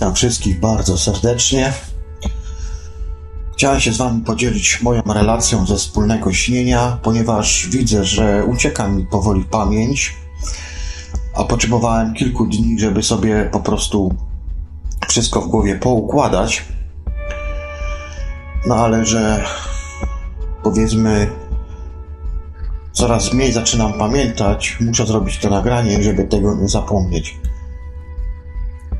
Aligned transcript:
Witam 0.00 0.14
wszystkich 0.14 0.60
bardzo 0.60 0.98
serdecznie. 0.98 1.72
Chciałem 3.52 3.80
się 3.80 3.92
z 3.92 3.96
Wami 3.96 4.22
podzielić 4.22 4.82
moją 4.82 5.02
relacją 5.02 5.66
ze 5.66 5.76
wspólnego 5.76 6.32
śnienia, 6.32 6.98
ponieważ 7.02 7.68
widzę, 7.70 8.04
że 8.04 8.44
ucieka 8.44 8.88
mi 8.88 9.06
powoli 9.06 9.44
pamięć, 9.44 10.16
a 11.36 11.44
potrzebowałem 11.44 12.14
kilku 12.14 12.46
dni, 12.46 12.78
żeby 12.78 13.02
sobie 13.02 13.48
po 13.52 13.60
prostu 13.60 14.14
wszystko 15.08 15.40
w 15.40 15.48
głowie 15.48 15.74
poukładać. 15.74 16.64
No 18.66 18.74
ale 18.74 19.06
że 19.06 19.44
powiedzmy 20.62 21.30
coraz 22.92 23.32
mniej 23.32 23.52
zaczynam 23.52 23.92
pamiętać, 23.92 24.78
muszę 24.80 25.06
zrobić 25.06 25.38
to 25.38 25.50
nagranie, 25.50 26.02
żeby 26.02 26.24
tego 26.24 26.54
nie 26.54 26.68
zapomnieć. 26.68 27.49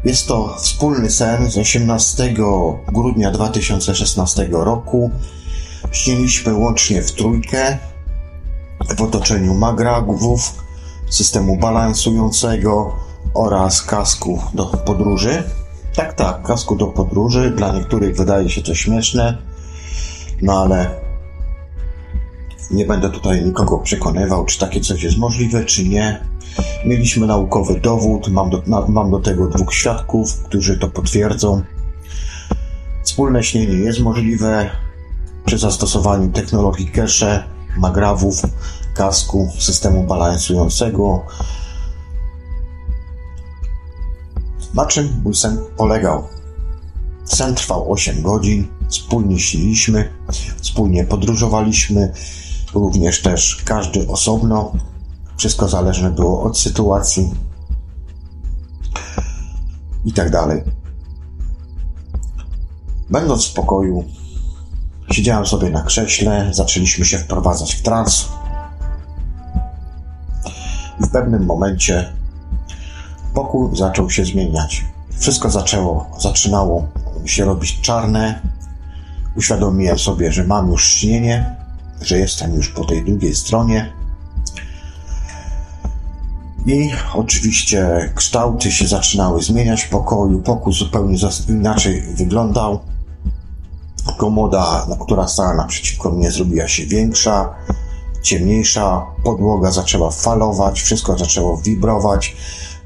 Jest 0.04 0.28
to 0.28 0.56
wspólny 0.58 1.10
sen 1.10 1.50
z 1.50 1.58
18 1.58 2.34
grudnia 2.88 3.30
2016 3.30 4.48
roku. 4.50 5.10
Śniliśmy 5.92 6.54
łącznie 6.54 7.02
w 7.02 7.12
trójkę 7.12 7.78
w 8.96 9.02
otoczeniu 9.02 9.54
magragów, 9.54 10.54
systemu 11.10 11.56
balansującego 11.56 12.96
oraz 13.34 13.82
kasku 13.82 14.42
do 14.54 14.66
podróży. 14.66 15.42
Tak, 15.96 16.14
tak, 16.14 16.42
kasku 16.42 16.76
do 16.76 16.86
podróży. 16.86 17.50
Dla 17.50 17.72
niektórych 17.72 18.16
wydaje 18.16 18.50
się 18.50 18.62
to 18.62 18.74
śmieszne, 18.74 19.38
no 20.42 20.62
ale 20.62 21.00
nie 22.70 22.84
będę 22.84 23.10
tutaj 23.10 23.44
nikogo 23.44 23.78
przekonywał, 23.78 24.44
czy 24.44 24.58
takie 24.58 24.80
coś 24.80 25.02
jest 25.02 25.18
możliwe, 25.18 25.64
czy 25.64 25.88
nie. 25.88 26.29
Mieliśmy 26.84 27.26
naukowy 27.26 27.80
dowód, 27.80 28.28
mam 28.28 28.50
do, 28.50 28.62
na, 28.66 28.86
mam 28.88 29.10
do 29.10 29.18
tego 29.18 29.48
dwóch 29.48 29.74
świadków, 29.74 30.42
którzy 30.42 30.78
to 30.78 30.88
potwierdzą. 30.88 31.62
Wspólne 33.04 33.42
śnienie 33.42 33.74
jest 33.74 34.00
możliwe 34.00 34.70
przy 35.44 35.58
zastosowaniu 35.58 36.32
technologii 36.32 36.90
cache, 36.90 37.44
magrawów, 37.78 38.42
kasku, 38.94 39.50
systemu 39.58 40.06
balansującego. 40.06 41.26
Na 44.74 44.86
czym 44.86 45.20
mój 45.24 45.34
sen 45.34 45.58
polegał? 45.76 46.28
Sen 47.24 47.54
trwał 47.54 47.92
8 47.92 48.22
godzin, 48.22 48.68
wspólnie 48.88 49.38
śniliśmy, 49.38 50.10
wspólnie 50.60 51.04
podróżowaliśmy, 51.04 52.12
również 52.74 53.22
też 53.22 53.62
każdy 53.64 54.08
osobno. 54.08 54.72
Wszystko 55.40 55.68
zależne 55.68 56.10
było 56.10 56.42
od 56.42 56.58
sytuacji 56.58 57.34
i 60.04 60.12
tak 60.12 60.30
dalej. 60.30 60.62
Będąc 63.10 63.46
w 63.46 63.52
pokoju, 63.52 64.04
siedziałem 65.10 65.46
sobie 65.46 65.70
na 65.70 65.82
krześle, 65.82 66.50
zaczęliśmy 66.52 67.04
się 67.04 67.18
wprowadzać 67.18 67.74
w 67.74 67.82
trans. 67.82 68.28
W 71.00 71.08
pewnym 71.08 71.46
momencie 71.46 72.12
pokój 73.34 73.76
zaczął 73.76 74.10
się 74.10 74.24
zmieniać. 74.24 74.84
Wszystko 75.18 75.50
zaczęło, 75.50 76.10
zaczynało 76.18 76.88
się 77.24 77.44
robić 77.44 77.80
czarne. 77.80 78.40
Uświadomiłem 79.36 79.98
sobie, 79.98 80.32
że 80.32 80.44
mam 80.44 80.70
już 80.70 80.92
śnienie, 80.94 81.56
że 82.00 82.18
jestem 82.18 82.54
już 82.54 82.68
po 82.68 82.84
tej 82.84 83.04
drugiej 83.04 83.34
stronie. 83.34 83.99
I 86.66 86.90
oczywiście 87.14 88.12
kształty 88.14 88.72
się 88.72 88.86
zaczynały 88.86 89.42
zmieniać 89.42 89.82
w 89.82 89.88
pokoju. 89.88 90.42
Pokój 90.42 90.72
zupełnie 90.72 91.16
inaczej 91.48 92.02
wyglądał. 92.02 92.80
Komoda, 94.18 94.86
która 95.00 95.28
stała 95.28 95.54
naprzeciwko 95.54 96.10
mnie, 96.10 96.30
zrobiła 96.30 96.68
się 96.68 96.86
większa, 96.86 97.54
ciemniejsza. 98.22 99.06
Podłoga 99.24 99.70
zaczęła 99.70 100.10
falować, 100.10 100.82
wszystko 100.82 101.18
zaczęło 101.18 101.56
wibrować. 101.56 102.36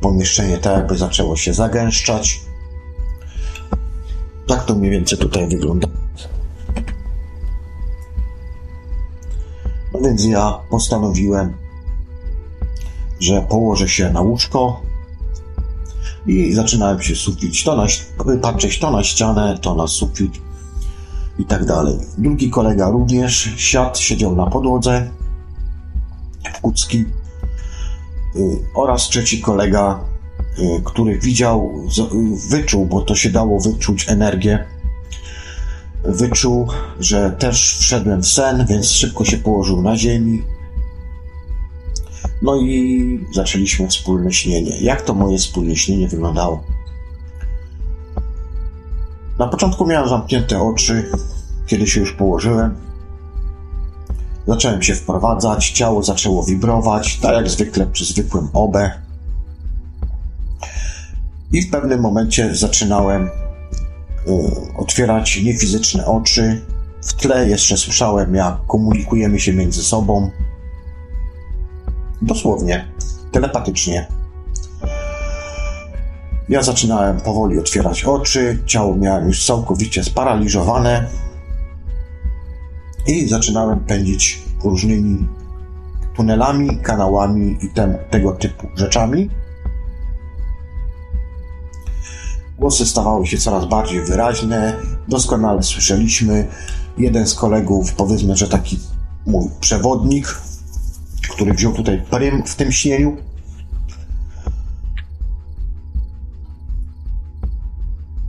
Pomieszczenie 0.00 0.58
tak 0.58 0.76
jakby 0.76 0.98
zaczęło 0.98 1.36
się 1.36 1.54
zagęszczać. 1.54 2.40
Tak 4.46 4.64
to 4.64 4.74
mniej 4.74 4.90
więcej 4.90 5.18
tutaj 5.18 5.48
wygląda. 5.48 5.88
No 9.92 10.00
więc 10.00 10.24
ja 10.24 10.58
postanowiłem, 10.70 11.63
że 13.20 13.43
położę 13.43 13.88
się 13.88 14.11
na 14.11 14.20
łóżko 14.20 14.82
i 16.26 16.55
zaczynałem 16.55 17.02
się 17.02 17.14
sufić, 17.14 17.64
to 17.64 17.76
na, 17.76 17.87
patrzeć 18.43 18.78
to 18.78 18.90
na 18.90 19.05
ścianę, 19.05 19.58
to 19.62 19.75
na 19.75 19.87
sufit 19.87 20.32
i 21.38 21.44
tak 21.44 21.64
dalej. 21.64 21.99
Drugi 22.19 22.50
kolega 22.50 22.90
również 22.90 23.50
siadł, 23.56 23.99
siedział 23.99 24.37
na 24.37 24.46
podłodze 24.46 25.11
w 26.55 26.61
kucki 26.61 26.99
y, 26.99 28.58
oraz 28.75 29.08
trzeci 29.08 29.40
kolega 29.40 30.00
Y, 30.58 30.82
który 30.84 31.19
widział, 31.19 31.72
y, 32.14 32.49
wyczuł, 32.49 32.87
bo 32.87 33.02
to 33.02 33.14
się 33.14 33.31
dało 33.31 33.60
wyczuć 33.60 34.08
energię, 34.08 34.64
wyczuł, 36.05 36.69
że 37.00 37.31
też 37.31 37.76
wszedłem 37.78 38.22
w 38.22 38.26
sen, 38.26 38.67
więc 38.67 38.90
szybko 38.90 39.25
się 39.25 39.37
położył 39.37 39.82
na 39.82 39.96
ziemi. 39.96 40.43
No 42.44 42.56
i 42.56 43.26
zaczęliśmy 43.32 43.88
wspólne 43.88 44.32
śnienie. 44.32 44.79
Jak 44.81 45.02
to 45.02 45.14
moje 45.14 45.38
wspólne 45.38 45.76
śnienie 45.76 46.08
wyglądało? 46.08 46.64
Na 49.38 49.46
początku 49.49 49.87
miałem 49.87 50.08
zamknięte 50.08 50.62
oczy, 50.62 51.11
kiedy 51.67 51.87
się 51.87 52.00
już 52.00 52.12
położyłem. 52.12 52.75
Zacząłem 54.46 54.82
się 54.82 54.94
wprowadzać, 54.94 55.70
ciało 55.70 56.02
zaczęło 56.02 56.44
wibrować, 56.44 57.17
tak 57.17 57.35
jak 57.35 57.50
zwykle 57.50 57.87
przy 57.87 58.05
zwykłym 58.05 58.49
obę. 58.52 58.91
I 61.52 61.62
w 61.62 61.70
pewnym 61.70 62.00
momencie 62.00 62.55
zaczynałem 62.55 63.26
y, 63.26 63.31
otwierać 64.76 65.43
niefizyczne 65.43 66.06
oczy. 66.06 66.61
W 67.02 67.12
tle 67.12 67.49
jeszcze 67.49 67.76
słyszałem, 67.76 68.35
jak 68.35 68.67
komunikujemy 68.67 69.41
się 69.41 69.52
między 69.52 69.82
sobą. 69.82 70.31
Dosłownie, 72.22 72.88
telepatycznie. 73.32 74.06
Ja 76.49 76.62
zaczynałem 76.62 77.20
powoli 77.20 77.58
otwierać 77.58 78.05
oczy, 78.05 78.58
ciało 78.66 78.96
miałem 78.96 79.26
już 79.26 79.46
całkowicie 79.46 80.05
sparaliżowane 80.05 81.06
i 83.06 83.28
zaczynałem 83.28 83.81
pędzić 83.81 84.43
różnymi 84.64 85.28
tunelami, 86.16 86.78
kanałami 86.78 87.58
i 87.62 87.69
tem, 87.69 87.94
tego 88.11 88.32
typu 88.32 88.67
rzeczami. 88.76 89.31
Głosy 92.58 92.87
stawały 92.87 93.26
się 93.26 93.38
coraz 93.38 93.64
bardziej 93.67 94.05
wyraźne, 94.05 94.76
doskonale 95.08 95.62
słyszeliśmy. 95.62 96.49
Jeden 96.99 97.26
z 97.26 97.34
kolegów, 97.34 97.93
powiedzmy, 97.93 98.37
że 98.37 98.49
taki 98.49 98.78
mój 99.26 99.50
przewodnik, 99.60 100.40
który 101.28 101.52
wziął 101.52 101.72
tutaj 101.72 102.02
prym 102.10 102.42
w 102.46 102.54
tym 102.54 102.72
śnieniu, 102.72 103.16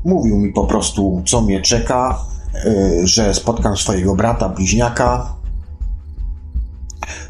mówił 0.05 0.37
mi 0.37 0.53
po 0.53 0.65
prostu, 0.65 1.23
co 1.25 1.41
mnie 1.41 1.61
czeka, 1.61 2.19
y, 2.65 3.07
że 3.07 3.33
spotkam 3.33 3.77
swojego 3.77 4.15
brata, 4.15 4.49
bliźniaka, 4.49 5.35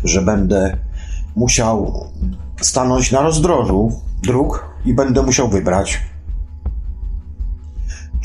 że 0.03 0.21
będę 0.21 0.77
musiał 1.35 2.05
stanąć 2.61 3.11
na 3.11 3.21
rozdrożu 3.21 4.01
dróg 4.23 4.65
i 4.85 4.93
będę 4.93 5.23
musiał 5.23 5.49
wybrać 5.49 6.01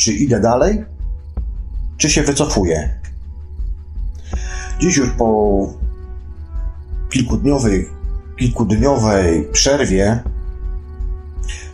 czy 0.00 0.12
idę 0.12 0.40
dalej, 0.40 0.84
czy 1.96 2.10
się 2.10 2.22
wycofuję. 2.22 3.00
Dziś 4.80 4.96
już 4.96 5.10
po 5.10 5.68
kilkudniowej, 7.10 7.88
kilkudniowej 8.38 9.48
przerwie 9.52 10.22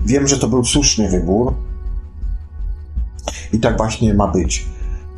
wiem, 0.00 0.28
że 0.28 0.38
to 0.38 0.49
był 0.49 0.64
słuszny 0.64 1.11
wybór 1.11 1.55
i 3.52 3.59
tak 3.59 3.76
właśnie 3.76 4.14
ma 4.14 4.28
być. 4.28 4.66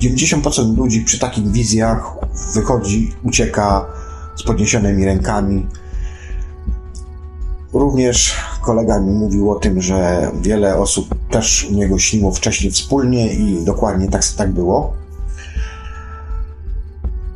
90% 0.00 0.76
ludzi 0.76 1.00
przy 1.00 1.18
takich 1.18 1.48
wizjach 1.48 2.14
wychodzi, 2.54 3.12
ucieka 3.22 3.86
z 4.36 4.42
podniesionymi 4.42 5.04
rękami, 5.04 5.66
Również 7.72 8.34
kolega 8.62 9.00
mi 9.00 9.12
mówił 9.12 9.50
o 9.50 9.54
tym, 9.54 9.82
że 9.82 10.30
wiele 10.42 10.76
osób 10.76 11.14
też 11.30 11.66
u 11.70 11.74
niego 11.74 11.98
śniło 11.98 12.32
wcześniej 12.32 12.72
wspólnie 12.72 13.32
i 13.34 13.64
dokładnie 13.64 14.08
tak, 14.08 14.24
tak 14.36 14.52
było. 14.52 14.92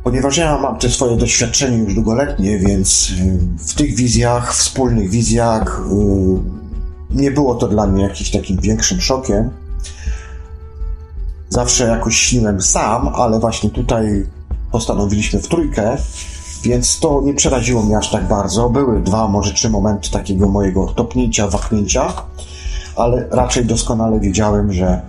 Ponieważ 0.03 0.37
ja 0.37 0.57
mam 0.57 0.79
te 0.79 0.89
swoje 0.89 1.17
doświadczenie 1.17 1.77
już 1.77 1.93
długoletnie, 1.93 2.59
więc 2.59 3.09
y, 3.09 3.39
w 3.57 3.73
tych 3.73 3.95
wizjach, 3.95 4.53
wspólnych 4.53 5.09
wizjach, 5.09 5.81
y, 7.11 7.15
nie 7.15 7.31
było 7.31 7.55
to 7.55 7.67
dla 7.67 7.87
mnie 7.87 8.03
jakimś 8.03 8.31
takim 8.31 8.57
większym 8.57 9.01
szokiem. 9.01 9.49
Zawsze 11.49 11.87
jakoś 11.87 12.15
śniłem 12.15 12.61
sam, 12.61 13.07
ale 13.07 13.39
właśnie 13.39 13.69
tutaj 13.69 14.25
postanowiliśmy 14.71 15.39
w 15.39 15.47
trójkę 15.47 15.97
więc 16.63 16.99
to 16.99 17.21
nie 17.21 17.33
przeraziło 17.33 17.83
mnie 17.83 17.97
aż 17.97 18.11
tak 18.11 18.27
bardzo. 18.27 18.69
Były 18.69 19.01
dwa, 19.01 19.27
może 19.27 19.53
trzy 19.53 19.69
momenty 19.69 20.11
takiego 20.11 20.49
mojego 20.49 20.87
topnięcia, 20.87 21.47
wahnięcia, 21.47 22.13
ale 22.95 23.27
raczej 23.31 23.65
doskonale 23.65 24.19
wiedziałem, 24.19 24.73
że 24.73 25.01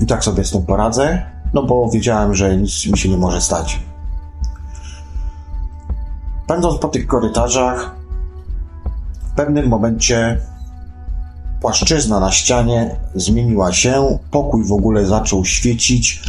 i 0.00 0.06
tak 0.06 0.24
sobie 0.24 0.44
z 0.44 0.50
tym 0.50 0.66
poradzę, 0.66 1.22
no 1.54 1.62
bo 1.62 1.90
wiedziałem, 1.90 2.34
że 2.34 2.56
nic 2.56 2.86
mi 2.86 2.98
się 2.98 3.08
nie 3.08 3.16
może 3.16 3.40
stać. 3.40 3.80
Będąc 6.48 6.78
po 6.78 6.88
tych 6.88 7.06
korytarzach, 7.06 7.94
w 9.32 9.36
pewnym 9.36 9.68
momencie 9.68 10.40
płaszczyzna 11.60 12.20
na 12.20 12.32
ścianie 12.32 12.96
zmieniła 13.14 13.72
się, 13.72 14.18
pokój 14.30 14.64
w 14.64 14.72
ogóle 14.72 15.06
zaczął 15.06 15.44
świecić 15.44 16.22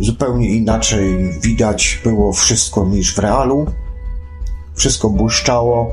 zupełnie 0.00 0.48
inaczej 0.48 1.32
widać 1.40 2.00
było 2.04 2.32
wszystko 2.32 2.84
niż 2.84 3.14
w 3.14 3.18
realu. 3.18 3.66
Wszystko 4.74 5.10
błyszczało. 5.10 5.90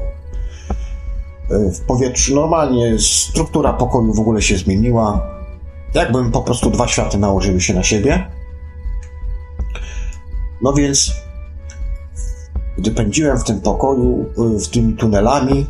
W 1.50 1.80
powietrzu 1.80 2.36
normalnie 2.36 3.00
struktura 3.00 3.74
pokoju 3.74 4.14
w 4.14 4.20
ogóle 4.20 4.42
się 4.42 4.58
zmieniła. 4.58 5.28
Jakbym 5.94 6.32
po 6.32 6.42
prostu 6.42 6.70
dwa 6.70 6.88
światy 6.88 7.18
nałożyły 7.18 7.62
się 7.62 7.74
na 7.74 7.84
siebie. 7.84 8.37
No 10.62 10.74
więc, 10.74 11.12
gdy 12.78 12.92
pędziłem 12.92 13.40
w 13.40 13.44
tym 13.44 13.62
pokoju, 13.62 14.26
e, 14.56 14.60
w 14.60 14.68
tymi 14.68 14.94
tunelami, 14.94 15.68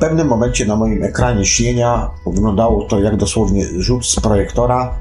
pewnym 0.00 0.28
momencie 0.28 0.66
na 0.66 0.76
moim 0.76 1.04
ekranie 1.04 1.46
śnienia 1.46 2.10
wyglądało 2.26 2.84
to 2.84 3.00
jak 3.00 3.16
dosłownie 3.16 3.66
rzut 3.78 4.06
z 4.06 4.20
projektora, 4.20 4.94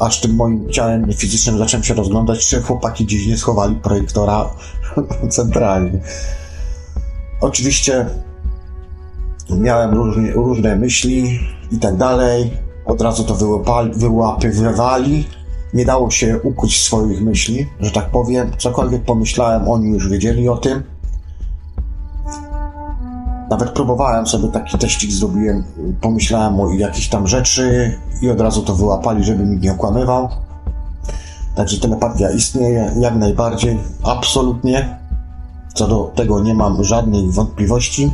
aż 0.00 0.20
tym 0.20 0.34
moim 0.34 0.70
ciałem 0.70 1.12
fizycznym 1.12 1.58
zacząłem 1.58 1.84
się 1.84 1.94
rozglądać, 1.94 2.46
czy 2.46 2.62
chłopaki 2.62 3.04
gdzieś 3.04 3.26
nie 3.26 3.36
schowali 3.36 3.74
projektora 3.76 4.50
centralnie. 5.36 6.00
Oczywiście 7.40 8.06
miałem 9.50 9.94
różne, 9.94 10.32
różne 10.32 10.76
myśli 10.76 11.40
i 11.72 11.78
tak 11.78 11.96
dalej. 11.96 12.50
Od 12.84 13.00
razu 13.00 13.24
to 13.24 13.34
wyłapali, 13.34 13.92
wyłapywali. 13.94 15.28
Nie 15.74 15.84
dało 15.84 16.10
się 16.10 16.40
ukuć 16.42 16.80
swoich 16.80 17.22
myśli, 17.22 17.66
że 17.80 17.90
tak 17.90 18.10
powiem. 18.10 18.50
Cokolwiek 18.58 19.04
pomyślałem, 19.04 19.68
oni 19.68 19.90
już 19.90 20.08
wiedzieli 20.08 20.48
o 20.48 20.56
tym. 20.56 20.82
Nawet 23.50 23.70
próbowałem 23.70 24.26
sobie 24.26 24.48
taki 24.48 24.78
teścik 24.78 25.10
zrobiłem, 25.10 25.64
pomyślałem 26.00 26.60
o 26.60 26.72
jakichś 26.72 27.08
tam 27.08 27.26
rzeczy 27.26 27.98
i 28.22 28.30
od 28.30 28.40
razu 28.40 28.62
to 28.62 28.74
wyłapali, 28.74 29.24
żeby 29.24 29.46
mi 29.46 29.58
nie 29.58 29.72
okłamywał. 29.72 30.28
Także 31.54 31.80
telepatia 31.80 32.30
istnieje 32.30 32.92
jak 33.00 33.14
najbardziej, 33.14 33.78
absolutnie. 34.02 34.98
Co 35.74 35.88
do 35.88 36.12
tego 36.14 36.42
nie 36.42 36.54
mam 36.54 36.84
żadnej 36.84 37.30
wątpliwości. 37.30 38.12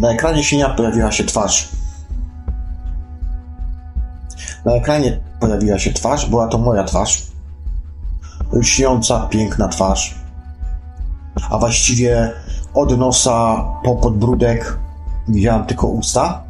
Na 0.00 0.10
ekranie 0.10 0.44
sienia 0.44 0.68
pojawiła 0.68 1.12
się 1.12 1.24
twarz. 1.24 1.68
Na 4.64 4.72
ekranie 4.72 5.20
pojawiła 5.40 5.78
się 5.78 5.92
twarz, 5.92 6.30
była 6.30 6.48
to 6.48 6.58
moja 6.58 6.84
twarz. 6.84 7.26
Lśniąca, 8.52 9.26
piękna 9.30 9.68
twarz. 9.68 10.14
A 11.50 11.58
właściwie 11.58 12.32
od 12.74 12.98
nosa 12.98 13.64
po 13.84 13.96
podbródek 13.96 14.78
widziałem 15.28 15.66
tylko 15.66 15.86
usta. 15.86 16.42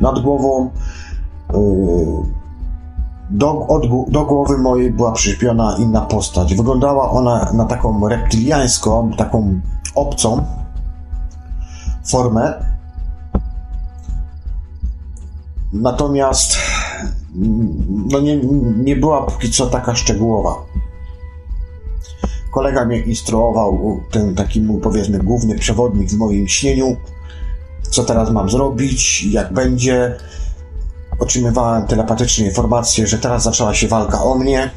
Nad 0.00 0.18
głową 0.18 0.70
yy, 1.52 2.40
do, 3.30 3.66
od, 3.66 4.10
do 4.10 4.24
głowy 4.24 4.58
mojej 4.58 4.90
była 4.90 5.12
przyśpiona 5.12 5.76
inna 5.78 6.00
postać. 6.00 6.54
Wyglądała 6.54 7.10
ona 7.10 7.52
na 7.52 7.64
taką 7.64 8.08
reptyliańską, 8.08 9.12
taką 9.12 9.60
obcą 9.94 10.44
formę. 12.04 12.69
Natomiast 15.72 16.56
no 18.10 18.20
nie, 18.20 18.36
nie 18.76 18.96
była 18.96 19.22
póki 19.22 19.50
co 19.50 19.66
taka 19.66 19.94
szczegółowa. 19.94 20.66
Kolega 22.50 22.84
mnie 22.84 23.00
instruował, 23.00 24.00
ten 24.10 24.34
taki 24.34 24.60
mój 24.60 24.80
powiedzmy 24.80 25.18
główny 25.18 25.58
przewodnik 25.58 26.10
w 26.10 26.16
moim 26.16 26.48
śnieniu, 26.48 26.96
co 27.90 28.04
teraz 28.04 28.30
mam 28.30 28.50
zrobić, 28.50 29.24
jak 29.24 29.52
będzie. 29.52 30.16
Otrzymywałem 31.18 31.86
telepatyczne 31.86 32.44
informacje, 32.46 33.06
że 33.06 33.18
teraz 33.18 33.42
zaczęła 33.42 33.74
się 33.74 33.88
walka 33.88 34.22
o 34.22 34.34
mnie. 34.34 34.70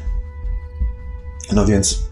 No 1.52 1.66
więc 1.66 2.02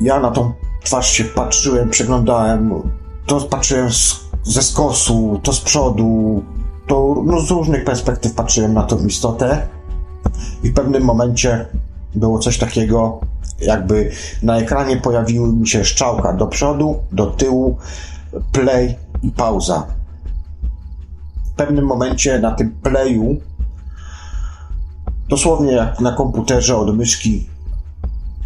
ja 0.00 0.20
na 0.20 0.30
tą 0.30 0.52
twarz 0.84 1.10
się 1.10 1.24
patrzyłem, 1.24 1.90
przeglądałem, 1.90 2.72
to 3.26 3.40
patrzyłem 3.40 3.92
z, 3.92 4.20
ze 4.42 4.62
skosu, 4.62 5.40
to 5.42 5.52
z 5.52 5.60
przodu, 5.60 6.42
to 6.86 7.22
no, 7.26 7.40
z 7.40 7.50
różnych 7.50 7.84
perspektyw 7.84 8.34
patrzyłem 8.34 8.74
na 8.74 8.82
tą 8.82 9.06
istotę 9.06 9.68
i 10.62 10.70
w 10.70 10.74
pewnym 10.74 11.02
momencie 11.02 11.66
było 12.14 12.38
coś 12.38 12.58
takiego, 12.58 13.20
jakby 13.60 14.10
na 14.42 14.58
ekranie 14.58 14.96
pojawiły 14.96 15.52
mi 15.52 15.68
się 15.68 15.84
szczałka 15.84 16.32
do 16.32 16.46
przodu, 16.46 16.98
do 17.12 17.26
tyłu, 17.26 17.78
play 18.52 18.96
i 19.22 19.30
pauza. 19.30 19.86
W 21.52 21.56
pewnym 21.56 21.84
momencie 21.84 22.38
na 22.38 22.50
tym 22.50 22.70
playu, 22.70 23.36
dosłownie 25.28 25.72
jak 25.72 26.00
na 26.00 26.12
komputerze 26.12 26.76
od 26.76 26.96
myszki, 26.96 27.46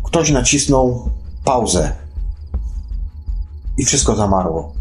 ktoś 0.05 0.31
nacisnął 0.31 1.11
pauzę 1.45 1.93
i 3.79 3.85
wszystko 3.85 4.17
zamarło. 4.17 4.73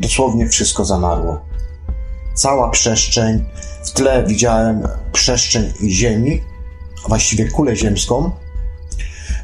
Dosłownie 0.00 0.48
wszystko 0.48 0.84
zamarło. 0.84 1.51
Cała 2.34 2.70
przestrzeń, 2.70 3.44
w 3.84 3.90
tle 3.90 4.24
widziałem 4.26 4.88
przestrzeń 5.12 5.72
Ziemi, 5.88 6.42
właściwie 7.08 7.48
kulę 7.48 7.76
ziemską. 7.76 8.30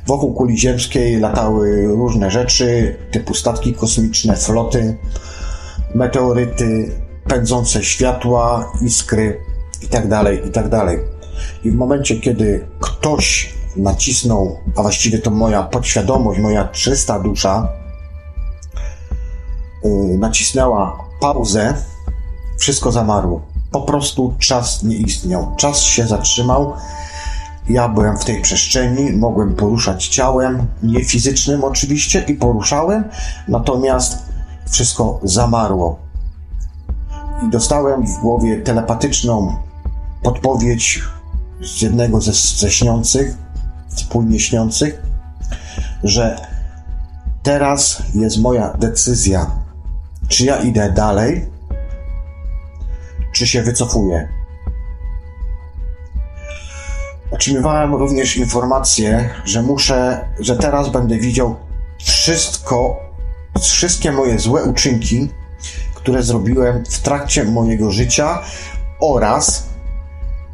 Wokół 0.06 0.34
kuli 0.34 0.58
ziemskiej 0.58 1.20
latały 1.20 1.86
różne 1.86 2.30
rzeczy, 2.30 2.96
typu 3.10 3.34
statki 3.34 3.74
kosmiczne, 3.74 4.36
floty, 4.36 4.96
meteoryty, 5.94 6.90
pędzące 7.28 7.84
światła, 7.84 8.72
iskry 8.82 9.40
itd., 9.82 10.08
tak 10.08 10.46
itd. 10.46 10.70
Tak 10.70 10.98
I 11.64 11.70
w 11.70 11.74
momencie, 11.74 12.20
kiedy 12.20 12.66
ktoś 12.80 13.54
nacisnął, 13.76 14.58
a 14.76 14.82
właściwie 14.82 15.18
to 15.18 15.30
moja 15.30 15.62
podświadomość, 15.62 16.40
moja 16.40 16.68
czysta 16.68 17.20
dusza, 17.20 17.72
yy, 19.84 20.18
nacisnęła 20.18 20.98
pauzę, 21.20 21.74
wszystko 22.58 22.92
zamarło. 22.92 23.42
Po 23.70 23.80
prostu 23.80 24.34
czas 24.38 24.82
nie 24.82 24.96
istniał. 24.96 25.54
Czas 25.56 25.80
się 25.80 26.06
zatrzymał 26.06 26.72
ja 27.68 27.88
byłem 27.88 28.18
w 28.18 28.24
tej 28.24 28.42
przestrzeni, 28.42 29.12
mogłem 29.12 29.54
poruszać 29.54 30.08
ciałem, 30.08 30.66
nie 30.82 31.04
fizycznym 31.04 31.64
oczywiście, 31.64 32.24
i 32.28 32.34
poruszałem, 32.34 33.04
natomiast 33.48 34.18
wszystko 34.70 35.20
zamarło. 35.22 35.98
I 37.46 37.50
dostałem 37.50 38.06
w 38.06 38.20
głowie 38.20 38.62
telepatyczną 38.62 39.56
podpowiedź 40.22 41.02
z 41.62 41.82
jednego 41.82 42.20
ze, 42.20 42.32
ze 42.32 42.70
śniących, 42.70 43.34
wspólnie 43.88 44.40
śniących, 44.40 45.02
że 46.04 46.46
teraz 47.42 48.02
jest 48.14 48.40
moja 48.40 48.74
decyzja, 48.78 49.50
czy 50.28 50.44
ja 50.44 50.56
idę 50.56 50.92
dalej, 50.92 51.46
czy 53.32 53.46
się 53.46 53.62
wycofuję. 53.62 54.28
Otrzymywałem 57.30 57.94
również 57.94 58.36
informację, 58.36 59.30
że 59.44 59.62
muszę, 59.62 60.28
że 60.40 60.56
teraz 60.56 60.88
będę 60.88 61.18
widział 61.18 61.56
wszystko, 61.98 63.00
wszystkie 63.60 64.12
moje 64.12 64.38
złe 64.38 64.64
uczynki, 64.64 65.28
które 65.94 66.22
zrobiłem 66.22 66.84
w 66.84 66.98
trakcie 66.98 67.44
mojego 67.44 67.90
życia 67.90 68.42
oraz 69.00 69.68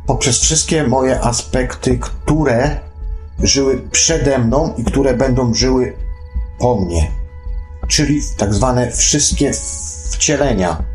poprzez 0.06 0.40
wszystkie 0.40 0.84
moje 0.84 1.20
aspekty, 1.20 1.98
które 1.98 2.80
żyły 3.38 3.82
przede 3.90 4.38
mną 4.38 4.74
i 4.76 4.84
które 4.84 5.14
będą 5.14 5.54
żyły 5.54 5.96
po 6.58 6.80
mnie. 6.80 7.10
Czyli 7.88 8.20
tak 8.36 8.54
zwane 8.54 8.90
wszystkie 8.90 9.52
wcielenia. 10.10 10.93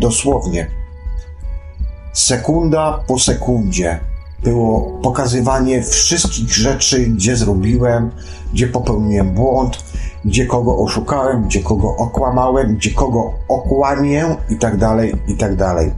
Dosłownie 0.00 0.70
sekunda 2.12 3.04
po 3.06 3.18
sekundzie 3.18 4.00
było 4.42 4.80
pokazywanie 5.02 5.82
wszystkich 5.82 6.54
rzeczy, 6.54 7.06
gdzie 7.06 7.36
zrobiłem, 7.36 8.10
gdzie 8.52 8.66
popełniłem 8.66 9.34
błąd, 9.34 9.84
gdzie 10.24 10.46
kogo 10.46 10.78
oszukałem, 10.78 11.44
gdzie 11.44 11.62
kogo 11.62 11.96
okłamałem, 11.96 12.76
gdzie 12.76 12.90
kogo 12.90 13.32
okłamię 13.48 14.36
i 14.50 14.56
tak 14.56 14.76
dalej, 14.76 15.14
i 15.28 15.36
tak 15.36 15.56
dalej. 15.56 15.92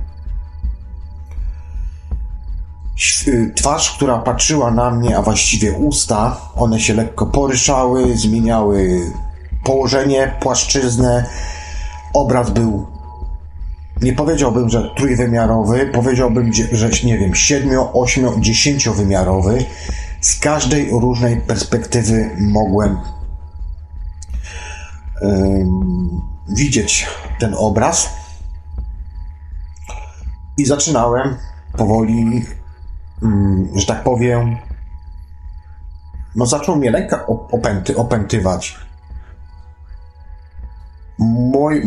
Y, 3.28 3.52
twarz, 3.56 3.90
która 3.90 4.18
patrzyła 4.18 4.70
na 4.70 4.90
mnie, 4.90 5.18
a 5.18 5.22
właściwie 5.22 5.72
usta, 5.72 6.36
one 6.56 6.80
się 6.80 6.94
lekko 6.94 7.26
poryszały, 7.26 8.16
zmieniały 8.16 9.00
położenie, 9.64 10.34
płaszczyznę. 10.40 11.24
Obraz 12.14 12.50
był 12.50 12.86
nie 14.02 14.12
powiedziałbym, 14.12 14.68
że 14.68 14.90
trójwymiarowy, 14.96 15.90
powiedziałbym, 15.92 16.52
że 16.72 16.90
nie 17.04 17.18
wiem, 17.18 17.34
siedmiu, 17.34 17.88
ośmiu, 17.92 18.40
dziesięciowymiarowy. 18.40 19.64
Z 20.20 20.38
każdej 20.38 20.90
różnej 20.90 21.40
perspektywy 21.40 22.30
mogłem 22.38 22.98
widzieć 26.48 27.08
ten 27.38 27.54
obraz. 27.58 28.10
I 30.58 30.64
zaczynałem 30.64 31.36
powoli, 31.76 32.34
yy, 33.22 33.80
że 33.80 33.86
tak 33.86 34.02
powiem, 34.02 34.56
no 36.36 36.46
zaczął 36.46 36.76
mnie 36.76 36.90
lęka 36.90 37.26
opęty, 37.26 37.96
opętywać 37.96 38.78
mój, 41.18 41.82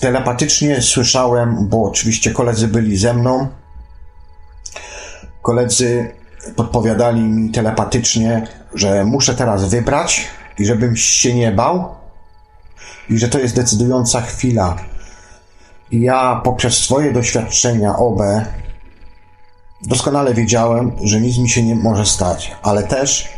telepatycznie 0.00 0.82
słyszałem, 0.82 1.68
bo 1.68 1.82
oczywiście 1.82 2.30
koledzy 2.30 2.68
byli 2.68 2.96
ze 2.96 3.14
mną. 3.14 3.48
Koledzy 5.42 6.12
podpowiadali 6.56 7.20
mi 7.20 7.50
telepatycznie, 7.50 8.46
że 8.74 9.04
muszę 9.04 9.34
teraz 9.34 9.68
wybrać 9.68 10.26
i 10.58 10.66
żebym 10.66 10.96
się 10.96 11.34
nie 11.34 11.52
bał 11.52 11.94
i 13.10 13.18
że 13.18 13.28
to 13.28 13.38
jest 13.38 13.56
decydująca 13.56 14.20
chwila. 14.20 14.76
Ja 15.92 16.40
poprzez 16.44 16.78
swoje 16.78 17.12
doświadczenia 17.12 17.96
OB 17.96 18.20
doskonale 19.82 20.34
wiedziałem, 20.34 20.92
że 21.02 21.20
nic 21.20 21.38
mi 21.38 21.48
się 21.48 21.62
nie 21.62 21.74
może 21.74 22.06
stać, 22.06 22.56
ale 22.62 22.82
też 22.82 23.35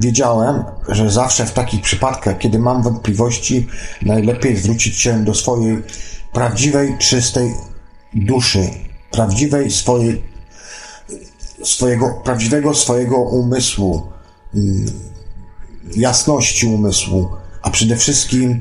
wiedziałem, 0.00 0.64
że 0.88 1.10
zawsze 1.10 1.46
w 1.46 1.52
takich 1.52 1.82
przypadkach, 1.82 2.38
kiedy 2.38 2.58
mam 2.58 2.82
wątpliwości, 2.82 3.66
najlepiej 4.02 4.56
zwrócić 4.56 4.96
się 4.96 5.24
do 5.24 5.34
swojej 5.34 5.82
prawdziwej, 6.32 6.98
czystej 6.98 7.54
duszy, 8.14 8.70
prawdziwej 9.10 9.70
swojej, 9.70 10.22
swojego, 11.64 12.20
prawdziwego 12.24 12.74
swojego 12.74 13.16
umysłu, 13.16 14.06
mm, 14.54 14.86
jasności 15.96 16.66
umysłu, 16.66 17.28
a 17.62 17.70
przede 17.70 17.96
wszystkim, 17.96 18.60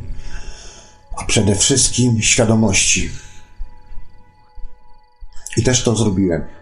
a 1.18 1.26
przede 1.26 1.56
wszystkim 1.56 2.22
świadomości. 2.22 3.10
I 5.58 5.64
też 5.64 5.84
to 5.84 5.96
zrobiłem. 5.96 6.59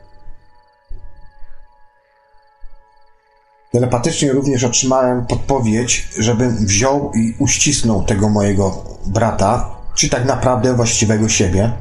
Telepatycznie 3.71 4.31
również 4.31 4.63
otrzymałem 4.63 5.25
podpowiedź, 5.25 6.09
żebym 6.17 6.65
wziął 6.65 7.11
i 7.15 7.35
uścisnął 7.39 8.03
tego 8.03 8.29
mojego 8.29 8.83
brata, 9.05 9.75
czy 9.95 10.09
tak 10.09 10.25
naprawdę 10.25 10.73
właściwego 10.73 11.29
siebie, 11.29 11.73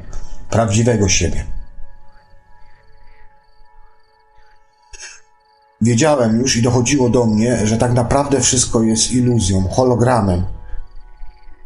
prawdziwego 0.51 1.09
siebie. 1.09 1.45
Wiedziałem 5.81 6.41
już 6.41 6.57
i 6.57 6.63
dochodziło 6.63 7.09
do 7.09 7.27
mnie, 7.27 7.67
że 7.67 7.77
tak 7.79 7.93
naprawdę 7.93 8.41
wszystko 8.41 8.83
jest 8.83 9.13
iluzją, 9.13 9.69
hologramem. 9.69 10.45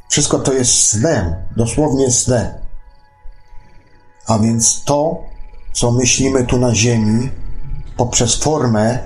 Wszystko 0.09 0.39
to 0.39 0.53
jest 0.53 0.87
snem, 0.87 1.35
dosłownie 1.57 2.11
snem. 2.11 2.47
A 4.27 4.39
więc 4.39 4.85
to, 4.85 5.23
co 5.73 5.93
myślimy 5.93 6.47
tu 6.47 6.59
na 6.59 6.75
Ziemi, 6.75 7.31
poprzez 7.97 8.35
formę, 8.35 8.99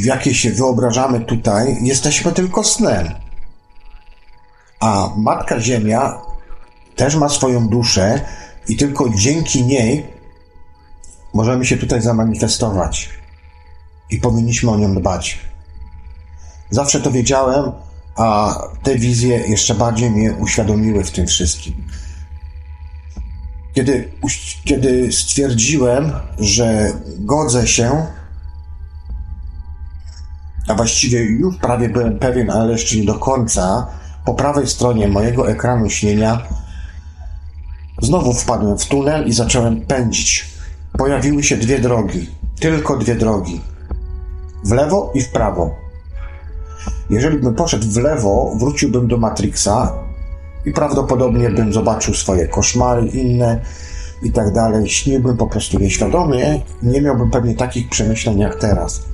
w 0.00 0.04
jakiej 0.04 0.34
się 0.34 0.50
wyobrażamy 0.50 1.20
tutaj, 1.20 1.76
jesteśmy 1.82 2.32
tylko 2.32 2.64
snem. 2.64 3.08
A 4.80 5.10
Matka 5.16 5.60
Ziemia 5.60 6.22
też 6.96 7.16
ma 7.16 7.28
swoją 7.28 7.68
duszę 7.68 8.20
i 8.68 8.76
tylko 8.76 9.08
dzięki 9.08 9.64
niej 9.64 10.06
możemy 11.34 11.64
się 11.66 11.76
tutaj 11.76 12.02
zamanifestować 12.02 13.10
i 14.10 14.18
powinniśmy 14.18 14.70
o 14.70 14.76
nią 14.76 14.94
dbać. 14.94 15.40
Zawsze 16.70 17.00
to 17.00 17.10
wiedziałem, 17.10 17.72
a 18.16 18.58
te 18.82 18.98
wizje 18.98 19.38
jeszcze 19.38 19.74
bardziej 19.74 20.10
mnie 20.10 20.32
uświadomiły 20.32 21.04
w 21.04 21.10
tym 21.10 21.26
wszystkim. 21.26 21.74
Kiedy, 23.74 24.12
kiedy 24.64 25.12
stwierdziłem, 25.12 26.12
że 26.38 26.92
godzę 27.18 27.66
się, 27.66 28.06
a 30.68 30.74
właściwie 30.74 31.24
już 31.24 31.56
prawie 31.56 31.88
byłem 31.88 32.18
pewien, 32.18 32.50
ale 32.50 32.72
jeszcze 32.72 32.96
nie 32.96 33.04
do 33.04 33.14
końca, 33.14 33.86
po 34.24 34.34
prawej 34.34 34.66
stronie 34.66 35.08
mojego 35.08 35.50
ekranu 35.50 35.90
śnienia 35.90 36.42
znowu 38.02 38.32
wpadłem 38.32 38.78
w 38.78 38.86
tunel 38.86 39.26
i 39.28 39.32
zacząłem 39.32 39.80
pędzić. 39.80 40.54
Pojawiły 40.98 41.42
się 41.42 41.56
dwie 41.56 41.78
drogi, 41.78 42.30
tylko 42.60 42.96
dwie 42.96 43.14
drogi. 43.14 43.60
W 44.64 44.72
lewo 44.72 45.12
i 45.14 45.20
w 45.20 45.28
prawo. 45.28 45.70
Jeżeli 47.10 47.38
bym 47.38 47.54
poszedł 47.54 47.88
w 47.88 47.96
lewo, 47.96 48.54
wróciłbym 48.58 49.08
do 49.08 49.16
Matrixa 49.16 49.92
i 50.66 50.72
prawdopodobnie 50.72 51.50
bym 51.50 51.72
zobaczył 51.72 52.14
swoje 52.14 52.48
koszmary 52.48 53.06
inne 53.06 53.60
i 54.22 54.32
tak 54.32 54.52
dalej. 54.52 54.88
Śniłbym 54.88 55.36
po 55.36 55.46
prostu 55.46 55.78
nieświadomie, 55.78 56.60
nie 56.82 57.00
miałbym 57.00 57.30
pewnie 57.30 57.54
takich 57.54 57.88
przemyśleń 57.88 58.38
jak 58.38 58.54
teraz. 58.54 59.13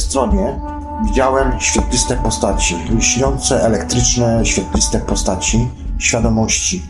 Stronie 0.00 0.60
widziałem 1.06 1.60
świetliste 1.60 2.16
postaci, 2.16 2.76
lśniące, 2.90 3.62
elektryczne, 3.62 4.46
świetliste 4.46 5.00
postaci 5.00 5.68
świadomości. 5.98 6.82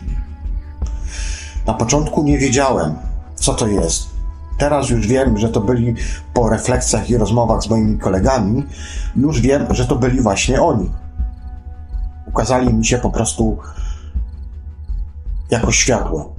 Na 1.65 1.73
początku 1.73 2.23
nie 2.23 2.37
wiedziałem, 2.37 2.95
co 3.35 3.53
to 3.53 3.67
jest. 3.67 4.09
Teraz 4.57 4.89
już 4.89 5.07
wiem, 5.07 5.37
że 5.37 5.49
to 5.49 5.61
byli 5.61 5.95
po 6.33 6.49
refleksjach 6.49 7.09
i 7.09 7.17
rozmowach 7.17 7.63
z 7.63 7.69
moimi 7.69 7.97
kolegami, 7.97 8.63
już 9.15 9.41
wiem, 9.41 9.65
że 9.69 9.85
to 9.85 9.95
byli 9.95 10.21
właśnie 10.21 10.61
oni. 10.61 10.91
Ukazali 12.27 12.73
mi 12.73 12.85
się 12.85 12.97
po 12.97 13.09
prostu 13.09 13.57
jako 15.51 15.71
światło. 15.71 16.35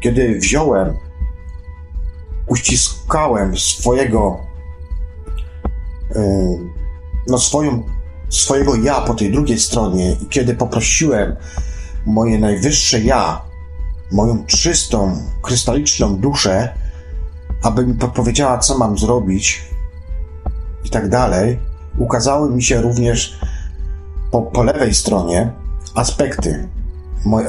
Kiedy 0.00 0.38
wziąłem, 0.38 0.94
uściskałem 2.46 3.56
swojego, 3.58 4.40
yy, 6.14 6.22
no 7.28 7.38
swoją, 7.38 7.82
swojego 8.28 8.76
ja 8.76 9.00
po 9.00 9.14
tej 9.14 9.32
drugiej 9.32 9.58
stronie 9.58 10.12
i 10.12 10.26
kiedy 10.26 10.54
poprosiłem 10.54 11.36
moje 12.06 12.38
najwyższe 12.38 13.00
ja, 13.00 13.42
moją 14.12 14.46
czystą, 14.46 15.22
krystaliczną 15.42 16.16
duszę, 16.16 16.74
aby 17.62 17.86
mi 17.86 17.94
podpowiedziała, 17.94 18.58
co 18.58 18.78
mam 18.78 18.98
zrobić 18.98 19.62
i 20.84 20.90
tak 20.90 21.08
dalej, 21.08 21.58
ukazały 21.98 22.50
mi 22.50 22.62
się 22.62 22.80
również 22.80 23.38
po, 24.30 24.42
po 24.42 24.62
lewej 24.62 24.94
stronie 24.94 25.52
aspekty. 25.94 26.68
Moje, 27.24 27.48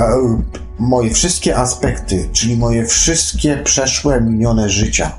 moje 0.80 1.14
wszystkie 1.14 1.58
aspekty, 1.58 2.30
czyli 2.34 2.58
moje 2.58 2.86
wszystkie 2.86 3.58
przeszłe, 3.58 4.22
minione 4.22 4.70
życia 4.70 5.12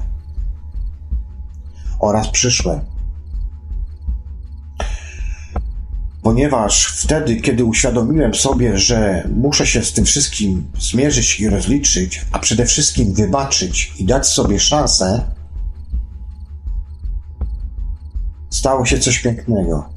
oraz 1.98 2.28
przyszłe. 2.28 2.80
Ponieważ 6.22 6.86
wtedy, 6.86 7.36
kiedy 7.36 7.64
uświadomiłem 7.64 8.34
sobie, 8.34 8.78
że 8.78 9.28
muszę 9.36 9.66
się 9.66 9.84
z 9.84 9.92
tym 9.92 10.04
wszystkim 10.04 10.70
zmierzyć 10.78 11.40
i 11.40 11.48
rozliczyć, 11.48 12.26
a 12.32 12.38
przede 12.38 12.66
wszystkim 12.66 13.14
wybaczyć 13.14 13.92
i 13.98 14.04
dać 14.04 14.26
sobie 14.26 14.60
szansę, 14.60 15.20
stało 18.50 18.86
się 18.86 18.98
coś 18.98 19.18
pięknego. 19.18 19.93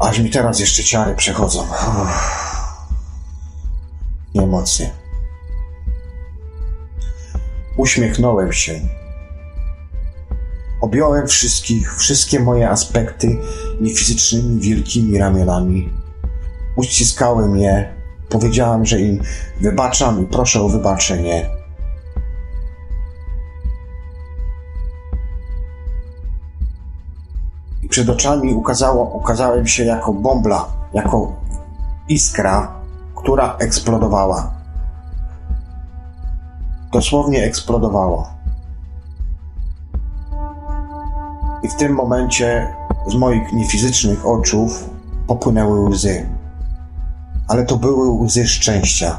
Aż 0.00 0.18
mi 0.18 0.30
teraz 0.30 0.60
jeszcze 0.60 0.84
ciary 0.84 1.14
przechodzą. 1.14 1.62
Uff. 1.62 2.40
Emocje. 4.34 4.90
Uśmiechnąłem 7.76 8.52
się. 8.52 8.80
Objąłem 10.80 11.26
wszystkich, 11.26 11.96
wszystkie 11.96 12.40
moje 12.40 12.70
aspekty 12.70 13.36
niefizycznymi, 13.80 14.60
wielkimi 14.60 15.18
ramionami. 15.18 15.92
Uściskałem 16.76 17.56
je. 17.56 17.94
Powiedziałem, 18.28 18.86
że 18.86 19.00
im 19.00 19.22
wybaczam 19.60 20.22
i 20.22 20.26
proszę 20.26 20.60
o 20.60 20.68
wybaczenie. 20.68 21.59
Przed 27.90 28.08
oczami 28.08 28.54
ukazało, 28.54 29.04
ukazałem 29.04 29.66
się 29.66 29.84
jako 29.84 30.12
bombla, 30.12 30.66
jako 30.94 31.32
iskra, 32.08 32.72
która 33.14 33.56
eksplodowała 33.58 34.60
dosłownie 36.92 37.44
eksplodowała. 37.44 38.34
I 41.62 41.68
w 41.68 41.74
tym 41.74 41.92
momencie 41.92 42.74
z 43.08 43.14
moich 43.14 43.52
niefizycznych 43.52 44.26
oczów 44.26 44.90
popłynęły 45.26 45.80
łzy. 45.80 46.26
Ale 47.48 47.66
to 47.66 47.76
były 47.76 48.10
łzy 48.10 48.46
szczęścia. 48.46 49.18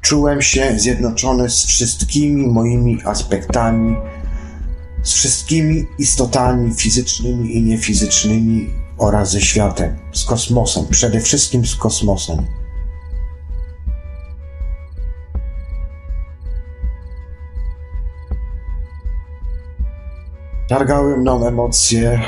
Czułem 0.00 0.42
się 0.42 0.78
zjednoczony 0.78 1.50
z 1.50 1.66
wszystkimi 1.66 2.46
moimi 2.46 2.98
aspektami, 3.04 3.96
z 5.04 5.12
wszystkimi 5.12 5.86
istotami 5.98 6.74
fizycznymi 6.74 7.56
i 7.56 7.62
niefizycznymi 7.62 8.70
oraz 8.98 9.30
ze 9.30 9.40
światem, 9.40 9.96
z 10.12 10.24
kosmosem, 10.24 10.86
przede 10.90 11.20
wszystkim 11.20 11.66
z 11.66 11.76
kosmosem. 11.76 12.46
Targały 20.68 21.16
mną 21.16 21.46
emocje, 21.46 22.20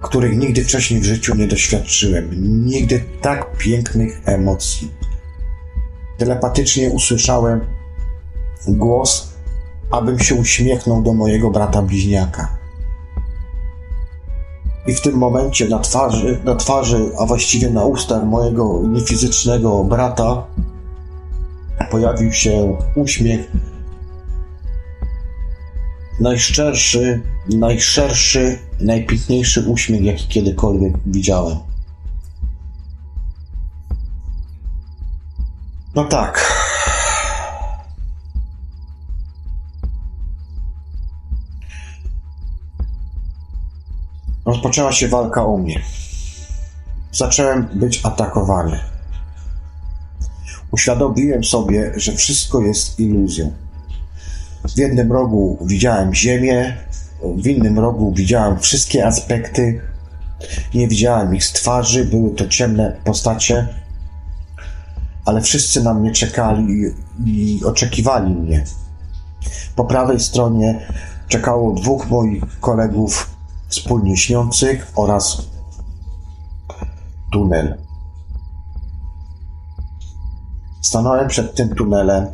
których 0.00 0.36
nigdy 0.36 0.64
wcześniej 0.64 1.00
w 1.00 1.04
życiu 1.04 1.34
nie 1.34 1.46
doświadczyłem. 1.48 2.30
Nigdy 2.66 3.04
tak 3.20 3.56
pięknych 3.56 4.20
emocji. 4.24 4.90
Telepatycznie 6.18 6.90
usłyszałem 6.90 7.60
głos, 8.68 9.31
abym 9.92 10.18
się 10.18 10.34
uśmiechnął 10.34 11.02
do 11.02 11.12
mojego 11.12 11.50
brata 11.50 11.82
bliźniaka. 11.82 12.48
I 14.86 14.94
w 14.94 15.00
tym 15.00 15.14
momencie 15.14 15.68
na 15.68 15.78
twarzy, 15.78 16.40
na 16.44 16.54
twarzy, 16.54 17.10
a 17.18 17.26
właściwie 17.26 17.70
na 17.70 17.84
ustach 17.84 18.24
mojego 18.24 18.80
niefizycznego 18.88 19.84
brata 19.84 20.46
pojawił 21.90 22.32
się 22.32 22.76
uśmiech 22.94 23.52
najszczerszy, 26.20 27.20
najszerszy, 27.48 28.58
najpiękniejszy 28.80 29.68
uśmiech, 29.68 30.02
jaki 30.02 30.28
kiedykolwiek 30.28 30.92
widziałem. 31.06 31.56
No 35.94 36.04
tak. 36.04 36.51
Rozpoczęła 44.62 44.92
się 44.92 45.08
walka 45.08 45.46
o 45.46 45.56
mnie. 45.56 45.80
Zacząłem 47.12 47.68
być 47.74 48.00
atakowany. 48.02 48.80
Uświadomiłem 50.70 51.44
sobie, 51.44 51.92
że 51.96 52.12
wszystko 52.12 52.60
jest 52.60 53.00
iluzją. 53.00 53.52
W 54.64 54.78
jednym 54.78 55.12
rogu 55.12 55.58
widziałem 55.66 56.14
ziemię, 56.14 56.76
w 57.36 57.46
innym 57.46 57.78
rogu 57.78 58.12
widziałem 58.12 58.58
wszystkie 58.58 59.06
aspekty. 59.06 59.80
Nie 60.74 60.88
widziałem 60.88 61.34
ich 61.34 61.44
z 61.44 61.52
twarzy, 61.52 62.04
były 62.04 62.30
to 62.30 62.48
ciemne 62.48 62.96
postacie, 63.04 63.68
ale 65.24 65.40
wszyscy 65.40 65.82
na 65.82 65.94
mnie 65.94 66.12
czekali 66.12 66.82
i 67.24 67.60
oczekiwali 67.64 68.34
mnie. 68.34 68.64
Po 69.76 69.84
prawej 69.84 70.20
stronie 70.20 70.86
czekało 71.28 71.72
dwóch 71.72 72.10
moich 72.10 72.60
kolegów 72.60 73.31
wspólnie 73.72 74.16
śniących 74.16 74.92
oraz 74.96 75.42
tunel. 77.32 77.78
Stanąłem 80.82 81.28
przed 81.28 81.54
tym 81.54 81.74
tunelem 81.74 82.26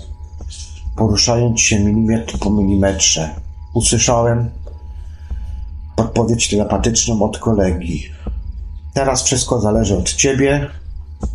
poruszając 0.97 1.61
się 1.61 1.81
milimetr 1.81 2.39
po 2.39 2.51
milimetrze. 2.51 3.31
Usłyszałem 3.75 4.51
podpowiedź 5.97 6.51
telepatyczną 6.51 7.23
od 7.23 7.39
kolegi. 7.39 8.05
Teraz 8.95 9.23
wszystko 9.23 9.61
zależy 9.61 9.99
od 9.99 10.13
ciebie, 10.15 10.71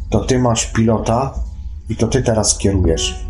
to 0.09 0.19
ty 0.19 0.39
masz 0.39 0.65
pilota 0.65 1.33
i 1.89 1.95
to 1.95 2.07
ty 2.07 2.21
teraz 2.21 2.57
kierujesz. 2.57 3.25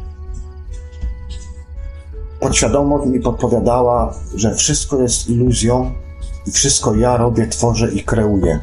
Podświadomość 2.40 3.08
mi 3.08 3.20
podpowiadała, 3.20 4.14
że 4.36 4.56
wszystko 4.56 5.02
jest 5.02 5.30
iluzją 5.30 6.03
i 6.48 6.52
wszystko 6.52 6.96
ja 6.96 7.18
robię, 7.18 7.48
tworzę 7.48 7.92
i 7.92 8.04
kreuję. 8.04 8.60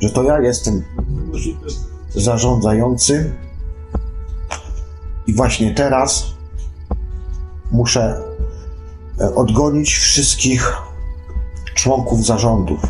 Że 0.00 0.10
to 0.10 0.22
ja 0.22 0.40
jestem 0.40 0.82
zarządzający 2.14 3.32
i 5.26 5.34
właśnie 5.34 5.74
teraz 5.74 6.26
muszę 7.70 8.20
e, 9.20 9.34
odgonić 9.34 9.90
wszystkich 9.94 10.76
członków 11.74 12.26
zarządów. 12.26 12.80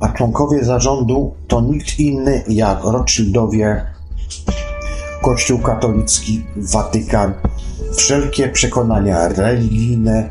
A 0.00 0.08
członkowie 0.08 0.64
zarządu 0.64 1.34
to 1.48 1.60
nikt 1.60 1.98
inny 1.98 2.44
jak 2.48 2.84
Rothschildowie, 2.84 3.86
Kościół 5.22 5.58
katolicki, 5.58 6.46
Watykan, 6.56 7.34
wszelkie 7.96 8.48
przekonania 8.48 9.28
religijne, 9.28 10.30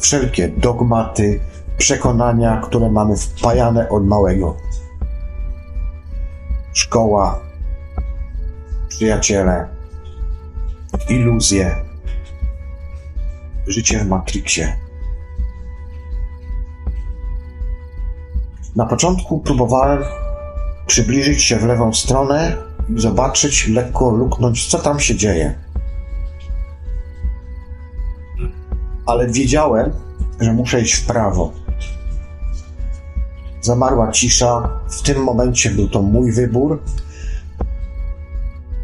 wszelkie 0.00 0.48
dogmaty, 0.48 1.40
przekonania, 1.78 2.60
które 2.64 2.90
mamy 2.90 3.16
wpajane 3.16 3.88
od 3.88 4.06
małego. 4.06 4.56
szkoła, 6.72 7.40
przyjaciele, 8.88 9.68
iluzje, 11.08 11.76
życie 13.66 13.98
w 13.98 14.08
Matrixie. 14.08 14.76
Na 18.76 18.86
początku 18.86 19.40
próbowałem 19.40 20.04
przybliżyć 20.86 21.42
się 21.42 21.56
w 21.56 21.64
lewą 21.64 21.92
stronę 21.92 22.56
i 22.96 23.00
zobaczyć, 23.00 23.68
lekko 23.68 24.10
luknąć, 24.10 24.66
co 24.66 24.78
tam 24.78 25.00
się 25.00 25.16
dzieje. 25.16 25.54
Ale 29.06 29.28
wiedziałem, 29.28 29.92
że 30.40 30.52
muszę 30.52 30.80
iść 30.80 30.94
w 30.94 31.06
prawo. 31.06 31.52
Zamarła 33.60 34.12
cisza. 34.12 34.80
W 34.90 35.02
tym 35.02 35.22
momencie 35.22 35.70
był 35.70 35.88
to 35.88 36.02
mój 36.02 36.32
wybór. 36.32 36.82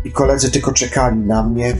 I 0.04 0.12
koledzy 0.12 0.50
tylko 0.50 0.72
czekali 0.72 1.20
na 1.20 1.42
mnie. 1.42 1.76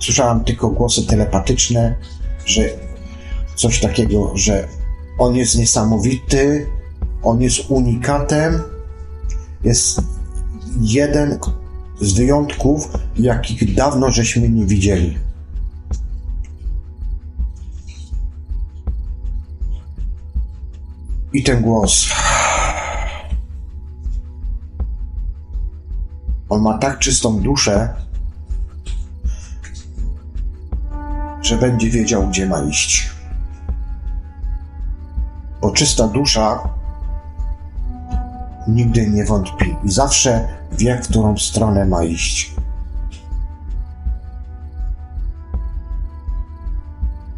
Słyszałem 0.00 0.44
tylko 0.44 0.68
głosy 0.68 1.06
telepatyczne, 1.06 1.94
że 2.46 2.62
coś 3.54 3.80
takiego, 3.80 4.32
że 4.34 4.68
on 5.18 5.36
jest 5.36 5.58
niesamowity, 5.58 6.66
on 7.22 7.42
jest 7.42 7.70
unikatem, 7.70 8.62
jest 9.64 10.00
jeden 10.80 11.38
z 12.00 12.12
wyjątków, 12.12 12.88
jakich 13.16 13.74
dawno 13.74 14.10
żeśmy 14.10 14.48
nie 14.48 14.66
widzieli. 14.66 15.27
I 21.32 21.42
ten 21.42 21.62
głos. 21.62 22.08
On 26.48 26.62
ma 26.62 26.78
tak 26.78 26.98
czystą 26.98 27.40
duszę, 27.40 27.94
że 31.42 31.56
będzie 31.56 31.90
wiedział, 31.90 32.28
gdzie 32.28 32.46
ma 32.46 32.62
iść. 32.62 33.10
Bo 35.60 35.70
czysta 35.70 36.08
dusza 36.08 36.68
nigdy 38.68 39.10
nie 39.10 39.24
wątpi 39.24 39.76
i 39.84 39.90
zawsze 39.90 40.48
wie, 40.72 41.02
w 41.02 41.08
którą 41.08 41.36
stronę 41.36 41.84
ma 41.84 42.04
iść. 42.04 42.57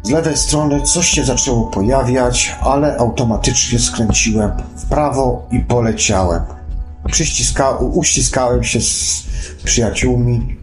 Z 0.03 0.09
lewej 0.09 0.37
strony 0.37 0.81
coś 0.81 1.09
się 1.09 1.23
zaczęło 1.23 1.67
pojawiać, 1.67 2.55
ale 2.61 2.97
automatycznie 2.97 3.79
skręciłem 3.79 4.51
w 4.75 4.85
prawo 4.85 5.47
i 5.51 5.59
poleciałem. 5.59 6.43
Przyciska, 7.11 7.71
uściskałem 7.71 8.63
się 8.63 8.81
z 8.81 9.23
przyjaciółmi 9.63 10.57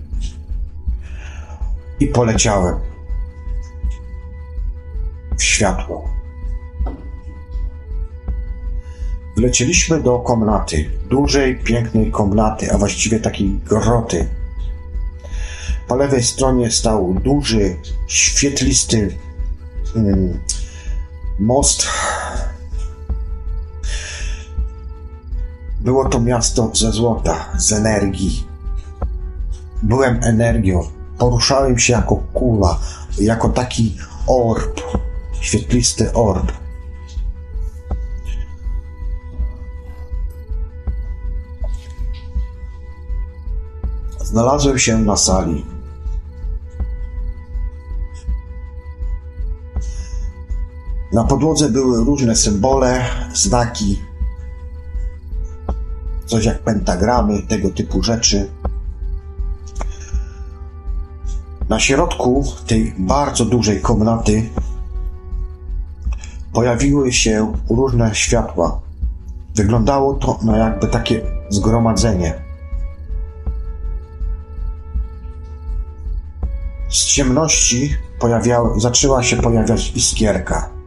i 2.00 2.06
poleciałem 2.06 2.74
w 5.36 5.42
światło. 5.42 6.08
Wleciliśmy 9.36 10.02
do 10.02 10.18
komnaty, 10.18 10.90
dużej, 11.10 11.56
pięknej 11.56 12.10
komnaty, 12.10 12.72
a 12.72 12.78
właściwie 12.78 13.20
takiej 13.20 13.50
groty. 13.50 14.28
Po 15.88 15.96
lewej 15.96 16.22
stronie 16.22 16.70
stał 16.70 17.14
duży, 17.14 17.76
świetlisty 18.06 19.16
mm, 19.96 20.40
most. 21.38 21.86
Było 25.80 26.08
to 26.08 26.20
miasto 26.20 26.70
ze 26.74 26.92
złota, 26.92 27.46
z 27.58 27.72
energii. 27.72 28.46
Byłem 29.82 30.20
energią. 30.22 30.82
Poruszałem 31.18 31.78
się 31.78 31.92
jako 31.92 32.16
kula, 32.16 32.78
jako 33.20 33.48
taki 33.48 33.96
orb, 34.26 34.80
świetlisty 35.40 36.12
orb. 36.12 36.52
Znalazłem 44.24 44.78
się 44.78 44.98
na 44.98 45.16
sali. 45.16 45.77
Na 51.18 51.24
podłodze 51.24 51.68
były 51.68 52.04
różne 52.04 52.36
symbole, 52.36 53.04
znaki, 53.34 54.02
coś 56.26 56.44
jak 56.44 56.58
pentagramy, 56.58 57.42
tego 57.42 57.70
typu 57.70 58.02
rzeczy. 58.02 58.48
Na 61.68 61.80
środku 61.80 62.44
tej 62.66 62.94
bardzo 62.98 63.44
dużej 63.44 63.80
komnaty 63.80 64.48
pojawiły 66.52 67.12
się 67.12 67.52
różne 67.70 68.14
światła. 68.14 68.80
Wyglądało 69.54 70.14
to 70.14 70.38
na 70.42 70.58
jakby 70.58 70.86
takie 70.86 71.22
zgromadzenie. 71.50 72.34
Z 76.88 77.04
ciemności 77.04 77.94
pojawiał, 78.20 78.80
zaczęła 78.80 79.22
się 79.22 79.36
pojawiać 79.36 79.92
iskierka. 79.96 80.77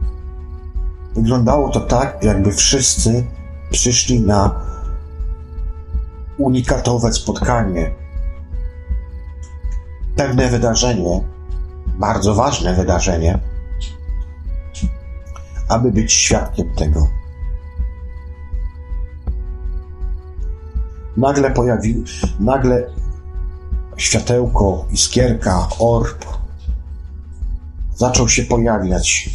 Wyglądało 1.14 1.68
to 1.68 1.80
tak, 1.80 2.24
jakby 2.24 2.52
wszyscy 2.52 3.26
przyszli 3.70 4.20
na 4.20 4.60
unikatowe 6.38 7.12
spotkanie. 7.12 7.94
Pewne 10.16 10.48
wydarzenie, 10.48 11.20
bardzo 11.86 12.34
ważne 12.34 12.74
wydarzenie, 12.74 13.38
aby 15.68 15.92
być 15.92 16.12
świadkiem 16.12 16.74
tego. 16.74 17.08
Nagle 21.16 21.50
pojawił, 21.50 22.04
nagle 22.40 22.90
światełko, 23.96 24.86
iskierka, 24.90 25.68
orb 25.78 26.24
zaczął 27.94 28.28
się 28.28 28.42
pojawiać. 28.42 29.30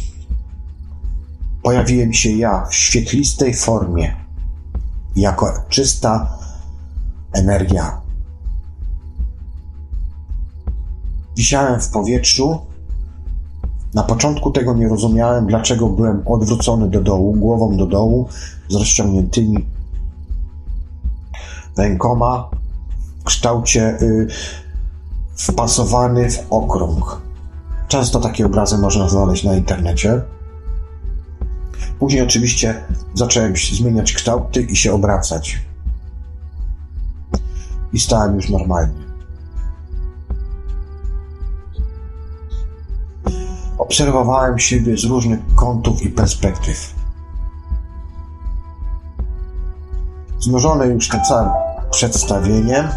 Pojawiłem 1.62 2.12
się 2.12 2.30
ja 2.30 2.66
w 2.70 2.74
świetlistej 2.74 3.54
formie, 3.54 4.16
jako 5.16 5.52
czysta 5.68 6.38
energia. 7.32 8.00
Wisiałem 11.36 11.80
w 11.80 11.88
powietrzu. 11.90 12.58
Na 13.94 14.02
początku 14.02 14.50
tego 14.50 14.74
nie 14.74 14.88
rozumiałem, 14.88 15.46
dlaczego 15.46 15.88
byłem 15.88 16.22
odwrócony 16.26 16.88
do 16.90 17.00
dołu, 17.00 17.32
głową 17.32 17.76
do 17.76 17.86
dołu, 17.86 18.28
z 18.68 18.74
rozciągniętymi 18.74 19.66
rękoma, 21.76 22.50
kształcie 23.24 23.98
y, 24.02 24.28
wpasowany 25.36 26.30
w 26.30 26.46
okrąg. 26.50 27.20
Często 27.88 28.20
takie 28.20 28.46
obrazy 28.46 28.78
można 28.78 29.08
znaleźć 29.08 29.44
na 29.44 29.54
internecie. 29.54 30.22
Później 31.98 32.22
oczywiście 32.22 32.84
zacząłem 33.14 33.54
zmieniać 33.56 34.12
kształty 34.12 34.62
i 34.62 34.76
się 34.76 34.92
obracać. 34.92 35.60
I 37.92 38.00
stałem 38.00 38.36
już 38.36 38.48
normalnie. 38.48 39.08
Obserwowałem 43.78 44.58
siebie 44.58 44.96
z 44.96 45.04
różnych 45.04 45.40
kątów 45.54 46.02
i 46.02 46.08
perspektyw. 46.08 46.94
Znużony 50.40 50.86
już 50.86 51.08
tym 51.08 51.20
całym 51.22 51.50
przedstawieniem, 51.90 52.88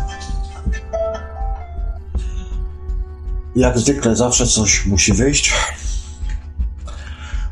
Jak 3.56 3.80
zwykle 3.80 4.16
zawsze 4.16 4.48
coś 4.48 4.86
musi 4.86 5.14
wyjść. 5.14 5.54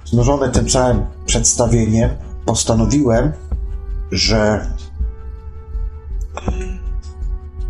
Znużony 0.10 0.50
tym 0.50 0.70
całym 0.70 1.06
przedstawieniem, 1.26 2.10
postanowiłem, 2.46 3.34
że 4.12 4.68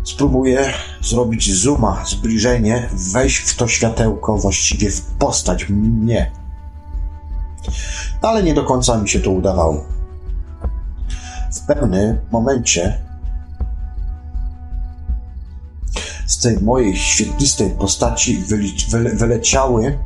spróbuję 0.04 0.72
zrobić 1.02 1.54
zooma, 1.62 2.04
zbliżenie, 2.06 2.88
wejść 3.12 3.36
w 3.36 3.56
to 3.56 3.68
światełko, 3.68 4.36
właściwie 4.36 4.90
w 4.90 5.02
postać 5.02 5.68
mnie. 5.68 6.32
Ale 8.22 8.42
nie 8.42 8.54
do 8.54 8.64
końca 8.64 8.98
mi 8.98 9.08
się 9.08 9.20
to 9.20 9.30
udawało. 9.30 9.84
W 11.52 11.66
pewnym 11.66 12.18
momencie 12.30 12.98
z 16.26 16.38
tej 16.38 16.60
mojej 16.60 16.96
świetlistej 16.96 17.70
postaci 17.70 18.44
wyle, 18.90 19.10
wyleciały 19.10 19.98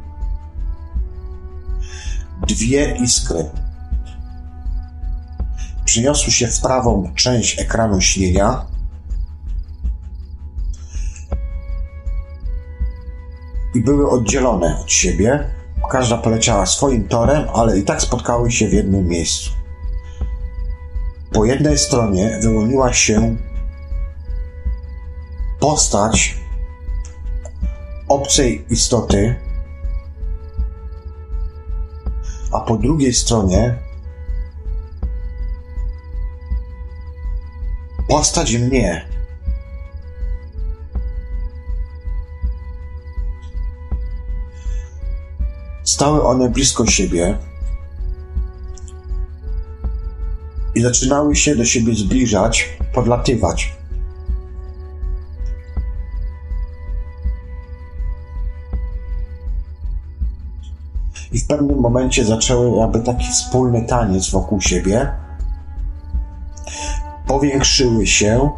dwie 2.47 2.97
iskry. 2.97 3.51
przeniosły 5.85 6.33
się 6.33 6.47
w 6.47 6.61
prawą 6.61 7.13
część 7.15 7.61
ekranu 7.61 8.01
śnienia. 8.01 8.67
I 13.75 13.81
były 13.81 14.11
oddzielone 14.11 14.81
od 14.81 14.93
siebie. 14.93 15.51
Każda 15.91 16.19
poleciała 16.19 16.67
swoim 16.67 17.09
torem, 17.09 17.49
ale 17.55 17.79
i 17.79 17.83
tak 17.83 18.03
spotkały 18.03 18.53
się 18.53 18.69
w 18.69 18.73
jednym 18.73 19.09
miejscu. 19.09 19.51
Po 21.33 21.45
jednej 21.45 21.79
stronie 21.79 22.39
wyłoniła 22.43 22.93
się 22.93 23.37
postać 25.61 26.37
obcej 28.09 28.65
istoty, 28.71 29.35
a 32.55 32.61
po 32.61 32.77
drugiej 32.77 33.15
stronie 33.15 33.79
postać 38.09 38.55
mnie. 38.55 39.09
Stały 45.85 46.25
one 46.25 46.49
blisko 46.49 46.87
siebie 46.87 47.39
i 50.75 50.83
zaczynały 50.83 51.37
się 51.37 51.57
do 51.57 51.65
siebie 51.65 51.95
zbliżać, 51.95 52.79
podlatywać. 52.95 53.84
I 61.35 61.39
w 61.39 61.47
pewnym 61.47 61.81
momencie 61.81 62.25
zaczęły 62.25 62.79
jakby 62.79 63.01
taki 63.01 63.29
wspólny 63.33 63.83
taniec 63.83 64.31
wokół 64.31 64.61
siebie. 64.61 65.13
Powiększyły 67.27 68.07
się 68.07 68.51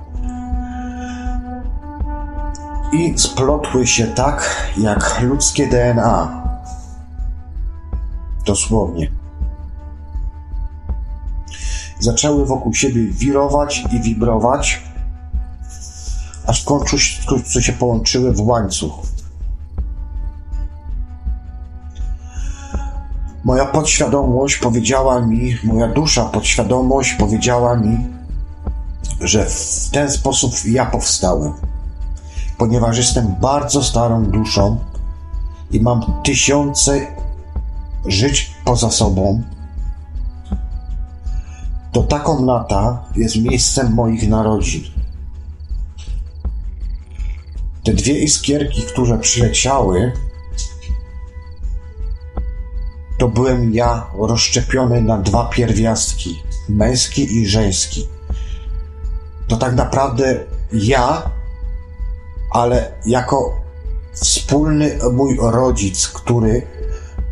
i 2.92 3.18
splotły 3.18 3.86
się 3.86 4.06
tak 4.06 4.70
jak 4.76 5.20
ludzkie 5.22 5.66
DNA. 5.66 6.42
Dosłownie. 8.46 9.10
Zaczęły 12.00 12.46
wokół 12.46 12.74
siebie 12.74 13.02
wirować 13.04 13.84
i 13.92 14.00
wibrować, 14.00 14.82
aż 16.46 16.62
w 16.62 16.64
końcu 16.64 16.98
się 17.62 17.72
połączyły 17.72 18.32
w 18.32 18.40
łańcuch. 18.40 19.15
Moja 23.46 23.66
podświadomość 23.66 24.56
powiedziała 24.56 25.20
mi, 25.20 25.56
moja 25.64 25.88
dusza, 25.88 26.24
podświadomość 26.24 27.12
powiedziała 27.12 27.76
mi, 27.76 28.06
że 29.20 29.46
w 29.46 29.88
ten 29.92 30.10
sposób 30.10 30.52
ja 30.64 30.86
powstałem. 30.86 31.52
Ponieważ 32.58 32.96
jestem 32.96 33.34
bardzo 33.40 33.82
starą 33.82 34.24
duszą 34.24 34.78
i 35.70 35.80
mam 35.80 36.22
tysiące 36.24 37.06
żyć 38.06 38.50
poza 38.64 38.90
sobą, 38.90 39.42
to 41.92 42.02
ta 42.02 42.18
komnata 42.18 43.04
jest 43.16 43.36
miejscem 43.36 43.94
moich 43.94 44.28
narodzin. 44.28 44.82
Te 47.84 47.92
dwie 47.92 48.18
iskierki, 48.18 48.82
które 48.82 49.18
przyleciały, 49.18 50.12
to 53.18 53.28
byłem 53.28 53.74
ja 53.74 54.06
rozszczepiony 54.18 55.02
na 55.02 55.18
dwa 55.18 55.44
pierwiastki, 55.44 56.42
męski 56.68 57.36
i 57.36 57.46
żeński. 57.46 58.08
To 59.48 59.56
tak 59.56 59.74
naprawdę 59.74 60.44
ja, 60.72 61.30
ale 62.52 62.92
jako 63.06 63.60
wspólny 64.12 64.98
mój 65.12 65.38
rodzic, 65.40 66.08
który 66.08 66.66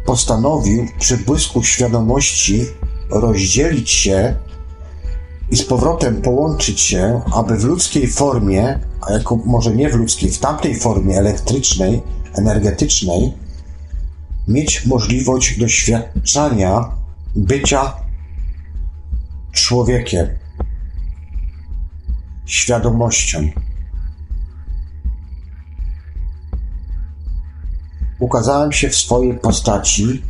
postanowił 0.06 0.86
przy 0.98 1.16
błysku 1.16 1.62
świadomości 1.62 2.66
rozdzielić 3.10 3.90
się 3.90 4.36
i 5.50 5.56
z 5.56 5.64
powrotem 5.64 6.22
połączyć 6.22 6.80
się, 6.80 7.20
aby 7.34 7.56
w 7.56 7.64
ludzkiej 7.64 8.08
formie, 8.08 8.78
a 9.00 9.12
jako 9.12 9.36
może 9.36 9.74
nie 9.74 9.90
w 9.90 9.94
ludzkiej, 9.94 10.30
w 10.30 10.38
tamtej 10.38 10.80
formie 10.80 11.18
elektrycznej, 11.18 12.02
energetycznej, 12.34 13.32
mieć 14.48 14.86
możliwość 14.86 15.58
doświadczania 15.58 16.90
bycia 17.34 17.94
człowiekiem, 19.52 20.28
świadomością. 22.46 23.48
Ukazałem 28.18 28.72
się 28.72 28.88
w 28.88 28.96
swojej 28.96 29.38
postaci 29.38 30.22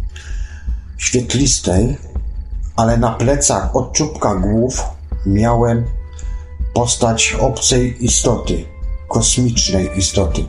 świetlistej, 0.97 1.97
ale 2.77 2.99
na 2.99 3.11
plecach 3.13 3.77
od 3.77 3.93
czubka 3.93 4.35
głów 4.35 4.83
miałem 5.27 5.85
postać 6.75 7.37
obcej 7.41 8.05
istoty, 8.05 8.65
kosmicznej 9.09 9.99
istoty, 9.99 10.45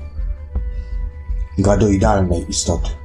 gadoidalnej 1.57 2.49
istoty. 2.49 3.04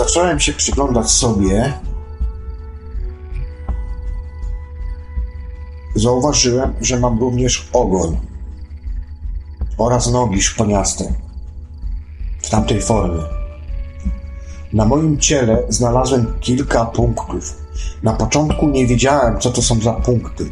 Zacząłem 0.00 0.40
się 0.40 0.52
przyglądać 0.52 1.10
sobie, 1.10 1.72
zauważyłem, 5.94 6.74
że 6.80 7.00
mam 7.00 7.20
również 7.20 7.68
ogon 7.72 8.16
oraz 9.78 10.10
nogi 10.10 10.42
szponiaste 10.42 11.14
w 12.42 12.50
tamtej 12.50 12.82
formie. 12.82 13.22
Na 14.72 14.84
moim 14.84 15.18
ciele 15.18 15.62
znalazłem 15.68 16.38
kilka 16.40 16.84
punktów. 16.84 17.56
Na 18.02 18.12
początku 18.12 18.68
nie 18.68 18.86
wiedziałem, 18.86 19.40
co 19.40 19.50
to 19.50 19.62
są 19.62 19.80
za 19.80 19.92
punkty, 19.92 20.50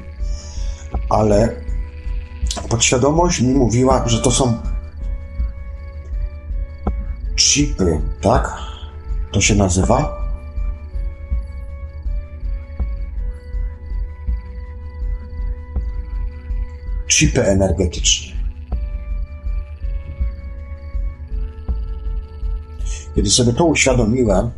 ale 1.10 1.54
podświadomość 2.68 3.40
mi 3.40 3.54
mówiła, 3.54 4.08
że 4.08 4.20
to 4.20 4.30
są 4.30 4.56
chipy, 7.36 8.00
tak? 8.20 8.67
To 9.38 9.42
się 9.42 9.54
nazywa? 9.54 10.28
Chipy 17.08 17.44
energetyczne. 17.44 18.36
Kiedy 23.14 23.30
sobie 23.30 23.52
to 23.52 23.64
uświadomiłem, 23.64 24.50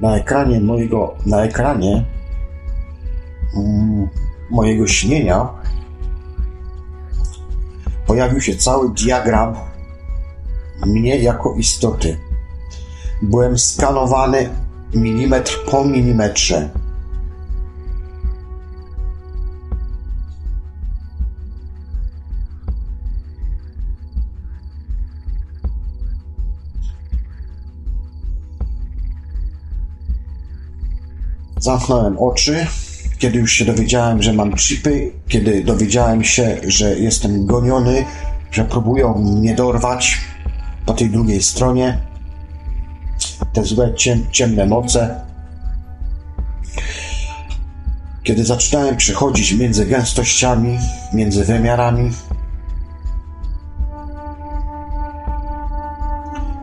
na 0.00 0.16
ekranie 0.16 0.60
mojego, 0.60 1.14
na 1.26 1.44
ekranie 1.44 2.04
mojego 4.62 4.86
śnienia 4.86 5.48
pojawił 8.06 8.40
się 8.40 8.56
cały 8.56 8.90
diagram 8.94 9.54
mnie 10.86 11.16
jako 11.16 11.54
istoty. 11.54 12.18
Byłem 13.22 13.58
skanowany 13.58 14.48
milimetr 14.94 15.58
po 15.70 15.84
milimetrze. 15.84 16.70
Zamknąłem 31.58 32.18
oczy, 32.18 32.66
kiedy 33.22 33.38
już 33.38 33.52
się 33.52 33.64
dowiedziałem, 33.64 34.22
że 34.22 34.32
mam 34.32 34.56
chipy, 34.56 35.12
kiedy 35.28 35.64
dowiedziałem 35.64 36.24
się, 36.24 36.60
że 36.66 36.98
jestem 36.98 37.46
goniony, 37.46 38.04
że 38.50 38.64
próbują 38.64 39.18
mnie 39.18 39.54
dorwać 39.54 40.18
po 40.86 40.94
tej 40.94 41.10
drugiej 41.10 41.42
stronie. 41.42 41.98
Te 43.52 43.64
złe, 43.64 43.94
ciem, 43.94 44.26
ciemne 44.30 44.66
moce. 44.66 45.20
Kiedy 48.22 48.44
zaczynałem 48.44 48.96
przechodzić 48.96 49.52
między 49.52 49.86
gęstościami, 49.86 50.78
między 51.12 51.44
wymiarami, 51.44 52.10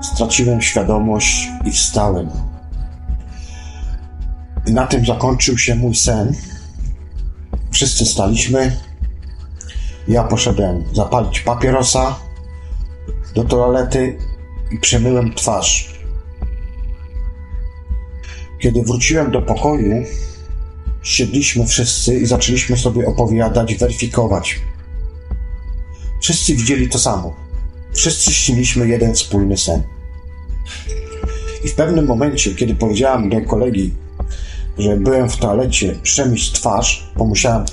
straciłem 0.01 0.61
świadomość 0.61 1.49
i 1.65 1.71
wstałem. 1.71 2.29
I 4.67 4.73
na 4.73 4.87
tym 4.87 5.05
zakończył 5.05 5.57
się 5.57 5.75
mój 5.75 5.95
sen. 5.95 6.48
Wszyscy 7.71 8.05
staliśmy. 8.05 8.77
Ja 10.07 10.23
poszedłem 10.23 10.83
zapalić 10.93 11.39
papierosa 11.39 12.19
do 13.35 13.43
toalety 13.43 14.17
i 14.71 14.79
przemyłem 14.79 15.33
twarz. 15.33 15.99
Kiedy 18.59 18.83
wróciłem 18.83 19.31
do 19.31 19.41
pokoju, 19.41 20.05
siedliśmy 21.03 21.67
wszyscy 21.67 22.19
i 22.19 22.25
zaczęliśmy 22.25 22.77
sobie 22.77 23.07
opowiadać, 23.07 23.75
weryfikować. 23.75 24.59
Wszyscy 26.21 26.55
widzieli 26.55 26.89
to 26.89 26.99
samo. 26.99 27.35
Wszyscy 27.93 28.33
śniliśmy 28.33 28.87
jeden 28.87 29.13
wspólny 29.13 29.57
sen. 29.57 29.83
I 31.63 31.67
w 31.67 31.75
pewnym 31.75 32.05
momencie, 32.05 32.55
kiedy 32.55 32.75
powiedziałem 32.75 33.29
do 33.29 33.41
kolegi, 33.41 33.93
że 34.79 34.97
byłem 34.97 35.29
w 35.29 35.37
toalecie 35.37 35.95
przemyć 36.03 36.51
twarz, 36.51 37.11
bo 37.17 37.25
musiałem 37.25 37.65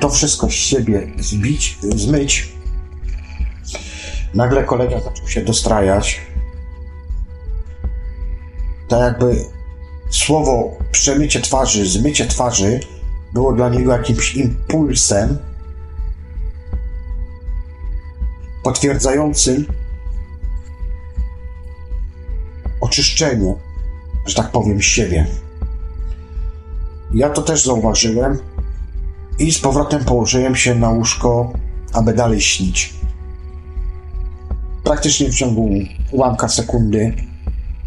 to 0.00 0.08
wszystko 0.08 0.46
z 0.46 0.52
siebie 0.52 1.12
zbić, 1.18 1.78
zmyć. 1.82 2.52
Nagle 4.34 4.64
kolega 4.64 5.00
zaczął 5.00 5.28
się 5.28 5.42
dostrajać. 5.42 6.20
Tak 8.88 9.00
jakby 9.00 9.44
słowo 10.10 10.78
przemycie 10.92 11.40
twarzy, 11.40 11.86
zmycie 11.86 12.26
twarzy 12.26 12.80
było 13.34 13.52
dla 13.52 13.68
niego 13.68 13.92
jakimś 13.92 14.34
impulsem 14.34 15.38
potwierdzającym 18.62 19.66
oczyszczenie, 22.80 23.54
że 24.26 24.34
tak 24.34 24.50
powiem, 24.50 24.82
siebie. 24.82 25.26
Ja 27.14 27.30
to 27.30 27.42
też 27.42 27.64
zauważyłem 27.64 28.38
i 29.38 29.52
z 29.52 29.58
powrotem 29.58 30.04
położyłem 30.04 30.56
się 30.56 30.74
na 30.74 30.90
łóżko, 30.90 31.52
aby 31.92 32.14
dalej 32.14 32.40
śnić. 32.40 32.94
Praktycznie 34.84 35.30
w 35.30 35.34
ciągu 35.34 35.70
ułamka 36.10 36.48
sekundy 36.48 37.14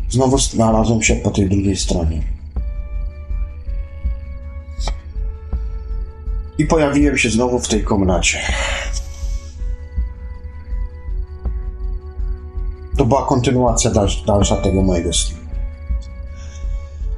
znowu 0.09 0.37
znalazłem 0.37 1.01
się 1.01 1.15
po 1.15 1.31
tej 1.31 1.49
drugiej 1.49 1.77
stronie. 1.77 2.23
I 6.57 6.65
pojawiłem 6.65 7.17
się 7.17 7.29
znowu 7.29 7.59
w 7.59 7.67
tej 7.67 7.83
komnacie. 7.83 8.39
To 12.97 13.05
była 13.05 13.25
kontynuacja 13.25 13.91
dalsza 14.27 14.57
tego 14.57 14.81
mojego 14.81 15.13
snu. 15.13 15.40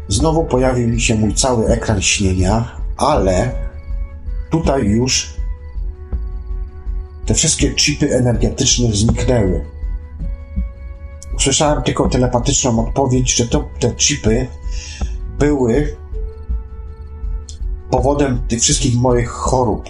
Znowu 0.07 0.43
pojawił 0.43 0.87
mi 0.87 1.01
się 1.01 1.15
mój 1.15 1.33
cały 1.33 1.67
ekran 1.67 2.01
śnienia, 2.01 2.75
ale 2.97 3.51
tutaj 4.51 4.85
już 4.85 5.33
te 7.25 7.33
wszystkie 7.33 7.75
chipy 7.75 8.15
energetyczne 8.15 8.91
zniknęły. 8.91 9.65
Usłyszałem 11.35 11.83
tylko 11.83 12.09
telepatyczną 12.09 12.87
odpowiedź, 12.87 13.35
że 13.35 13.47
to, 13.47 13.69
te 13.79 13.95
chipy 13.95 14.47
były 15.39 15.95
powodem 17.89 18.41
tych 18.47 18.61
wszystkich 18.61 18.95
moich 18.95 19.29
chorób. 19.29 19.89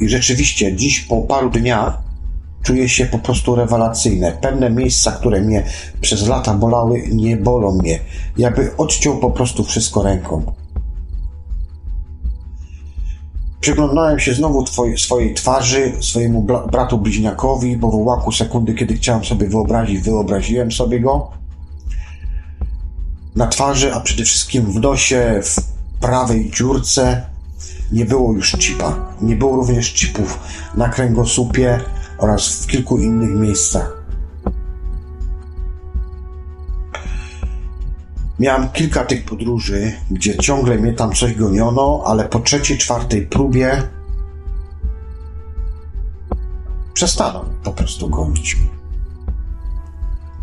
I 0.00 0.08
rzeczywiście, 0.08 0.76
dziś 0.76 1.00
po 1.00 1.22
paru 1.22 1.50
dniach 1.50 2.09
czuję 2.62 2.88
się 2.88 3.06
po 3.06 3.18
prostu 3.18 3.54
rewelacyjne. 3.54 4.32
Pewne 4.40 4.70
miejsca, 4.70 5.12
które 5.12 5.40
mnie 5.40 5.64
przez 6.00 6.28
lata 6.28 6.54
bolały, 6.54 7.02
nie 7.12 7.36
bolą 7.36 7.74
mnie. 7.74 8.00
Jakby 8.38 8.76
odciął 8.76 9.18
po 9.18 9.30
prostu 9.30 9.64
wszystko 9.64 10.02
ręką. 10.02 10.52
Przyglądałem 13.60 14.20
się 14.20 14.34
znowu 14.34 14.64
swojej 14.96 15.34
twarzy, 15.34 15.92
swojemu 16.00 16.42
bratu 16.72 16.98
bliźniakowi, 16.98 17.76
bo 17.76 17.90
w 17.90 17.94
ułaku 17.94 18.32
sekundy, 18.32 18.74
kiedy 18.74 18.94
chciałem 18.94 19.24
sobie 19.24 19.48
wyobrazić, 19.48 20.00
wyobraziłem 20.00 20.72
sobie 20.72 21.00
go. 21.00 21.30
Na 23.36 23.46
twarzy, 23.46 23.94
a 23.94 24.00
przede 24.00 24.24
wszystkim 24.24 24.72
w 24.72 24.80
nosie, 24.80 25.40
w 25.42 25.56
prawej 26.00 26.50
dziurce 26.50 27.22
nie 27.92 28.04
było 28.04 28.32
już 28.32 28.52
chipa. 28.52 28.96
Nie 29.22 29.36
było 29.36 29.56
również 29.56 29.94
chipów 29.94 30.38
na 30.74 30.88
kręgosłupie, 30.88 31.80
oraz 32.20 32.62
w 32.62 32.66
kilku 32.66 32.98
innych 32.98 33.30
miejscach. 33.30 34.00
Miałem 38.38 38.68
kilka 38.68 39.04
tych 39.04 39.24
podróży, 39.24 39.92
gdzie 40.10 40.38
ciągle 40.38 40.78
mnie 40.78 40.92
tam 40.92 41.12
coś 41.12 41.34
goniono, 41.34 42.02
ale 42.06 42.28
po 42.28 42.40
trzeciej, 42.40 42.78
czwartej 42.78 43.26
próbie 43.26 43.82
przestaną 46.94 47.44
po 47.64 47.72
prostu 47.72 48.08
gonić. 48.08 48.56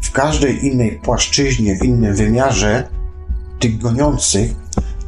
W 0.01 0.11
każdej 0.11 0.65
innej 0.65 0.99
płaszczyźnie, 1.03 1.75
w 1.75 1.84
innym 1.84 2.15
wymiarze 2.15 2.88
tych 3.59 3.78
goniących, 3.78 4.51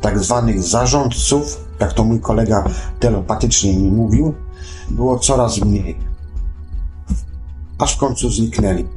tak 0.02 0.20
zwanych 0.20 0.64
zarządców, 0.64 1.66
jak 1.80 1.94
to 1.94 2.04
mój 2.04 2.20
kolega 2.20 2.64
telepatycznie 3.00 3.78
mi 3.78 3.92
mówił, 3.92 4.34
było 4.90 5.20
coraz 5.20 5.62
mniej 5.62 6.09
aż 7.80 7.96
w 7.96 7.98
końcu 7.98 8.30
zniknęli. 8.30 8.88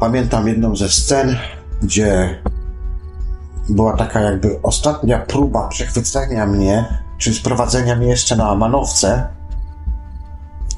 Pamiętam 0.00 0.48
jedną 0.48 0.76
ze 0.76 0.88
scen, 0.88 1.36
gdzie 1.82 2.38
była 3.68 3.96
taka 3.96 4.20
jakby 4.20 4.62
ostatnia 4.62 5.18
próba 5.18 5.68
przechwycenia 5.68 6.46
mnie, 6.46 6.98
czy 7.18 7.34
sprowadzenia 7.34 7.96
mnie 7.96 8.06
jeszcze 8.06 8.36
na 8.36 8.54
manowce 8.54 9.28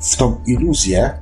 w 0.01 0.17
tą 0.17 0.37
iluzję, 0.47 1.19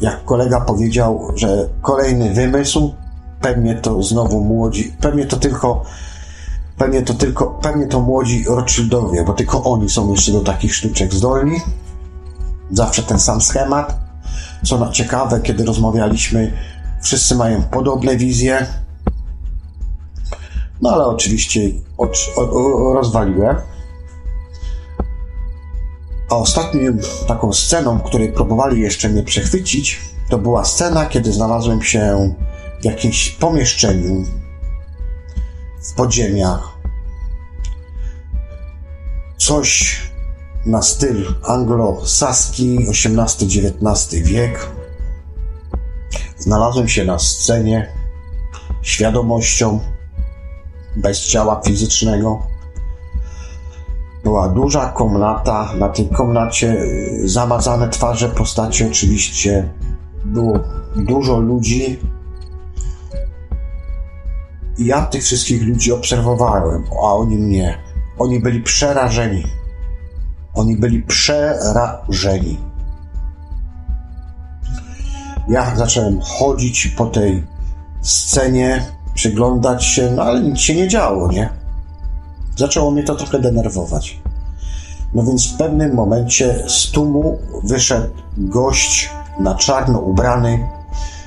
jak 0.00 0.24
kolega 0.24 0.60
powiedział, 0.60 1.28
że 1.34 1.68
kolejny 1.82 2.34
wymysł, 2.34 2.94
pewnie 3.40 3.74
to 3.74 4.02
znowu 4.02 4.44
młodzi, 4.44 4.92
pewnie 5.00 5.26
to 5.26 5.36
tylko, 5.36 5.84
pewnie 6.78 7.02
to 7.02 7.14
tylko, 7.14 7.46
pewnie 7.46 7.86
to 7.86 8.00
młodzi 8.00 8.44
Rothschildowie, 8.48 9.24
bo 9.24 9.32
tylko 9.32 9.64
oni 9.64 9.90
są 9.90 10.10
jeszcze 10.10 10.32
do 10.32 10.40
takich 10.40 10.74
sztuczek 10.74 11.14
zdolni. 11.14 11.60
Zawsze 12.72 13.02
ten 13.02 13.18
sam 13.18 13.40
schemat. 13.40 13.98
Co 14.64 14.92
ciekawe, 14.92 15.40
kiedy 15.40 15.64
rozmawialiśmy, 15.64 16.52
wszyscy 17.02 17.34
mają 17.34 17.62
podobne 17.62 18.16
wizje. 18.16 18.66
No 20.82 20.90
ale 20.90 21.04
oczywiście 21.04 21.60
rozwaliłem. 22.94 23.56
A 26.30 26.36
ostatnią 26.36 26.98
taką 27.26 27.52
sceną, 27.52 28.00
której 28.00 28.32
próbowali 28.32 28.80
jeszcze 28.80 29.08
mnie 29.08 29.22
przechwycić, 29.22 30.00
to 30.28 30.38
była 30.38 30.64
scena, 30.64 31.06
kiedy 31.06 31.32
znalazłem 31.32 31.82
się 31.82 32.34
w 32.80 32.84
jakimś 32.84 33.30
pomieszczeniu 33.30 34.24
w 35.90 35.94
podziemiach. 35.94 36.68
Coś 39.36 40.00
na 40.66 40.82
styl 40.82 41.34
anglosaski 41.42 42.78
XVIII-XIX 42.88 44.22
wiek. 44.22 44.68
Znalazłem 46.38 46.88
się 46.88 47.04
na 47.04 47.18
scenie 47.18 47.92
świadomością 48.82 49.80
bez 50.96 51.20
ciała 51.20 51.60
fizycznego 51.66 52.52
była 54.24 54.48
duża 54.48 54.88
komnata, 54.88 55.72
na 55.78 55.88
tej 55.88 56.08
komnacie 56.08 56.82
y, 56.82 57.28
zamazane 57.28 57.88
twarze 57.88 58.28
postaci 58.28 58.84
oczywiście. 58.84 59.68
Było 60.24 60.58
dużo 60.96 61.38
ludzi. 61.38 61.98
Ja 64.78 65.02
tych 65.02 65.22
wszystkich 65.22 65.62
ludzi 65.62 65.92
obserwowałem, 65.92 66.84
a 66.90 67.14
oni 67.14 67.36
mnie. 67.36 67.78
Oni 68.18 68.40
byli 68.40 68.60
przerażeni. 68.62 69.42
Oni 70.54 70.76
byli 70.76 71.02
przerażeni. 71.02 72.60
Ja 75.48 75.76
zacząłem 75.76 76.20
chodzić 76.20 76.86
po 76.86 77.06
tej 77.06 77.46
scenie, 78.02 78.86
przyglądać 79.14 79.84
się, 79.84 80.10
no 80.10 80.22
ale 80.22 80.40
nic 80.40 80.58
się 80.58 80.74
nie 80.74 80.88
działo, 80.88 81.32
nie? 81.32 81.48
Zaczęło 82.56 82.90
mnie 82.90 83.02
to 83.02 83.14
trochę 83.14 83.38
denerwować. 83.38 84.22
No 85.14 85.22
więc 85.22 85.46
w 85.46 85.56
pewnym 85.56 85.94
momencie 85.94 86.64
z 86.68 86.90
tłumu 86.90 87.38
wyszedł 87.64 88.14
gość 88.36 89.10
na 89.40 89.54
czarno 89.54 89.98
ubrany, 89.98 90.68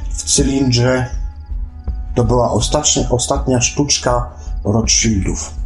w 0.10 0.24
cylindrze. 0.24 1.06
To 2.16 2.24
była 2.24 2.52
ostatnia, 2.52 3.10
ostatnia 3.10 3.62
sztuczka 3.62 4.30
Rothschildów. 4.64 5.64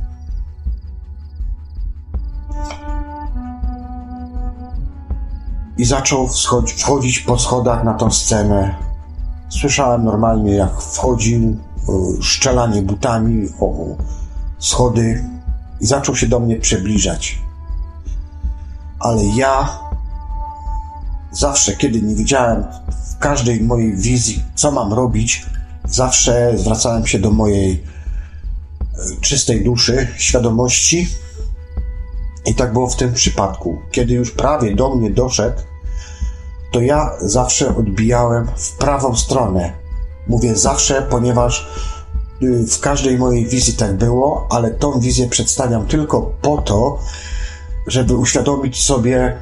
I 5.80 5.86
zaczął 5.86 6.28
wchodzić 6.78 7.20
po 7.20 7.40
schodach 7.40 7.84
na 7.84 7.94
tą 7.94 8.12
scenę. 8.12 8.76
Słyszałem 9.50 10.04
normalnie, 10.04 10.56
jak 10.56 10.82
wchodził, 10.82 11.58
szczelanie 12.22 12.82
butami 12.82 13.50
o 13.60 13.96
schody 14.58 15.26
i 15.82 15.86
zaczął 15.86 16.16
się 16.16 16.28
do 16.28 16.40
mnie 16.40 16.56
przybliżać. 16.60 17.42
Ale 19.00 19.26
ja 19.26 19.80
zawsze, 21.32 21.76
kiedy 21.76 22.02
nie 22.02 22.16
wiedziałem 22.16 22.64
w 23.14 23.18
każdej 23.18 23.64
mojej 23.64 23.96
wizji, 23.96 24.44
co 24.56 24.72
mam 24.72 24.94
robić, 24.94 25.46
zawsze 25.86 26.54
zwracałem 26.58 27.08
się 27.08 27.20
do 27.20 27.32
mojej 27.32 27.72
e, 27.72 29.22
czystej 29.22 29.64
duszy, 29.64 30.08
świadomości. 30.18 31.08
I 32.46 32.56
tak 32.56 32.74
było 32.74 32.90
w 32.90 32.96
tym 32.96 33.14
przypadku. 33.14 33.82
Kiedy 33.92 34.14
już 34.14 34.32
prawie 34.32 34.76
do 34.76 34.96
mnie 34.96 35.12
doszedł, 35.12 35.62
to 36.72 36.82
ja 36.82 37.12
zawsze 37.22 37.76
odbijałem 37.76 38.48
w 38.56 38.72
prawą 38.72 39.16
stronę. 39.16 39.74
Mówię 40.28 40.56
zawsze, 40.56 41.02
ponieważ 41.02 41.68
Y, 42.42 42.68
w 42.68 42.80
każdej 42.80 43.18
mojej 43.18 43.46
wizji 43.46 43.74
tak 43.74 43.98
było, 43.98 44.48
ale 44.50 44.72
tą 44.72 45.00
wizję 45.00 45.28
przedstawiam 45.28 45.88
tylko 45.88 46.22
po 46.42 46.58
to, 46.58 47.00
żeby 47.88 48.16
uświadomić 48.16 48.84
sobie, 48.84 49.38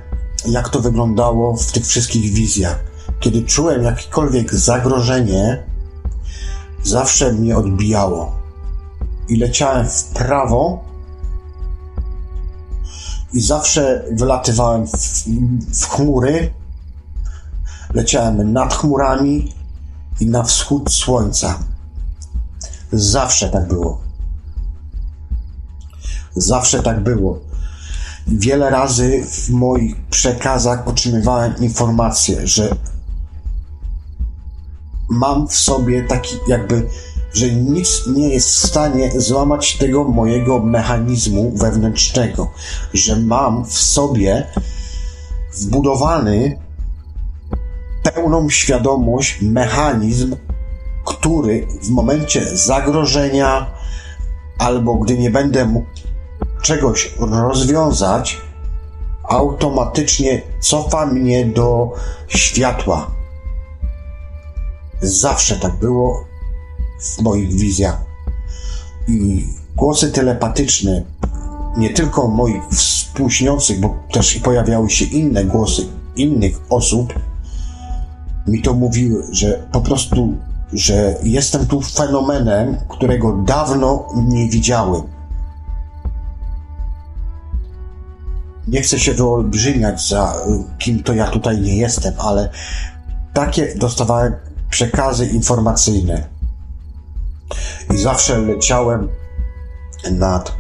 jak 0.46 0.70
to 0.70 0.80
wyglądało 0.80 1.58
w 1.58 1.72
tych 1.72 1.88
wszystkich 1.88 2.34
wizjach. 2.34 2.80
Kiedy 3.20 3.42
czułem 3.42 3.84
jakiekolwiek 3.84 4.56
zagrożenie, 4.56 5.64
zawsze 6.84 7.34
mnie 7.34 7.58
odbijało. 7.58 8.36
I 9.30 9.36
leciałem 9.36 9.88
w 9.90 10.04
prawo, 10.04 10.84
i 13.34 13.42
zawsze 13.42 14.04
wylatywałem 14.12 14.88
w, 14.88 15.26
w 15.82 15.86
chmury, 15.86 16.54
leciałem 17.94 18.54
nad 18.54 18.74
chmurami 18.74 19.54
i 20.20 20.26
na 20.26 20.44
wschód 20.44 20.92
słońca. 20.92 21.60
Zawsze 22.92 23.50
tak 23.50 23.68
było. 23.68 24.02
Zawsze 26.36 26.84
tak 26.84 27.04
było. 27.04 27.40
Wiele 28.28 28.70
razy 28.70 29.24
w 29.32 29.50
moich 29.50 30.02
przekazach 30.02 30.88
otrzymywałem 30.88 31.58
informację, 31.58 32.48
że 32.48 32.76
mam 35.10 35.48
w 35.48 35.56
sobie 35.56 36.04
taki 36.04 36.36
jakby, 36.48 36.88
że 37.34 37.52
nic 37.52 38.08
nie 38.08 38.30
jest 38.30 38.50
w 38.50 38.68
stanie 38.68 39.22
złamać 39.22 39.78
tego 39.78 40.04
mojego 40.04 40.60
mechanizmu 40.60 41.52
wewnętrznego, 41.56 42.52
że 42.94 43.16
mam 43.16 43.66
w 43.66 43.74
sobie 43.74 44.48
wbudowany 45.54 46.60
pełną 48.04 48.50
świadomość, 48.50 49.42
mechanizm 49.42 50.36
który 51.08 51.68
w 51.84 51.90
momencie 51.90 52.58
zagrożenia 52.58 53.72
albo 54.58 54.96
gdy 54.96 55.18
nie 55.18 55.32
będę 55.32 55.66
mógł 55.66 55.88
czegoś 56.62 57.14
rozwiązać, 57.20 58.38
automatycznie 59.24 60.42
cofa 60.60 61.06
mnie 61.06 61.46
do 61.46 61.94
światła. 62.28 63.12
Zawsze 65.02 65.56
tak 65.56 65.76
było 65.76 66.27
w 67.00 67.22
moich 67.22 67.54
wizjach. 67.54 68.02
I 69.08 69.48
głosy 69.76 70.12
telepatyczne, 70.12 71.04
nie 71.78 71.90
tylko 71.90 72.28
moich 72.28 72.64
współśniących, 72.72 73.80
bo 73.80 73.96
też 74.12 74.36
pojawiały 74.36 74.90
się 74.90 75.06
inne 75.06 75.46
głosy 75.46 75.86
innych 76.16 76.62
osób, 76.70 77.14
mi 78.48 78.62
to 78.62 78.74
mówiły, 78.74 79.24
że 79.32 79.68
po 79.72 79.82
prostu 79.82 80.34
że 80.74 81.16
jestem 81.24 81.66
tu 81.66 81.82
fenomenem, 81.82 82.78
którego 82.90 83.32
dawno 83.32 84.08
nie 84.16 84.50
widziałem. 84.50 85.02
Nie 88.68 88.82
chcę 88.82 89.00
się 89.00 89.14
wyolbrzymiać 89.14 90.08
za 90.08 90.34
y, 90.34 90.78
kim 90.78 91.04
to 91.04 91.14
ja 91.14 91.28
tutaj 91.28 91.62
nie 91.62 91.78
jestem, 91.78 92.14
ale 92.18 92.50
takie 93.34 93.76
dostawałem 93.76 94.34
przekazy 94.70 95.28
informacyjne. 95.28 96.37
I 97.94 97.98
zawsze 97.98 98.38
leciałem 98.38 99.10
nad 100.12 100.56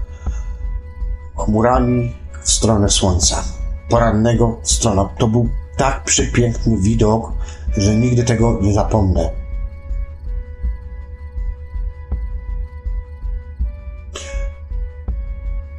chmurami 1.35 2.15
w 2.43 2.51
stronę 2.51 2.89
słońca. 2.89 3.43
Porannego 3.89 4.59
w 4.63 4.71
stronę. 4.71 5.05
To 5.17 5.27
był 5.27 5.49
tak 5.77 6.03
przepiękny 6.03 6.77
widok, 6.77 7.31
że 7.77 7.95
nigdy 7.95 8.23
tego 8.23 8.59
nie 8.61 8.73
zapomnę. 8.73 9.47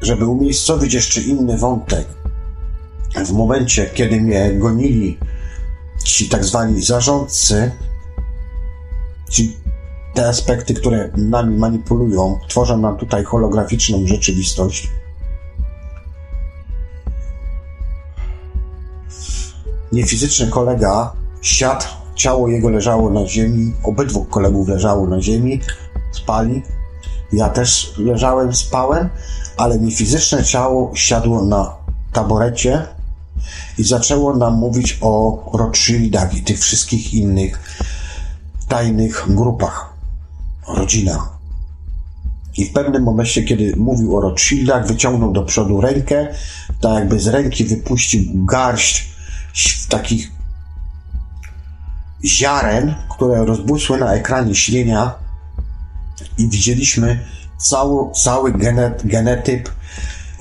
żeby 0.02 0.26
umiejscowić 0.26 0.94
jeszcze 0.94 1.20
inny 1.20 1.59
wątek, 1.59 2.09
w 3.26 3.32
momencie, 3.32 3.86
kiedy 3.94 4.20
mnie 4.20 4.52
gonili 4.52 5.18
ci 6.04 6.28
tak 6.28 6.44
zwani 6.44 6.82
zarządcy, 6.82 7.72
ci 9.30 9.57
te 10.18 10.28
aspekty, 10.28 10.74
które 10.74 11.10
nami 11.16 11.56
manipulują, 11.56 12.38
tworzą 12.48 12.78
nam 12.78 12.96
tutaj 12.96 13.24
holograficzną 13.24 14.06
rzeczywistość. 14.06 14.88
Niefizyczny 19.92 20.46
kolega 20.46 21.12
siadł, 21.42 21.84
ciało 22.14 22.48
jego 22.48 22.70
leżało 22.70 23.10
na 23.10 23.26
ziemi, 23.26 23.74
obydwu 23.84 24.24
kolegów 24.24 24.68
leżało 24.68 25.06
na 25.06 25.22
ziemi, 25.22 25.60
spali 26.12 26.62
Ja 27.32 27.48
też 27.48 27.94
leżałem, 27.98 28.54
spałem, 28.54 29.08
ale 29.56 29.78
mi 29.78 29.92
fizyczne 29.92 30.44
ciało 30.44 30.92
siadło 30.94 31.44
na 31.44 31.76
taborecie 32.12 32.86
i 33.78 33.84
zaczęło 33.84 34.36
nam 34.36 34.54
mówić 34.54 34.98
o 35.00 35.42
Rothschildach 35.54 36.34
i 36.34 36.42
tych 36.42 36.58
wszystkich 36.60 37.14
innych 37.14 37.78
tajnych 38.68 39.24
grupach, 39.28 39.88
rodzinach. 40.68 41.38
I 42.56 42.64
w 42.64 42.72
pewnym 42.72 43.02
momencie, 43.02 43.42
kiedy 43.42 43.76
mówił 43.76 44.16
o 44.16 44.20
Rothschildach, 44.20 44.86
wyciągnął 44.86 45.32
do 45.32 45.42
przodu 45.42 45.80
rękę, 45.80 46.28
tak 46.80 46.94
jakby 46.94 47.20
z 47.20 47.26
ręki 47.26 47.64
wypuścił 47.64 48.22
garść 48.44 49.08
takich 49.88 50.32
ziaren, 52.24 52.94
które 53.10 53.44
rozbłysły 53.44 53.98
na 53.98 54.14
ekranie 54.14 54.54
śnienia 54.54 55.14
i 56.38 56.48
widzieliśmy 56.48 57.24
cały, 57.58 58.12
cały 58.12 58.52
genet, 58.52 59.06
genetyp 59.06 59.70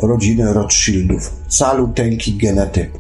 rodziny 0.04 0.54
Rothschildów. 0.54 1.34
Caluteńki 1.48 2.38
genetyp. 2.38 2.98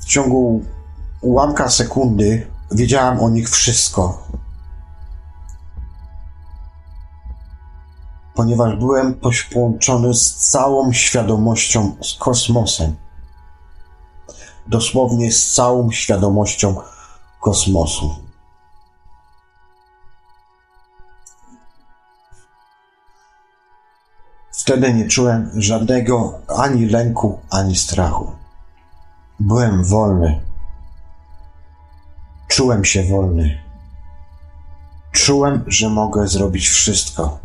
W 0.00 0.04
ciągu 0.04 0.64
ułamka 1.20 1.70
sekundy 1.70 2.46
wiedziałam 2.72 3.20
o 3.20 3.30
nich 3.30 3.50
wszystko. 3.50 4.21
Ponieważ 8.34 8.76
byłem 8.76 9.20
połączony 9.52 10.14
z 10.14 10.34
całą 10.34 10.92
świadomością, 10.92 11.96
z 12.02 12.14
kosmosem. 12.14 12.96
Dosłownie 14.66 15.32
z 15.32 15.54
całą 15.54 15.90
świadomością 15.90 16.76
kosmosu. 17.40 18.10
Wtedy 24.52 24.94
nie 24.94 25.08
czułem 25.08 25.50
żadnego 25.54 26.38
ani 26.48 26.86
lęku, 26.86 27.38
ani 27.50 27.76
strachu. 27.76 28.32
Byłem 29.40 29.84
wolny. 29.84 30.40
Czułem 32.48 32.84
się 32.84 33.02
wolny. 33.02 33.62
Czułem, 35.12 35.64
że 35.66 35.88
mogę 35.88 36.28
zrobić 36.28 36.68
wszystko. 36.68 37.41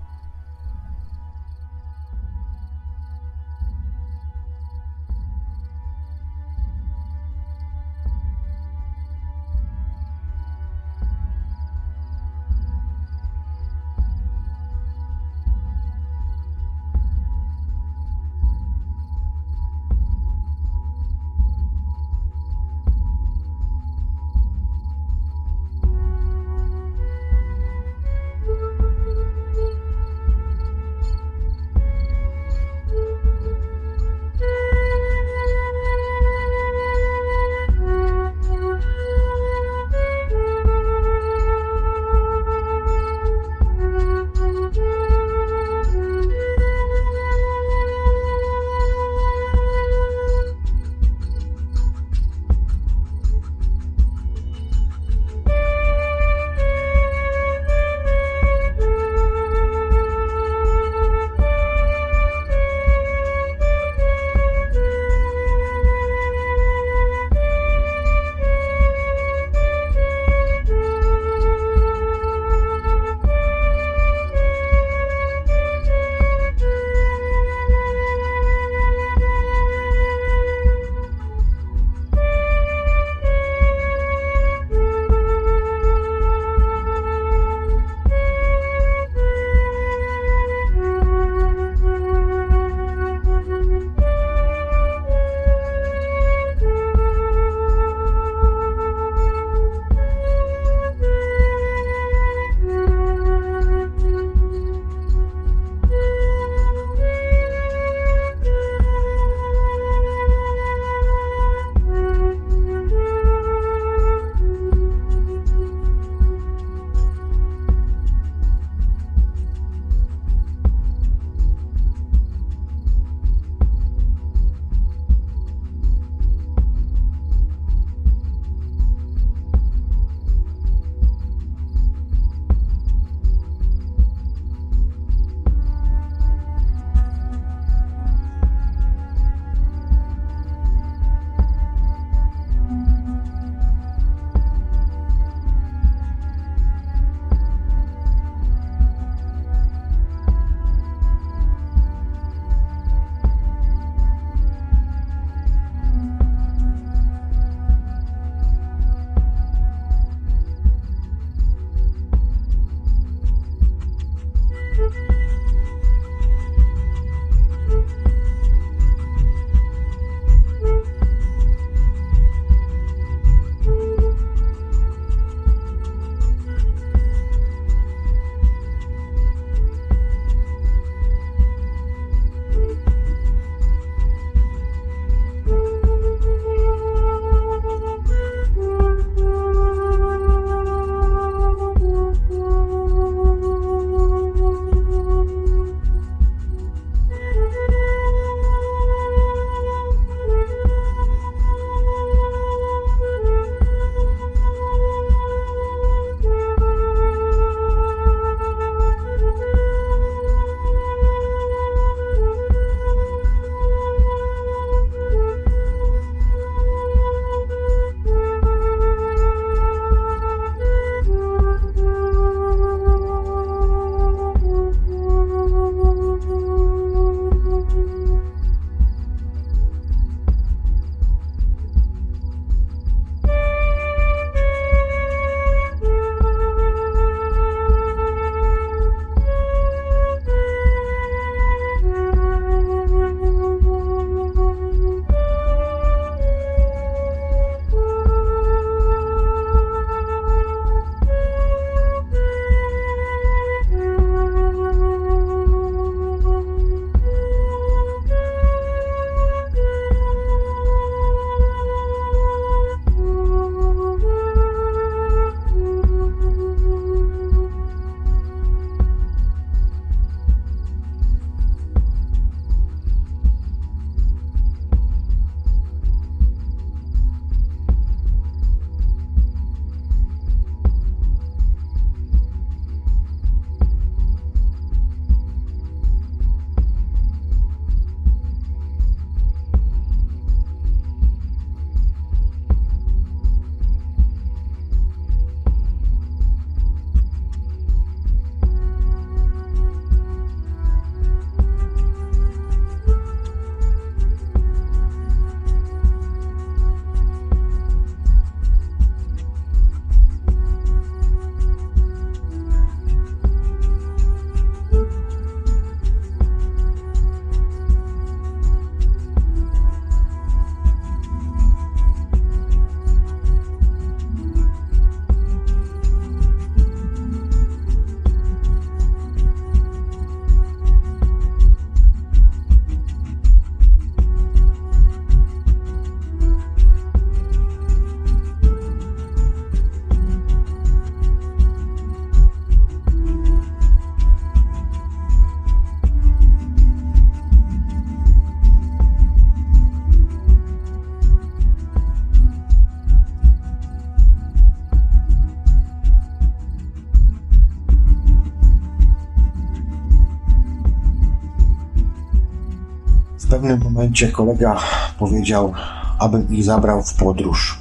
Pewnym 363.48 363.74
momencie 363.74 364.12
kolega 364.12 364.60
powiedział, 365.00 365.54
abym 366.00 366.34
ich 366.34 366.44
zabrał 366.44 366.84
w 366.84 366.94
podróż. 366.94 367.60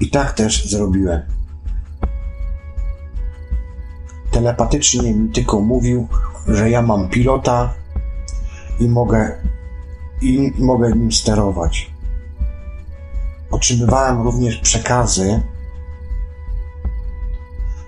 I 0.00 0.10
tak 0.10 0.32
też 0.32 0.70
zrobiłem. 0.70 1.22
Telepatycznie 4.30 5.14
mi 5.14 5.32
tylko 5.32 5.60
mówił, 5.60 6.08
że 6.48 6.70
ja 6.70 6.82
mam 6.82 7.08
pilota 7.08 7.74
i 8.80 8.88
mogę, 8.88 9.36
i 10.22 10.52
mogę 10.58 10.92
nim 10.92 11.12
sterować. 11.12 11.90
Otrzymywałem 13.50 14.22
również 14.22 14.56
przekazy, 14.56 15.42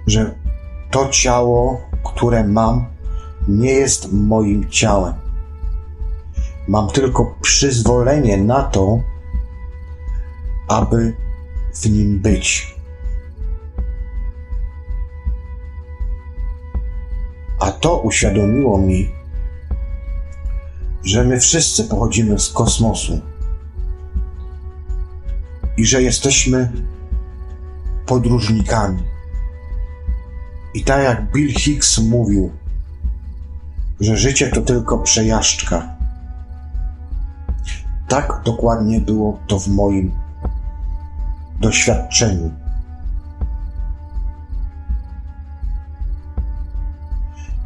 że 0.06 0.34
to 0.90 1.08
ciało, 1.08 1.80
które 2.04 2.44
mam, 2.44 2.86
nie 3.48 3.72
jest 3.72 4.12
moim 4.12 4.70
ciałem. 4.70 5.14
Mam 6.68 6.88
tylko 6.88 7.34
przyzwolenie 7.40 8.36
na 8.36 8.62
to, 8.62 9.00
aby 10.68 11.16
w 11.74 11.90
nim 11.90 12.20
być. 12.20 12.76
A 17.58 17.70
to 17.70 17.98
uświadomiło 17.98 18.78
mi, 18.78 19.10
że 21.04 21.24
my 21.24 21.40
wszyscy 21.40 21.84
pochodzimy 21.84 22.38
z 22.38 22.52
kosmosu 22.52 23.20
i 25.76 25.86
że 25.86 26.02
jesteśmy 26.02 26.72
podróżnikami. 28.06 29.02
I 30.74 30.84
tak 30.84 31.04
jak 31.04 31.32
Bill 31.32 31.54
Hicks 31.54 31.98
mówił, 31.98 32.52
że 34.02 34.16
życie 34.16 34.50
to 34.50 34.60
tylko 34.60 34.98
przejażdżka. 34.98 35.88
Tak 38.08 38.42
dokładnie 38.44 39.00
było 39.00 39.38
to 39.46 39.58
w 39.58 39.68
moim 39.68 40.14
doświadczeniu. 41.60 42.50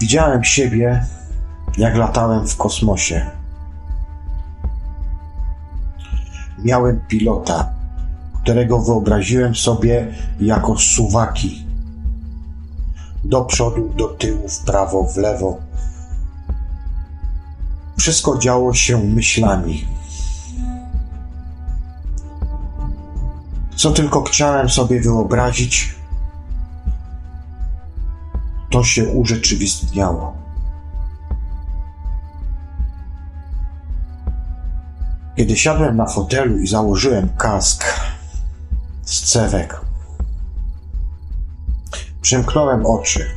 Widziałem 0.00 0.44
siebie, 0.44 1.06
jak 1.78 1.96
latałem 1.96 2.48
w 2.48 2.56
kosmosie. 2.56 3.30
Miałem 6.58 7.00
pilota, 7.08 7.72
którego 8.42 8.78
wyobraziłem 8.78 9.54
sobie 9.54 10.14
jako 10.40 10.78
suwaki. 10.78 11.66
Do 13.24 13.44
przodu, 13.44 13.92
do 13.96 14.08
tyłu, 14.08 14.48
w 14.48 14.64
prawo, 14.64 15.02
w 15.02 15.16
lewo. 15.16 15.65
Wszystko 17.96 18.38
działo 18.38 18.74
się 18.74 18.98
myślami. 18.98 19.88
Co 23.76 23.90
tylko 23.90 24.22
chciałem 24.22 24.68
sobie 24.68 25.00
wyobrazić, 25.00 25.94
to 28.70 28.84
się 28.84 29.04
urzeczywistniało. 29.04 30.36
Kiedy 35.36 35.56
siadłem 35.56 35.96
na 35.96 36.06
fotelu 36.06 36.58
i 36.58 36.66
założyłem 36.66 37.28
kask 37.28 37.84
z 39.04 39.22
cewek, 39.22 39.80
przymknąłem 42.20 42.86
oczy. 42.86 43.35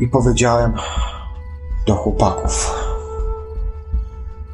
I 0.00 0.08
powiedziałem 0.08 0.72
do 1.86 1.94
chłopaków: 1.94 2.74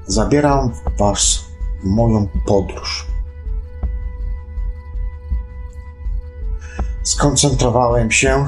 Zabieram 0.06 0.70
Was 0.98 1.44
w 1.82 1.86
moją 1.86 2.28
podróż. 2.46 3.06
Skoncentrowałem 7.02 8.10
się 8.10 8.46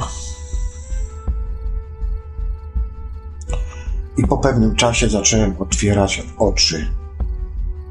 i 4.16 4.26
po 4.26 4.38
pewnym 4.38 4.76
czasie 4.76 5.08
zacząłem 5.08 5.54
otwierać 5.58 6.22
oczy, 6.38 6.90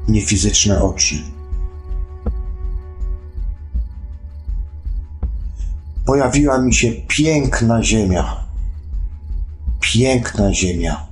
niefizyczne 0.08 0.82
oczy. 0.82 1.14
Pojawiła 6.06 6.58
mi 6.58 6.74
się 6.74 6.92
piękna 7.08 7.82
ziemia. 7.82 8.43
Piękna 9.92 10.54
ziemia. 10.54 11.06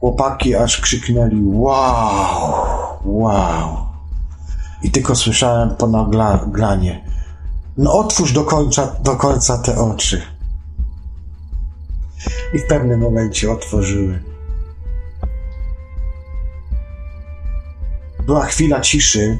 Chłopaki 0.00 0.54
aż 0.54 0.80
krzyknęli: 0.80 1.42
Wow, 1.44 2.66
wow. 3.04 3.86
I 4.82 4.90
tylko 4.90 5.14
słyszałem 5.14 5.76
po 5.76 5.86
naglanie: 5.86 7.04
No, 7.76 7.92
otwórz 7.92 8.32
do 8.32 8.44
końca, 8.44 8.96
do 9.02 9.16
końca 9.16 9.58
te 9.58 9.78
oczy 9.78 10.22
i 12.54 12.58
w 12.58 12.66
pewnym 12.66 13.00
momencie 13.00 13.52
otworzyły. 13.52 14.22
Była 18.26 18.44
chwila 18.46 18.80
ciszy. 18.80 19.38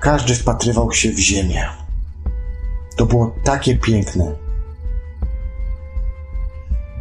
Każdy 0.00 0.34
wpatrywał 0.34 0.92
się 0.92 1.12
w 1.12 1.18
ziemię. 1.18 1.87
To 2.98 3.06
było 3.06 3.34
takie 3.44 3.76
piękne. 3.76 4.36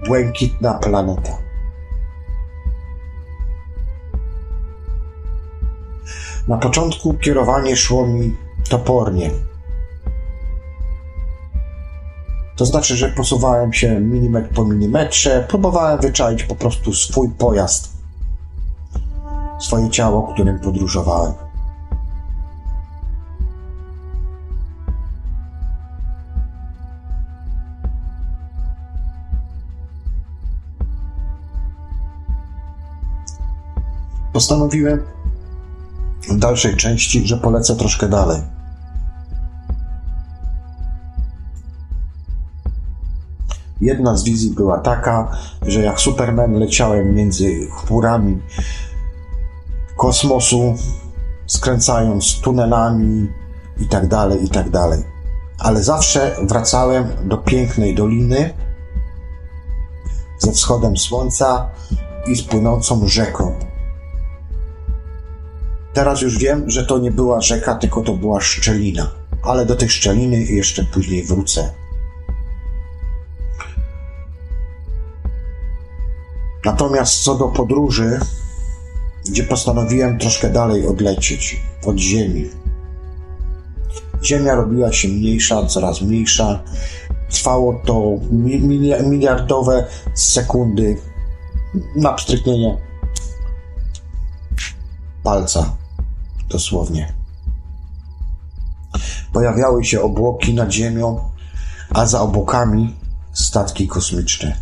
Błękitna 0.08 0.74
planeta. 0.74 1.38
Na 6.48 6.58
początku 6.58 7.14
kierowanie 7.14 7.76
szło 7.76 8.08
mi 8.08 8.36
topornie. 8.70 9.32
To 12.56 12.66
znaczy, 12.66 12.96
że 12.96 13.10
posuwałem 13.10 13.74
się 13.74 14.00
milimetr 14.00 14.50
po 14.50 14.66
milimetrze, 14.66 15.46
próbowałem 15.50 16.02
wyczaić 16.02 16.44
po 16.44 16.56
prostu 16.56 16.94
swój 16.94 17.30
pojazd, 17.30 17.94
swoje 19.60 19.90
ciało, 19.90 20.34
którym 20.34 20.60
podróżowałem. 20.60 21.47
Postanowiłem 34.38 35.04
w 36.30 36.38
dalszej 36.38 36.76
części, 36.76 37.28
że 37.28 37.38
polecę 37.38 37.76
troszkę 37.76 38.10
dalej. 38.10 38.42
Jedna 43.82 44.18
z 44.18 44.24
wizji 44.24 44.52
była 44.52 44.78
taka, 44.78 45.38
że 45.62 45.82
jak 45.82 46.00
Superman 46.00 46.54
leciałem 46.54 47.16
między 47.16 47.68
chmurami 47.72 48.42
kosmosu, 49.98 50.76
skręcając 51.46 52.40
tunelami 52.42 53.28
i 53.80 53.88
tak 53.88 54.08
dalej, 54.08 54.46
i 54.46 54.50
tak. 54.50 54.68
Ale 55.60 55.84
zawsze 55.84 56.36
wracałem 56.44 57.08
do 57.24 57.38
pięknej 57.38 57.96
doliny 57.96 58.54
ze 60.40 60.52
wschodem 60.52 60.98
słońca 60.98 61.70
i 62.28 62.36
z 62.36 62.44
płynącą 62.44 63.08
rzeką. 63.08 63.67
Teraz 65.98 66.22
już 66.22 66.38
wiem, 66.38 66.70
że 66.70 66.86
to 66.86 67.00
nie 67.00 67.12
była 67.12 67.42
rzeka, 67.42 67.76
tylko 67.76 68.02
to 68.02 68.14
była 68.14 68.42
szczelina. 68.42 69.12
Ale 69.44 69.66
do 69.66 69.76
tej 69.76 69.90
szczeliny 69.90 70.44
jeszcze 70.44 70.84
później 70.84 71.24
wrócę. 71.24 71.74
Natomiast 76.66 77.24
co 77.24 77.36
do 77.36 77.48
podróży, 77.48 78.20
gdzie 79.30 79.44
postanowiłem 79.44 80.20
troszkę 80.20 80.50
dalej 80.50 80.88
odlecieć 80.88 81.62
od 81.86 81.98
Ziemi. 81.98 82.50
Ziemia 84.24 84.56
robiła 84.56 84.94
się 84.94 85.08
mniejsza, 85.08 85.66
coraz 85.66 86.02
mniejsza. 86.02 86.64
Trwało 87.30 87.82
to 87.86 88.20
miliardowe 89.04 89.88
sekundy 90.14 90.98
na 91.96 92.14
pstryknienie 92.14 92.78
palca, 95.24 95.78
dosłownie. 96.50 97.14
Pojawiały 99.34 99.86
się 99.86 100.02
obłoki 100.02 100.54
nad 100.54 100.72
ziemią, 100.72 101.20
a 101.90 102.06
za 102.06 102.22
obłokami 102.22 102.96
statki 103.34 103.88
kosmiczne. 103.88 104.58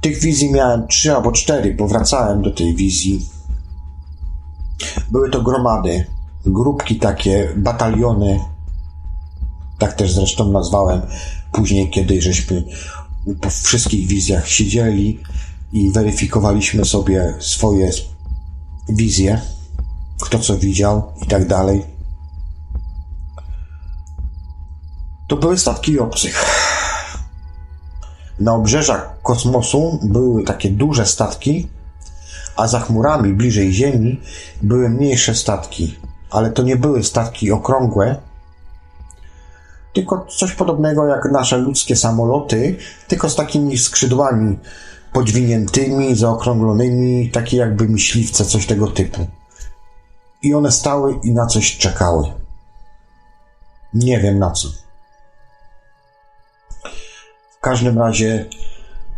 Tych 0.00 0.20
wizji 0.20 0.52
miałem 0.52 0.86
trzy 0.86 1.14
albo 1.14 1.32
cztery, 1.32 1.74
bo 1.74 1.88
wracałem 1.88 2.42
do 2.42 2.50
tej 2.50 2.74
wizji. 2.74 3.28
Były 5.10 5.30
to 5.30 5.42
gromady 5.42 6.06
grupki 6.46 6.96
takie, 6.96 7.52
bataliony, 7.56 8.40
tak 9.78 9.92
też 9.92 10.12
zresztą 10.12 10.52
nazwałem 10.52 11.00
później, 11.52 11.90
kiedy 11.90 12.22
żeśmy 12.22 12.64
po 13.40 13.50
wszystkich 13.50 14.06
wizjach 14.06 14.48
siedzieli 14.48 15.20
i 15.72 15.90
weryfikowaliśmy 15.92 16.84
sobie 16.84 17.34
swoje 17.40 17.90
wizje, 18.88 19.40
kto 20.22 20.38
co 20.38 20.58
widział 20.58 21.12
i 21.22 21.26
tak 21.26 21.48
dalej. 21.48 21.84
To 25.28 25.36
były 25.36 25.58
statki 25.58 25.98
obcych. 25.98 26.44
Na 28.40 28.54
obrzeżach 28.54 29.22
kosmosu 29.22 29.98
były 30.02 30.44
takie 30.44 30.70
duże 30.70 31.06
statki, 31.06 31.68
a 32.56 32.66
za 32.68 32.80
chmurami 32.80 33.32
bliżej 33.32 33.72
Ziemi 33.72 34.20
były 34.62 34.88
mniejsze 34.88 35.34
statki, 35.34 35.98
ale 36.30 36.50
to 36.50 36.62
nie 36.62 36.76
były 36.76 37.04
statki 37.04 37.52
okrągłe, 37.52 38.16
tylko 39.92 40.26
coś 40.38 40.52
podobnego 40.52 41.06
jak 41.06 41.32
nasze 41.32 41.56
ludzkie 41.56 41.96
samoloty, 41.96 42.76
tylko 43.08 43.30
z 43.30 43.36
takimi 43.36 43.78
skrzydłami 43.78 44.58
podwiniętymi, 45.12 46.16
zaokrąglonymi, 46.16 47.30
takie 47.30 47.56
jakby 47.56 47.88
myśliwce, 47.88 48.44
coś 48.44 48.66
tego 48.66 48.86
typu. 48.86 49.26
I 50.44 50.54
one 50.54 50.72
stały 50.72 51.20
i 51.22 51.32
na 51.32 51.46
coś 51.46 51.76
czekały. 51.76 52.32
Nie 53.94 54.20
wiem 54.20 54.38
na 54.38 54.50
co. 54.50 54.68
W 57.50 57.60
każdym 57.60 57.98
razie 57.98 58.46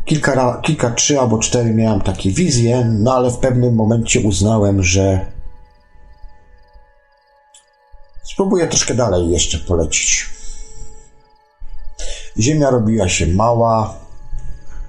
kilka, 0.05 0.61
kilka, 0.63 0.91
trzy 0.91 1.21
albo 1.21 1.39
cztery 1.39 1.75
miałem 1.75 2.01
takie 2.01 2.31
wizje, 2.31 2.85
no 2.85 3.15
ale 3.15 3.31
w 3.31 3.39
pewnym 3.39 3.75
momencie 3.75 4.21
uznałem, 4.21 4.83
że 4.83 5.33
spróbuję 8.23 8.67
troszkę 8.67 8.95
dalej 8.95 9.31
jeszcze 9.31 9.59
polecić. 9.59 10.31
Ziemia 12.39 12.71
robiła 12.71 13.09
się 13.09 13.27
mała, 13.27 13.95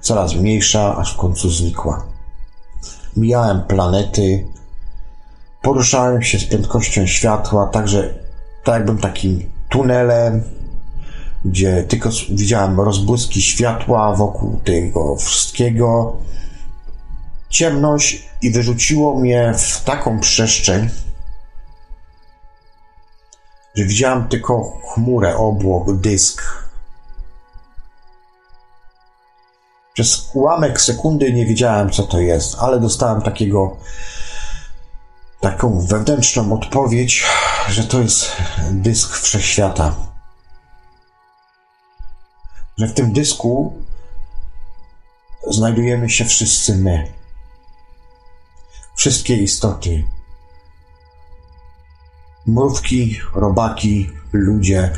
coraz 0.00 0.34
mniejsza, 0.34 0.96
aż 0.96 1.14
w 1.14 1.16
końcu 1.16 1.50
znikła. 1.50 2.06
Mijałem 3.16 3.62
planety, 3.62 4.46
poruszałem 5.68 6.22
się 6.22 6.38
z 6.38 6.44
prędkością 6.44 7.06
światła, 7.06 7.66
także 7.66 8.14
tak 8.64 8.74
jakbym 8.74 8.98
takim 8.98 9.50
tunelem, 9.68 10.42
gdzie 11.44 11.82
tylko 11.82 12.10
widziałem 12.30 12.80
rozbłyski 12.80 13.42
światła 13.42 14.14
wokół 14.14 14.60
tego 14.64 15.16
wszystkiego. 15.16 16.16
Ciemność 17.48 18.28
i 18.42 18.50
wyrzuciło 18.50 19.20
mnie 19.20 19.54
w 19.58 19.84
taką 19.84 20.20
przestrzeń, 20.20 20.88
że 23.74 23.84
widziałem 23.84 24.28
tylko 24.28 24.80
chmurę, 24.94 25.36
obłok, 25.36 25.96
dysk. 25.96 26.42
Przez 29.94 30.30
ułamek 30.34 30.80
sekundy 30.80 31.32
nie 31.32 31.46
wiedziałem, 31.46 31.90
co 31.90 32.02
to 32.02 32.20
jest, 32.20 32.56
ale 32.58 32.80
dostałem 32.80 33.22
takiego 33.22 33.76
taką 35.40 35.86
wewnętrzną 35.86 36.52
odpowiedź, 36.52 37.24
że 37.68 37.84
to 37.84 38.00
jest 38.00 38.32
dysk 38.70 39.16
wszechświata. 39.16 39.96
Że 42.78 42.86
w 42.86 42.94
tym 42.94 43.12
dysku 43.12 43.82
znajdujemy 45.50 46.10
się 46.10 46.24
wszyscy 46.24 46.76
my. 46.76 47.12
Wszystkie 48.96 49.36
istoty. 49.36 50.04
Mrówki, 52.46 53.18
robaki, 53.34 54.10
ludzie, 54.32 54.92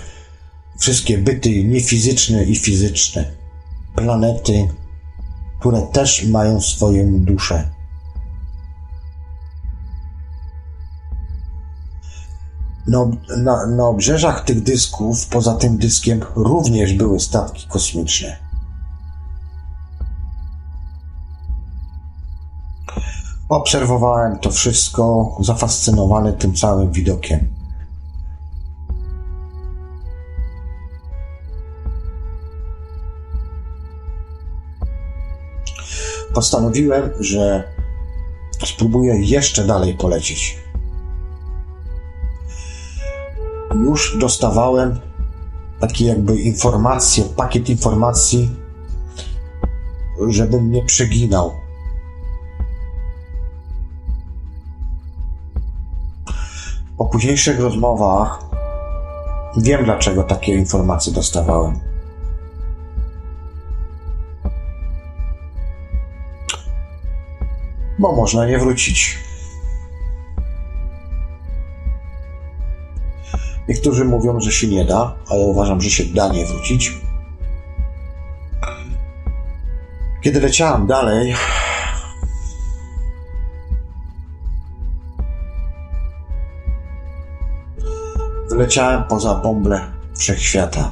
wszystkie 0.79 1.19
byty 1.19 1.65
niefizyczne 1.65 2.45
i 2.45 2.57
fizyczne, 2.57 3.31
planety, 3.97 4.69
które 5.61 5.83
też 5.83 6.25
mają 6.25 6.61
swoją 6.61 7.21
duszę. 7.21 7.80
Na, 12.91 13.07
na, 13.37 13.67
na 13.67 13.87
obrzeżach 13.87 14.45
tych 14.45 14.63
dysków, 14.63 15.27
poza 15.27 15.55
tym 15.55 15.79
dyskiem, 15.79 16.21
również 16.37 16.95
były 16.95 17.21
statki 17.21 17.67
kosmiczne. 17.69 18.37
Obserwowałem 23.49 24.39
to 24.39 24.51
wszystko, 24.51 25.37
zafascynowany 25.41 26.33
tym 26.33 26.55
całym 26.55 26.93
widokiem. 26.93 27.49
Postanowiłem, 36.35 37.11
że 37.21 37.73
spróbuję 38.67 39.21
jeszcze 39.21 39.65
dalej 39.65 39.95
polecieć. 39.95 40.70
Już 43.91 44.19
dostawałem 44.19 45.01
takie 45.81 46.07
jakby 46.07 46.37
informacje, 46.37 47.25
pakiet 47.25 47.69
informacji, 47.69 48.51
żebym 50.29 50.71
nie 50.71 50.85
przeginał. 50.85 51.53
Po 56.99 57.05
późniejszych 57.05 57.61
rozmowach 57.61 58.39
wiem, 59.57 59.85
dlaczego 59.85 60.23
takie 60.23 60.55
informacje 60.55 61.13
dostawałem. 61.13 61.81
Bo 67.99 68.17
można 68.17 68.47
nie 68.47 68.59
wrócić. 68.59 69.30
Niektórzy 73.71 74.05
mówią, 74.05 74.41
że 74.41 74.53
się 74.53 74.69
nie 74.69 74.85
da, 74.85 75.15
a 75.31 75.35
ja 75.35 75.47
uważam, 75.47 75.81
że 75.81 75.91
się 75.91 76.05
da 76.05 76.29
nie 76.29 76.47
wrócić. 76.47 76.93
Kiedy 80.23 80.41
leciałem 80.41 80.87
dalej, 80.87 81.35
wyleciałem 88.51 89.05
poza 89.05 89.35
bąble 89.35 89.81
wszechświata. 90.17 90.91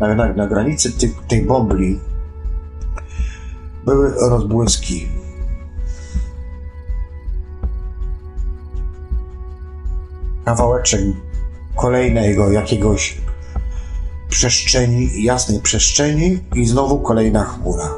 Na, 0.00 0.14
na, 0.14 0.32
na 0.32 0.46
granicy 0.46 0.92
tej 1.28 1.42
bąbli 1.42 2.00
były 3.84 4.14
rozbłyski. 4.30 5.19
Kawałeczek 10.50 11.00
kolejnego 11.76 12.50
jakiegoś 12.50 13.18
przestrzeni, 14.28 15.24
jasnej 15.24 15.60
przestrzeni 15.60 16.38
i 16.54 16.66
znowu 16.66 16.98
kolejna 16.98 17.44
chmura. 17.44 17.88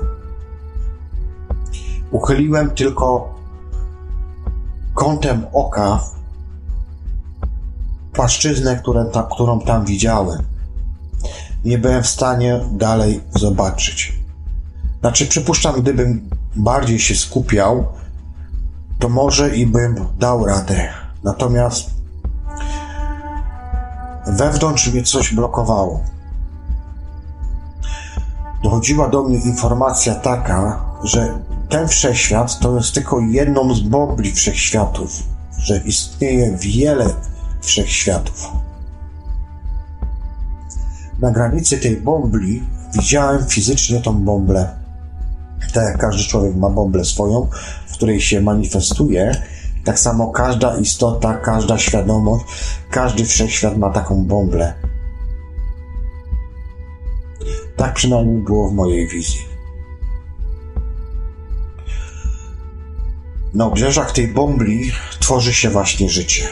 Uchyliłem 2.10 2.70
tylko 2.70 3.34
kątem 4.94 5.46
oka 5.52 6.00
płaszczyznę, 8.12 8.76
które 8.76 9.10
którą 9.34 9.60
tam 9.60 9.84
widziałem. 9.84 10.42
Nie 11.64 11.78
byłem 11.78 12.02
w 12.02 12.06
stanie 12.06 12.60
dalej 12.72 13.20
zobaczyć. 13.34 14.12
Znaczy, 15.00 15.26
przypuszczam, 15.26 15.80
gdybym 15.80 16.30
bardziej 16.56 16.98
się 16.98 17.14
skupiał, 17.14 17.86
to 18.98 19.08
może 19.08 19.56
i 19.56 19.66
bym 19.66 20.06
dał 20.18 20.46
radę. 20.46 20.88
Natomiast 21.24 21.91
wewnątrz 24.26 24.92
mnie 24.92 25.02
coś 25.02 25.34
blokowało. 25.34 26.00
Dochodziła 28.62 29.08
do 29.08 29.22
mnie 29.22 29.38
informacja 29.38 30.14
taka, 30.14 30.84
że 31.04 31.38
ten 31.68 31.88
wszechświat 31.88 32.58
to 32.58 32.76
jest 32.76 32.94
tylko 32.94 33.20
jedną 33.20 33.74
z 33.74 33.80
bobli 33.80 34.32
wszechświatów, 34.32 35.22
że 35.58 35.78
istnieje 35.78 36.56
wiele 36.56 37.06
wszechświatów. 37.60 38.52
Na 41.20 41.30
granicy 41.30 41.78
tej 41.78 41.96
bobli 41.96 42.62
widziałem 42.94 43.46
fizycznie 43.46 44.00
tą 44.00 44.24
bąblę. 44.24 44.76
Tak 45.74 45.84
jak 45.84 45.98
każdy 45.98 46.24
człowiek 46.24 46.56
ma 46.56 46.70
bąblę 46.70 47.04
swoją, 47.04 47.48
w 47.86 47.92
której 47.92 48.20
się 48.20 48.40
manifestuje, 48.40 49.42
tak 49.84 49.98
samo 49.98 50.30
każda 50.30 50.76
istota, 50.76 51.34
każda 51.34 51.78
świadomość, 51.78 52.44
każdy 52.90 53.24
wszechświat 53.24 53.78
ma 53.78 53.90
taką 53.90 54.24
bąblę. 54.24 54.74
Tak 57.76 57.94
przynajmniej 57.94 58.42
było 58.42 58.68
w 58.68 58.72
mojej 58.72 59.08
wizji. 59.08 59.40
Na 63.54 63.66
obrzeżach 63.66 64.12
tej 64.12 64.28
bombli 64.28 64.92
tworzy 65.20 65.54
się 65.54 65.70
właśnie 65.70 66.10
życie. 66.10 66.48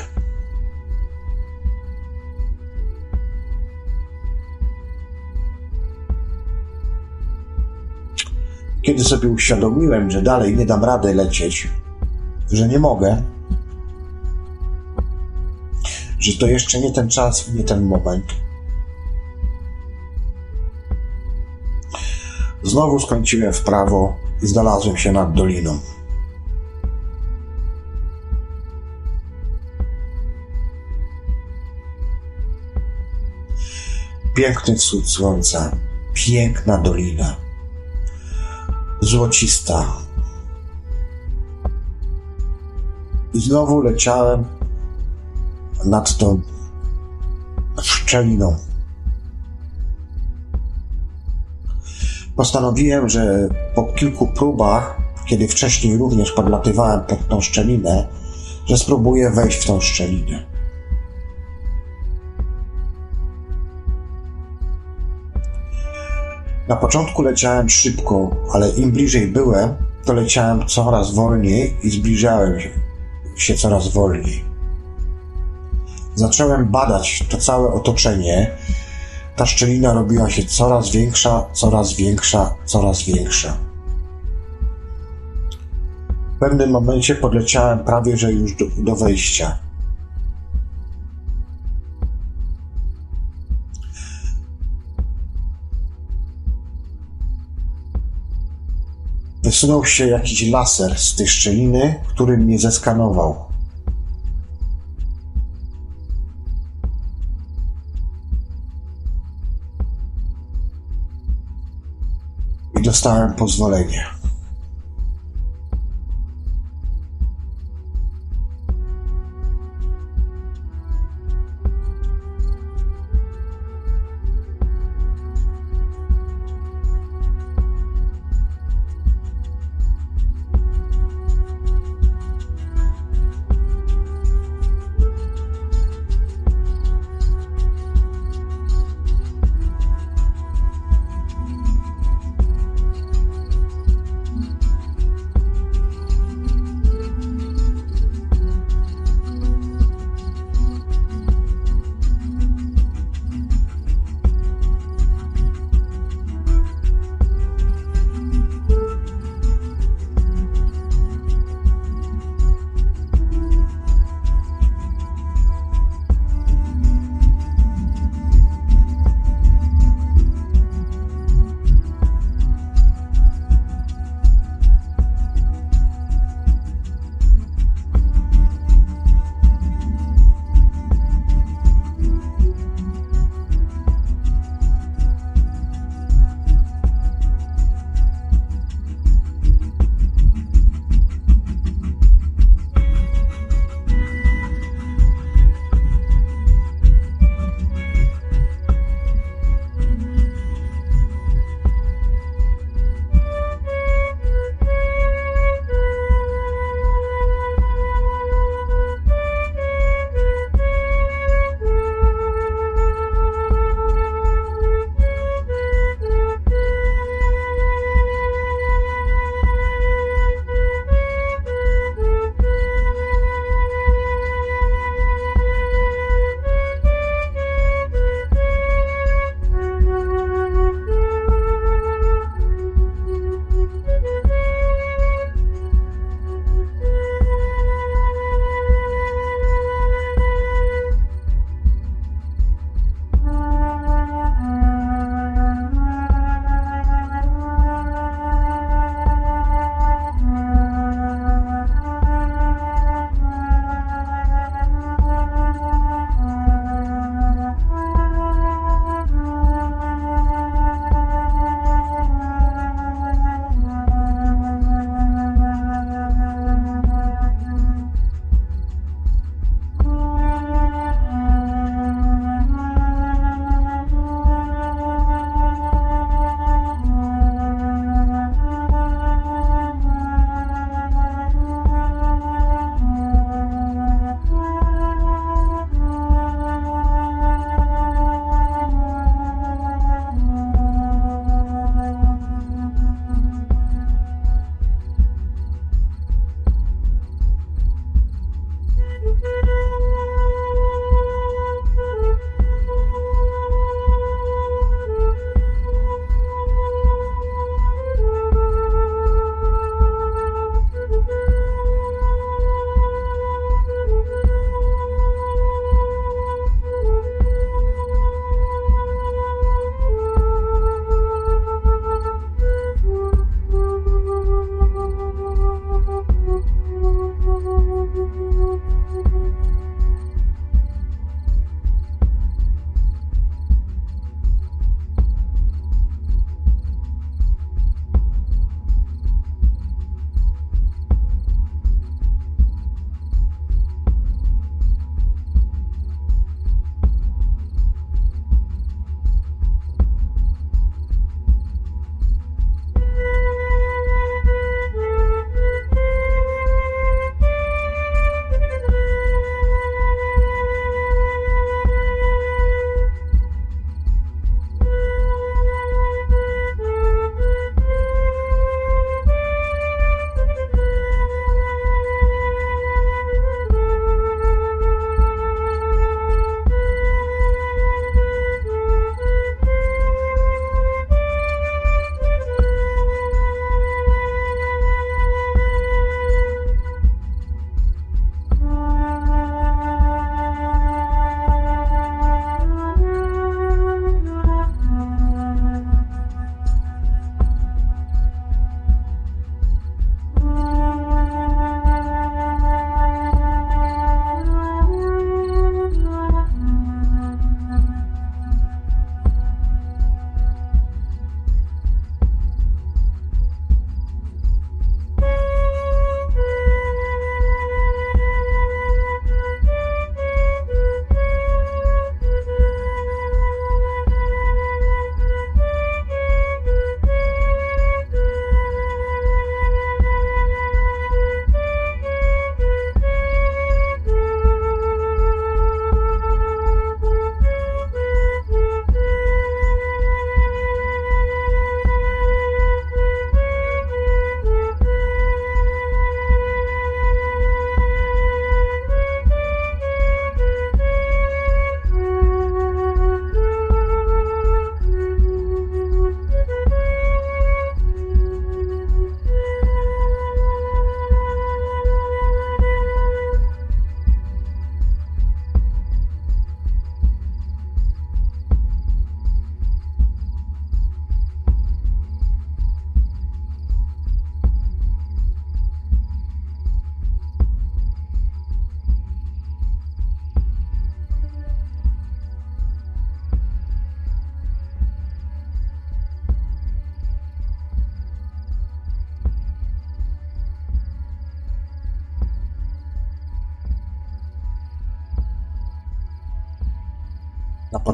Kiedy 8.82 9.04
sobie 9.04 9.28
uświadomiłem, 9.28 10.10
że 10.10 10.22
dalej 10.22 10.56
nie 10.56 10.66
dam 10.66 10.84
rady 10.84 11.14
lecieć, 11.14 11.68
że 12.52 12.68
nie 12.68 12.78
mogę, 12.78 13.22
że 16.18 16.32
to 16.38 16.46
jeszcze 16.46 16.80
nie 16.80 16.92
ten 16.92 17.08
czas 17.08 17.48
nie 17.54 17.64
ten 17.64 17.84
moment, 17.84 18.24
znowu 22.62 23.00
skręciłem 23.00 23.52
w 23.52 23.62
prawo 23.62 24.16
i 24.42 24.46
znalazłem 24.46 24.96
się 24.96 25.12
nad 25.12 25.32
doliną. 25.32 25.78
Piękny 34.34 34.76
wschód 34.76 35.08
słońca, 35.08 35.76
piękna 36.14 36.78
dolina, 36.78 37.36
złocista. 39.00 40.09
I 43.34 43.40
znowu 43.40 43.80
leciałem 43.80 44.44
nad 45.84 46.16
tą 46.16 46.40
szczeliną. 47.82 48.56
Postanowiłem, 52.36 53.08
że 53.08 53.48
po 53.74 53.84
kilku 53.84 54.26
próbach, 54.26 54.96
kiedy 55.26 55.48
wcześniej 55.48 55.98
również 55.98 56.32
podlatywałem 56.32 57.00
pod 57.00 57.28
tą 57.28 57.40
szczelinę, 57.40 58.08
że 58.66 58.78
spróbuję 58.78 59.30
wejść 59.30 59.62
w 59.62 59.66
tą 59.66 59.80
szczelinę. 59.80 60.46
Na 66.68 66.76
początku 66.76 67.22
leciałem 67.22 67.68
szybko, 67.68 68.30
ale 68.52 68.70
im 68.70 68.92
bliżej 68.92 69.26
byłem, 69.26 69.74
to 70.04 70.12
leciałem 70.12 70.66
coraz 70.66 71.14
wolniej 71.14 71.76
i 71.82 71.90
zbliżałem 71.90 72.60
się 72.60 72.89
coraz 73.48 73.88
wolniej. 73.88 74.44
Zacząłem 76.14 76.66
badać 76.66 77.24
to 77.28 77.38
całe 77.38 77.72
otoczenie. 77.72 78.50
Ta 79.36 79.46
szczelina 79.46 79.92
robiła 79.92 80.30
się 80.30 80.44
coraz 80.44 80.90
większa, 80.90 81.46
coraz 81.52 81.92
większa, 81.92 82.54
coraz 82.64 83.02
większa. 83.02 83.56
W 86.36 86.38
pewnym 86.40 86.70
momencie 86.70 87.14
podleciałem 87.14 87.78
prawie 87.78 88.16
że 88.16 88.32
już 88.32 88.56
do, 88.56 88.64
do 88.78 88.96
wejścia. 88.96 89.58
Wysunął 99.60 99.84
się 99.84 100.06
jakiś 100.06 100.42
laser 100.48 100.98
z 100.98 101.14
tej 101.14 101.26
szczeliny, 101.26 102.00
który 102.08 102.38
mnie 102.38 102.58
zeskanował. 102.58 103.44
I 112.80 112.82
dostałem 112.82 113.34
pozwolenie. 113.34 114.19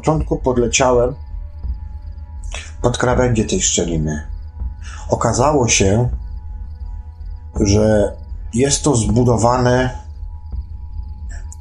Początku 0.06 0.36
podleciałem 0.36 1.14
pod 2.82 2.98
krawędzie 2.98 3.44
tej 3.44 3.62
szczeliny. 3.62 4.26
Okazało 5.08 5.68
się, 5.68 6.08
że 7.60 8.16
jest 8.54 8.84
to 8.84 8.96
zbudowane 8.96 9.98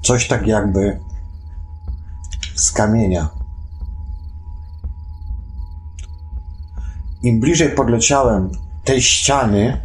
coś 0.04 0.28
tak 0.28 0.48
jakby 0.48 1.00
z 2.56 2.72
kamienia. 2.72 3.30
Im 7.24 7.40
bliżej 7.40 7.70
podleciałem 7.70 8.52
tej 8.84 9.02
ściany, 9.02 9.82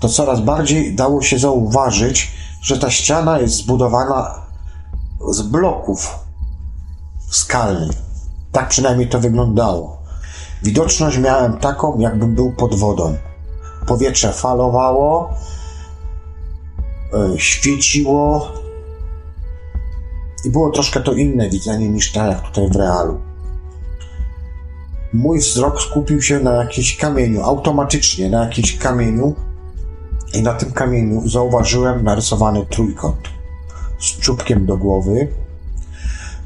to 0.00 0.08
coraz 0.08 0.40
bardziej 0.40 0.94
dało 0.94 1.22
się 1.22 1.38
zauważyć, 1.38 2.32
że 2.62 2.78
ta 2.78 2.90
ściana 2.90 3.38
jest 3.38 3.56
zbudowana 3.56 4.46
z 5.30 5.42
bloków 5.42 6.21
skalnych. 7.32 7.96
Tak 8.52 8.68
przynajmniej 8.68 9.08
to 9.08 9.20
wyglądało. 9.20 10.02
Widoczność 10.62 11.18
miałem 11.18 11.58
taką, 11.58 11.98
jakbym 11.98 12.34
był 12.34 12.52
pod 12.52 12.74
wodą. 12.74 13.16
Powietrze 13.86 14.32
falowało, 14.32 15.34
e, 17.14 17.38
świeciło 17.38 18.48
i 20.44 20.50
było 20.50 20.70
troszkę 20.70 21.00
to 21.00 21.12
inne 21.12 21.50
widzenie 21.50 21.88
niż 21.88 22.12
tak 22.12 22.28
jak 22.28 22.40
tutaj 22.40 22.68
w 22.68 22.76
realu. 22.76 23.20
Mój 25.12 25.38
wzrok 25.38 25.82
skupił 25.82 26.22
się 26.22 26.40
na 26.40 26.52
jakimś 26.52 26.96
kamieniu, 26.96 27.42
automatycznie 27.42 28.30
na 28.30 28.44
jakimś 28.44 28.78
kamieniu 28.78 29.34
i 30.34 30.42
na 30.42 30.54
tym 30.54 30.72
kamieniu 30.72 31.28
zauważyłem 31.28 32.04
narysowany 32.04 32.66
trójkąt 32.66 33.28
z 33.98 34.18
czubkiem 34.18 34.66
do 34.66 34.76
głowy, 34.76 35.28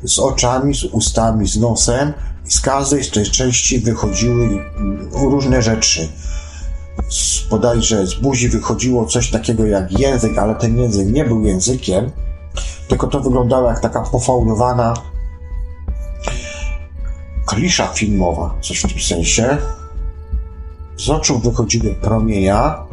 z 0.07 0.19
oczami, 0.19 0.75
z 0.75 0.85
ustami, 0.85 1.49
z 1.49 1.57
nosem 1.57 2.13
i 2.47 2.51
z 2.51 2.61
każdej 2.61 3.05
z 3.05 3.11
tej 3.11 3.25
części 3.25 3.81
wychodziły 3.81 4.65
różne 5.13 5.63
rzeczy. 5.63 6.09
Z, 7.09 7.49
bodajże 7.49 8.07
z 8.07 8.15
buzi 8.15 8.49
wychodziło 8.49 9.07
coś 9.07 9.31
takiego 9.31 9.67
jak 9.67 9.99
język, 9.99 10.39
ale 10.39 10.55
ten 10.55 10.79
język 10.79 11.09
nie 11.09 11.25
był 11.25 11.45
językiem, 11.45 12.11
tylko 12.89 13.07
to 13.07 13.21
wyglądało 13.21 13.69
jak 13.69 13.81
taka 13.81 14.01
pofaulowana 14.01 14.95
klisza 17.47 17.87
filmowa, 17.87 18.55
coś 18.61 18.79
w 18.79 18.89
tym 18.93 19.01
sensie. 19.01 19.59
Z 20.97 21.11
oczu 21.11 21.39
wychodziły 21.39 21.95
promienia 21.95 22.87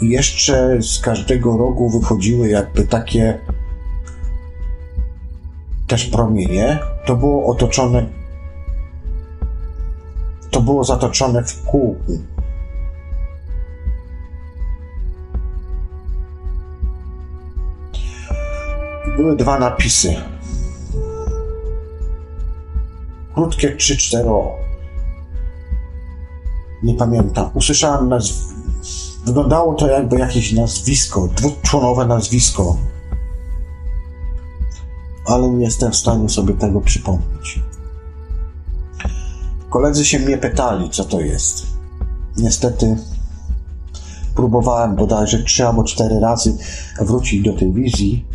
i 0.00 0.08
jeszcze 0.08 0.82
z 0.82 0.98
każdego 1.00 1.56
rogu 1.56 1.90
wychodziły 1.90 2.48
jakby 2.48 2.86
takie 2.86 3.38
też 5.92 6.04
promienie. 6.04 6.78
To 7.06 7.16
było 7.16 7.46
otoczone 7.46 8.06
to 10.50 10.60
było 10.60 10.84
zatoczone 10.84 11.44
w 11.44 11.62
kółku. 11.62 12.18
Były 19.16 19.36
dwa 19.36 19.58
napisy. 19.58 20.16
Krótkie 23.34 23.76
trzy, 23.76 23.96
cztero. 23.96 24.50
Nie 26.82 26.94
pamiętam. 26.94 27.50
Usłyszałem 27.54 28.08
nazw... 28.08 28.34
Wyglądało 29.24 29.74
to 29.74 29.86
jakby 29.86 30.18
jakieś 30.18 30.52
nazwisko, 30.52 31.28
dwuczłonowe 31.28 32.06
nazwisko. 32.06 32.76
Ale 35.26 35.48
nie 35.50 35.64
jestem 35.64 35.92
w 35.92 35.96
stanie 35.96 36.28
sobie 36.28 36.54
tego 36.54 36.80
przypomnieć. 36.80 37.60
Koledzy 39.70 40.04
się 40.04 40.18
mnie 40.18 40.38
pytali, 40.38 40.90
co 40.90 41.04
to 41.04 41.20
jest. 41.20 41.66
Niestety 42.36 42.96
próbowałem 44.34 44.96
bodajże 44.96 45.42
trzy 45.42 45.66
albo 45.66 45.84
cztery 45.84 46.20
razy 46.20 46.56
wrócić 47.00 47.42
do 47.42 47.52
tej 47.52 47.72
wizji. 47.72 48.26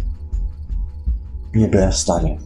Nie 1.54 1.68
byłem 1.68 1.92
w 1.92 1.98
stanie. 1.98 2.40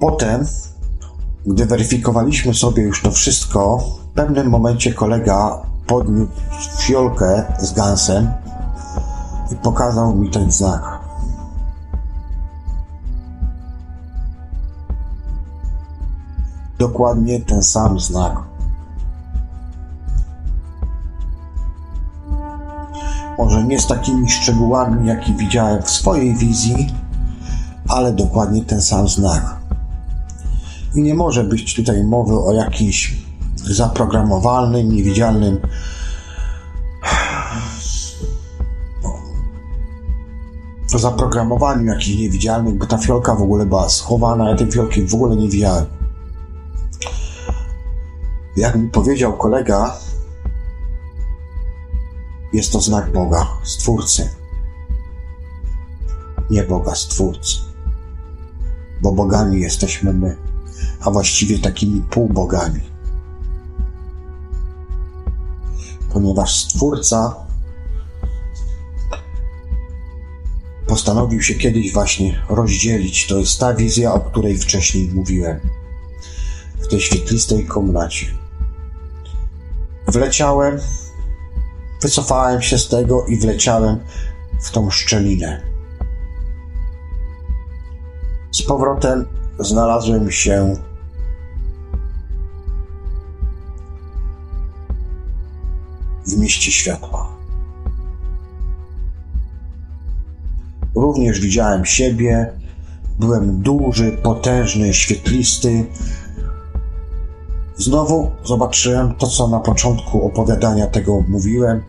Potem, 0.00 0.46
gdy 1.46 1.66
weryfikowaliśmy 1.66 2.54
sobie 2.54 2.82
już 2.82 3.02
to 3.02 3.10
wszystko, 3.10 3.78
w 3.78 4.14
pewnym 4.14 4.48
momencie 4.50 4.94
kolega 4.94 5.62
podniósł 5.86 6.32
fiolkę 6.78 7.44
z 7.60 7.72
gansem 7.72 8.32
i 9.52 9.56
pokazał 9.56 10.16
mi 10.16 10.30
ten 10.30 10.52
znak. 10.52 10.93
Dokładnie 16.78 17.40
ten 17.40 17.62
sam 17.62 18.00
znak. 18.00 18.36
Może 23.38 23.64
nie 23.64 23.80
z 23.80 23.86
takimi 23.86 24.30
szczegółami, 24.30 25.08
jaki 25.08 25.34
widziałem 25.34 25.82
w 25.82 25.90
swojej 25.90 26.34
wizji, 26.34 26.94
ale 27.88 28.12
dokładnie 28.12 28.64
ten 28.64 28.80
sam 28.80 29.08
znak. 29.08 29.56
I 30.94 31.02
nie 31.02 31.14
może 31.14 31.44
być 31.44 31.74
tutaj 31.74 32.04
mowy 32.04 32.38
o 32.38 32.52
jakimś 32.52 33.16
zaprogramowalnym, 33.56 34.92
niewidzialnym 34.92 35.58
o 40.94 40.98
zaprogramowaniu 40.98 41.84
jakichś 41.84 42.18
niewidzialnych, 42.18 42.78
bo 42.78 42.86
ta 42.86 42.98
fiolka 42.98 43.34
w 43.34 43.42
ogóle 43.42 43.66
była 43.66 43.88
schowana, 43.88 44.50
ja 44.50 44.56
tej 44.56 44.72
fiolki 44.72 45.02
w 45.02 45.14
ogóle 45.14 45.36
nie 45.36 45.48
widziałem. 45.48 46.03
Jak 48.56 48.74
mi 48.74 48.88
powiedział 48.88 49.36
kolega, 49.36 49.96
jest 52.52 52.72
to 52.72 52.80
znak 52.80 53.12
Boga, 53.12 53.46
Stwórcy. 53.62 54.30
Nie 56.50 56.64
Boga, 56.64 56.94
Stwórcy. 56.94 57.56
Bo 59.02 59.12
bogami 59.12 59.60
jesteśmy 59.60 60.12
my, 60.12 60.36
a 61.00 61.10
właściwie 61.10 61.58
takimi 61.58 62.00
półbogami. 62.00 62.80
Ponieważ 66.12 66.60
Stwórca 66.60 67.34
postanowił 70.86 71.42
się 71.42 71.54
kiedyś 71.54 71.92
właśnie 71.92 72.44
rozdzielić. 72.48 73.26
To 73.26 73.38
jest 73.38 73.60
ta 73.60 73.74
wizja, 73.74 74.14
o 74.14 74.20
której 74.20 74.58
wcześniej 74.58 75.10
mówiłem. 75.14 75.60
W 76.80 76.88
tej 76.88 77.00
świetlistej 77.00 77.66
komnacie. 77.66 78.43
Wleciałem, 80.06 80.78
wycofałem 82.02 82.62
się 82.62 82.78
z 82.78 82.88
tego 82.88 83.26
i 83.26 83.36
wleciałem 83.36 84.00
w 84.60 84.70
tą 84.70 84.90
szczelinę. 84.90 85.62
Z 88.52 88.62
powrotem 88.62 89.26
znalazłem 89.58 90.30
się 90.30 90.76
w 96.26 96.36
mieście 96.38 96.72
światła. 96.72 97.34
Również 100.94 101.40
widziałem 101.40 101.84
siebie. 101.84 102.52
Byłem 103.18 103.62
duży, 103.62 104.12
potężny, 104.22 104.94
świetlisty. 104.94 105.86
Znowu 107.76 108.30
zobaczyłem 108.44 109.14
to, 109.14 109.26
co 109.26 109.48
na 109.48 109.60
początku 109.60 110.26
opowiadania 110.26 110.86
tego 110.86 111.24
mówiłem. 111.28 111.82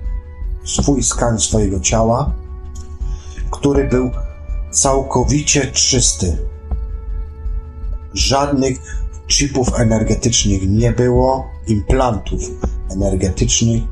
Swój 0.66 1.04
skan 1.04 1.40
swojego 1.40 1.80
ciała, 1.80 2.32
który 3.52 3.88
był 3.88 4.12
całkowicie 4.72 5.68
czysty. 5.72 6.38
Żadnych 8.14 9.06
chipów 9.28 9.80
energetycznych 9.80 10.70
nie 10.70 10.92
było, 10.92 11.48
implantów 11.68 12.42
energetycznych, 12.90 13.84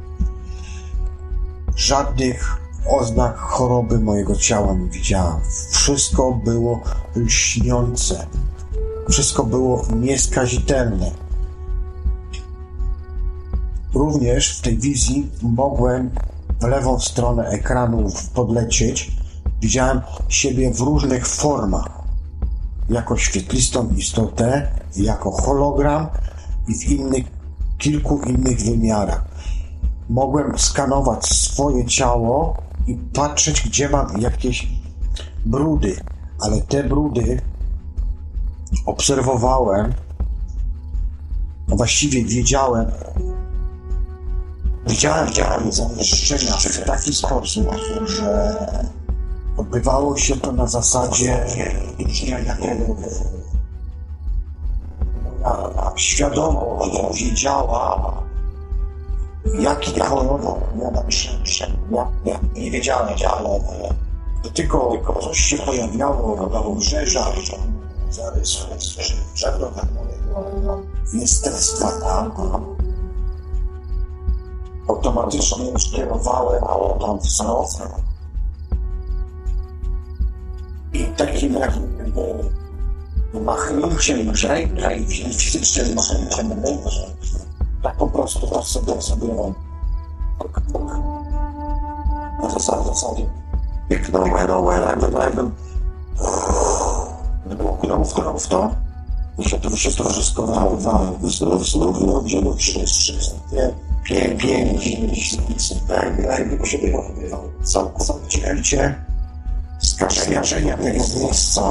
żadnych 1.75 2.57
oznak 2.89 3.37
choroby 3.37 3.99
mojego 3.99 4.35
ciała 4.35 4.73
nie 4.73 4.89
widziałem. 4.89 5.41
Wszystko 5.71 6.31
było 6.31 6.81
lśniące. 7.15 8.27
Wszystko 9.09 9.43
było 9.43 9.85
nieskazitelne. 9.95 11.22
Również 13.93 14.57
w 14.57 14.61
tej 14.61 14.77
wizji 14.77 15.31
mogłem 15.41 16.11
w 16.59 16.63
lewą 16.63 16.99
stronę 16.99 17.47
ekranu 17.47 18.09
podlecieć. 18.33 19.11
Widziałem 19.61 20.01
siebie 20.29 20.73
w 20.73 20.79
różnych 20.79 21.27
formach. 21.27 22.03
Jako 22.89 23.17
świetlistą 23.17 23.89
istotę, 23.97 24.67
jako 24.95 25.31
hologram 25.31 26.07
i 26.67 26.75
w 26.75 26.91
innych, 26.91 27.25
kilku 27.77 28.21
innych 28.21 28.61
wymiarach. 28.61 29.25
Mogłem 30.09 30.57
skanować 30.57 31.25
swoje 31.25 31.85
ciało 31.85 32.57
i 32.87 32.95
patrzeć, 32.95 33.61
gdzie 33.61 33.89
mam 33.89 34.21
jakieś 34.21 34.67
brudy, 35.45 35.95
ale 36.41 36.61
te 36.61 36.83
brudy 36.83 37.41
obserwowałem, 38.85 39.93
właściwie 41.67 42.25
wiedziałem, 42.25 42.85
widziałem, 44.87 45.27
widziałem 45.27 45.71
zamieszczenia 45.71 46.57
w 46.57 46.85
taki 46.85 47.13
sposób, 47.13 47.67
że 48.05 48.55
odbywało 49.57 50.17
się 50.17 50.35
to 50.35 50.51
na 50.51 50.67
zasadzie 50.67 51.45
jakiego 52.45 52.95
świadomość 55.95 57.23
wiedziała, 57.23 58.13
jaki 59.59 59.93
kolor 59.93 60.41
ja 60.81 60.91
napiszę. 60.91 61.31
Ja, 61.91 62.07
ja 62.25 62.39
nie 62.55 62.71
wiedziałem, 62.71 63.07
ale 63.29 64.51
tylko 64.53 65.19
coś 65.21 65.39
się 65.39 65.57
pojawiało 65.57 66.49
na 66.49 66.59
obrzeżach, 66.59 67.33
zarys, 68.09 68.67
Ministerstwa 71.13 71.91
tam 71.91 72.31
automatycznie 74.87 75.65
kierowałem 75.91 76.63
tam 76.99 77.19
w 77.19 77.31
stronę. 77.69 78.03
I 80.93 81.05
takim 81.05 81.53
jakby 81.53 82.21
machnięciem 83.33 84.31
brzęka 84.31 84.91
i 84.91 85.05
fizycznym 85.33 85.95
machnięciem 85.95 86.51
ręki, 86.51 87.07
tak 87.83 87.97
po 87.97 88.07
prostu 88.07 88.47
tak 88.47 88.63
sobie 88.63 89.01
sobie 89.01 89.27
na 92.41 92.49
zasadzie, 92.49 92.89
zasadzie 92.89 93.29
pyknąłem, 93.89 94.33
jakbym, 94.81 95.13
jakbym 95.15 95.51
grał 97.81 98.05
w 98.05 98.13
to, 98.13 98.33
w 98.39 98.47
to 98.47 98.71
i 99.37 99.49
się 99.49 99.59
to 99.59 99.69
wszystko 99.69 100.03
wszystko 100.03 100.47
wały, 100.47 100.77
znów, 101.21 101.67
znów, 101.67 102.25
gdzie 102.25 102.41
no 102.41 102.53
wszystkie 102.53 103.73
pięknie, 104.03 104.65
jakby 106.39 106.67
się 106.67 106.77
wychowywał 106.77 107.49
całkowicie 107.63 108.57
skojarzenia 109.79 110.77
tego 110.77 110.89
miejsca, 110.89 111.61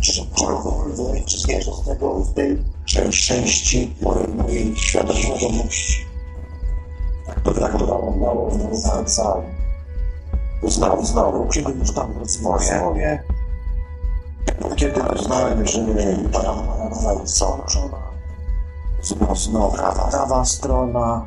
czy 0.00 0.12
czegokolwiek, 0.30 1.24
czy 1.24 1.38
z 1.38 1.46
tego 1.86 2.14
w 2.14 2.34
tej 2.34 2.64
części 2.84 3.94
mojej 4.36 4.76
świadomości. 4.76 6.06
Tak 7.26 7.40
to 7.40 7.54
tak 7.54 7.72
wyglądało 7.72 8.50
na 8.98 9.04
całym. 9.04 9.60
Znowu, 10.62 11.04
znowu, 11.04 11.48
kiedy 11.48 11.72
już 11.72 11.94
tam 11.94 12.18
rozmowie, 12.18 13.22
kiedy 14.76 15.00
uznałem, 15.02 15.66
że 15.66 15.86
prawa 16.32 17.20
zaoczona, 17.24 18.09
znowu 19.02 19.76
prawa, 19.76 20.08
prawa 20.10 20.44
strona, 20.44 21.26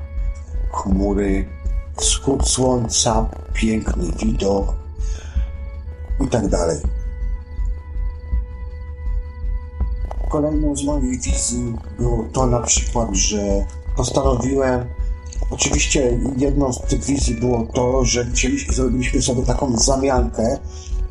chmury, 0.72 1.48
wschód 1.98 2.48
słońca, 2.48 3.30
piękny 3.54 4.12
widok 4.20 4.74
i 6.26 6.28
tak 6.28 6.48
dalej. 6.48 6.78
Kolejną 10.30 10.76
z 10.76 10.84
moich 10.84 11.22
wizji 11.22 11.76
było 11.98 12.26
to 12.34 12.46
na 12.46 12.60
przykład, 12.60 13.10
że 13.14 13.66
postanowiłem 13.96 14.86
Oczywiście 15.54 16.20
jedną 16.38 16.74
z 16.74 16.82
tych 16.82 17.04
wizji 17.06 17.36
było 17.36 17.68
to, 17.74 18.06
że 18.06 18.26
chcieliśmy, 18.26 18.74
zrobiliśmy 18.74 19.22
sobie 19.22 19.44
taką 19.44 19.78
zamiankę, 19.78 20.58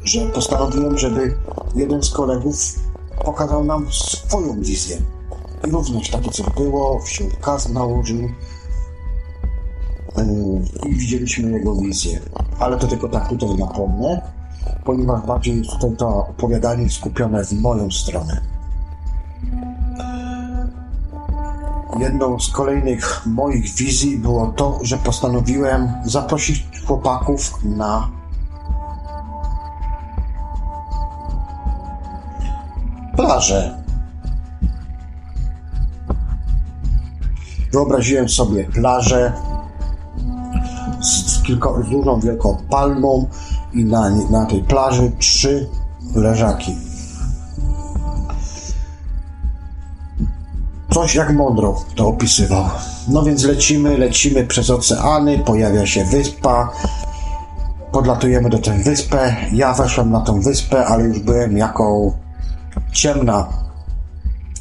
że 0.05 0.27
postanowiłem, 0.27 0.99
żeby 0.99 1.37
jeden 1.75 2.03
z 2.03 2.11
kolegów 2.11 2.57
pokazał 3.25 3.65
nam 3.65 3.87
swoją 3.93 4.61
wizję. 4.61 4.97
Również 5.63 6.11
takie 6.11 6.31
co 6.31 6.51
było, 6.51 7.01
wśród 7.01 7.37
kas 7.37 7.69
nałożył 7.69 8.19
yy, 8.19 8.31
i 10.89 10.95
widzieliśmy 10.95 11.51
jego 11.51 11.77
wizję. 11.77 12.21
Ale 12.59 12.79
to 12.79 12.87
tylko 12.87 13.09
tak 13.09 13.29
tutaj 13.29 13.57
napomnę, 13.59 14.21
ponieważ 14.85 15.27
bardziej 15.27 15.59
jest 15.59 15.71
tutaj 15.71 15.97
to 15.97 16.09
opowiadanie 16.09 16.91
skupione 16.91 17.45
w 17.45 17.53
moją 17.53 17.91
stronę. 17.91 18.41
Jedną 21.99 22.41
z 22.41 22.51
kolejnych 22.51 23.27
moich 23.27 23.75
wizji 23.75 24.19
było 24.19 24.47
to, 24.47 24.79
że 24.83 24.99
postanowiłem 24.99 25.93
zaprosić 26.05 26.67
chłopaków 26.87 27.65
na 27.65 28.09
plażę. 33.17 33.82
Wyobraziłem 37.73 38.29
sobie 38.29 38.65
plażę 38.65 39.33
z, 41.01 41.43
kilka, 41.43 41.69
z 41.87 41.91
dużą 41.91 42.21
wielką 42.21 42.57
palmą 42.71 43.29
i 43.73 43.85
na, 43.85 44.11
na 44.11 44.47
tej 44.47 44.63
plaży 44.63 45.13
trzy 45.19 45.69
leżaki. 46.15 46.77
Coś 50.95 51.15
jak 51.15 51.33
mądro 51.33 51.77
to 51.97 52.09
opisywał. 52.09 52.65
No 53.09 53.23
więc 53.23 53.45
lecimy, 53.45 53.99
lecimy 53.99 54.47
przez 54.47 54.71
oceany, 54.71 55.39
pojawia 55.39 55.87
się 55.87 56.05
wyspa, 56.05 56.73
podlatujemy 57.93 58.51
do 58.51 58.59
tej 58.59 58.83
wyspę. 58.83 59.37
Ja 59.53 59.75
weszłem 59.75 60.11
na 60.11 60.21
tą 60.21 60.41
wyspę, 60.41 60.87
ale 60.87 61.05
już 61.05 61.19
byłem 61.19 61.57
jako 61.57 62.13
ciemna, 62.93 63.49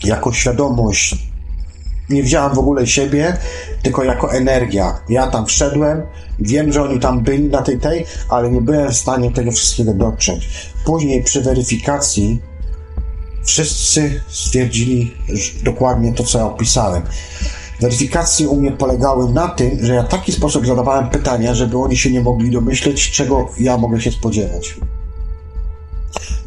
jako 0.03 0.33
świadomość. 0.33 1.30
Nie 2.11 2.23
wziąłem 2.23 2.55
w 2.55 2.59
ogóle 2.59 2.87
siebie, 2.87 3.37
tylko 3.83 4.03
jako 4.03 4.33
energia. 4.33 5.01
Ja 5.09 5.27
tam 5.27 5.45
wszedłem, 5.45 6.01
wiem, 6.39 6.73
że 6.73 6.83
oni 6.83 6.99
tam 6.99 7.23
byli 7.23 7.43
na 7.43 7.61
tej 7.61 7.79
tej, 7.79 8.05
ale 8.29 8.51
nie 8.51 8.61
byłem 8.61 8.91
w 8.91 8.97
stanie 8.97 9.31
tego 9.31 9.51
wszystkiego 9.51 9.93
dotrzeć. 9.93 10.49
Później 10.85 11.23
przy 11.23 11.41
weryfikacji 11.41 12.41
wszyscy 13.43 14.21
stwierdzili 14.27 15.13
dokładnie 15.63 16.13
to, 16.13 16.23
co 16.23 16.37
ja 16.37 16.45
opisałem. 16.45 17.03
Weryfikacje 17.79 18.49
u 18.49 18.61
mnie 18.61 18.71
polegały 18.71 19.33
na 19.33 19.47
tym, 19.47 19.85
że 19.85 19.93
ja 19.93 20.03
w 20.03 20.07
taki 20.07 20.31
sposób 20.31 20.67
zadawałem 20.67 21.09
pytania, 21.09 21.55
żeby 21.55 21.77
oni 21.77 21.97
się 21.97 22.11
nie 22.11 22.21
mogli 22.21 22.51
domyśleć, 22.51 23.11
czego 23.11 23.49
ja 23.59 23.77
mogę 23.77 24.01
się 24.01 24.11
spodziewać. 24.11 24.77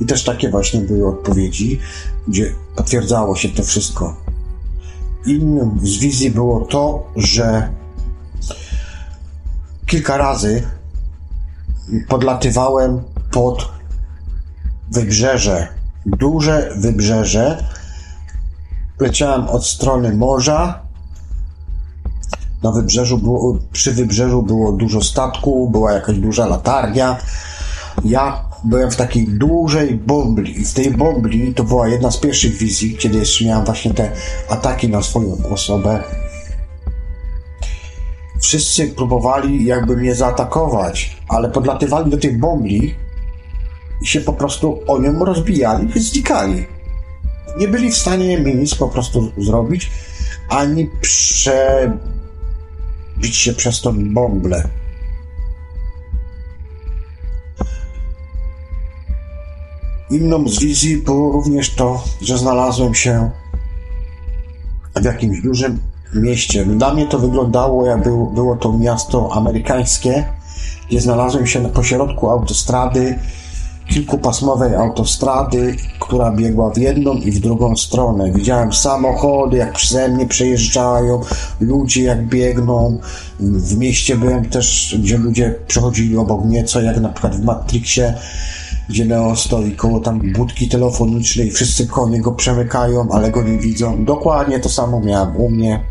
I 0.01 0.07
też 0.07 0.25
takie 0.25 0.51
właśnie 0.51 0.81
były 0.81 1.09
odpowiedzi, 1.09 1.81
gdzie 2.29 2.55
potwierdzało 2.77 3.37
się 3.37 3.49
to 3.49 3.63
wszystko. 3.63 4.24
Innym 5.27 5.81
z 5.83 5.99
wizji 5.99 6.31
było 6.31 6.61
to, 6.61 7.07
że 7.17 7.69
kilka 9.87 10.17
razy 10.17 10.63
podlatywałem 12.09 13.03
pod 13.31 13.69
wybrzeże 14.91 15.69
duże 16.07 16.71
wybrzeże. 16.77 17.65
Leciałem 19.01 19.49
od 19.49 19.67
strony 19.67 20.17
morza. 20.17 20.81
Na 22.63 22.73
wybrzeżu 22.73 23.19
było, 23.19 23.59
przy 23.73 23.93
wybrzeżu 23.93 24.43
było 24.43 24.73
dużo 24.73 25.03
statku, 25.03 25.71
była 25.71 25.93
jakaś 25.93 26.19
duża 26.19 26.47
latarnia. 26.47 27.19
Ja 28.05 28.45
byłem 28.65 28.91
w 28.91 28.97
takiej 28.97 29.29
dużej 29.29 29.95
bombli 29.95 30.61
i 30.61 30.65
w 30.65 30.73
tej 30.73 30.91
bombli 30.91 31.55
to 31.55 31.65
była 31.65 31.89
jedna 31.89 32.11
z 32.11 32.17
pierwszych 32.17 32.57
wizji, 32.57 32.97
kiedy 32.97 33.19
jeszcze 33.19 33.45
miałem 33.45 33.65
właśnie 33.65 33.95
te 33.95 34.11
ataki 34.49 34.89
na 34.89 35.03
swoją 35.03 35.37
osobę. 35.51 36.03
Wszyscy 38.41 38.89
próbowali 38.89 39.65
jakby 39.65 39.97
mnie 39.97 40.15
zaatakować, 40.15 41.17
ale 41.29 41.51
podlatywali 41.51 42.11
do 42.11 42.19
tej 42.19 42.33
bombli 42.33 42.95
i 44.03 44.07
się 44.07 44.21
po 44.21 44.33
prostu 44.33 44.81
o 44.87 44.99
nią 44.99 45.25
rozbijali 45.25 45.99
i 45.99 46.01
znikali. 46.01 46.67
Nie 47.59 47.69
byli 47.69 47.91
w 47.91 47.97
stanie 47.97 48.39
mi 48.39 48.55
nic 48.55 48.75
po 48.75 48.89
prostu 48.89 49.33
zrobić, 49.39 49.91
ani 50.49 50.91
przebić 51.01 51.97
się 53.37 53.53
przez 53.53 53.81
tą 53.81 54.15
bąblę. 54.15 54.69
Inną 60.11 60.49
z 60.49 60.59
wizji 60.59 60.97
było 60.97 61.33
również 61.33 61.75
to, 61.75 62.05
że 62.23 62.39
znalazłem 62.39 62.95
się 62.95 63.31
w 64.97 65.05
jakimś 65.05 65.43
dużym 65.43 65.79
mieście. 66.15 66.65
Dla 66.65 66.95
mnie 66.95 67.07
to 67.07 67.19
wyglądało, 67.19 67.87
jak 67.87 68.03
było, 68.03 68.27
było 68.27 68.57
to 68.57 68.73
miasto 68.73 69.33
amerykańskie, 69.33 70.25
gdzie 70.89 71.01
znalazłem 71.01 71.47
się 71.47 71.61
na 71.61 71.69
pośrodku 71.69 72.31
autostrady, 72.31 73.19
kilkupasmowej 73.89 74.75
autostrady, 74.75 75.77
która 76.01 76.33
biegła 76.33 76.71
w 76.71 76.79
jedną 76.79 77.15
i 77.15 77.31
w 77.31 77.41
drugą 77.41 77.77
stronę. 77.77 78.33
Widziałem 78.33 78.73
samochody, 78.73 79.57
jak 79.57 79.73
przeze 79.73 80.09
mnie 80.09 80.27
przejeżdżają, 80.27 81.21
ludzie 81.61 82.03
jak 82.03 82.27
biegną. 82.27 82.99
W 83.41 83.79
mieście 83.79 84.17
byłem 84.17 84.45
też, 84.45 84.97
gdzie 85.03 85.19
ludzie 85.19 85.55
przechodzili 85.67 86.17
obok 86.17 86.45
mnie, 86.45 86.65
co 86.65 86.81
jak 86.81 87.01
na 87.01 87.09
przykład 87.09 87.37
w 87.37 87.45
Matrixie. 87.45 88.15
Gdzie 88.89 89.05
Neo 89.05 89.37
stoi 89.37 89.73
koło 89.73 90.01
tam 90.01 90.33
budki 90.33 90.69
telefonicznej, 90.69 91.51
wszyscy 91.51 91.87
koło 91.87 92.09
niego 92.09 92.33
przemykają, 92.33 93.09
ale 93.13 93.31
go 93.31 93.43
nie 93.43 93.59
widzą. 93.59 94.05
Dokładnie 94.05 94.61
to 94.61 94.69
samo 94.69 95.01
miałem 95.01 95.37
u 95.37 95.51
mnie 95.51 95.85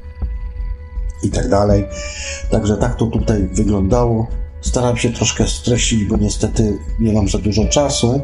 i 1.23 1.29
tak 1.29 1.49
dalej. 1.49 1.85
Także 2.51 2.77
tak 2.77 2.95
to 2.95 3.05
tutaj 3.05 3.47
wyglądało. 3.51 4.27
Staram 4.61 4.97
się 4.97 5.09
troszkę 5.09 5.47
streścić, 5.47 6.05
bo 6.05 6.17
niestety 6.17 6.77
nie 6.99 7.13
mam 7.13 7.29
za 7.29 7.37
dużo 7.37 7.65
czasu. 7.65 8.21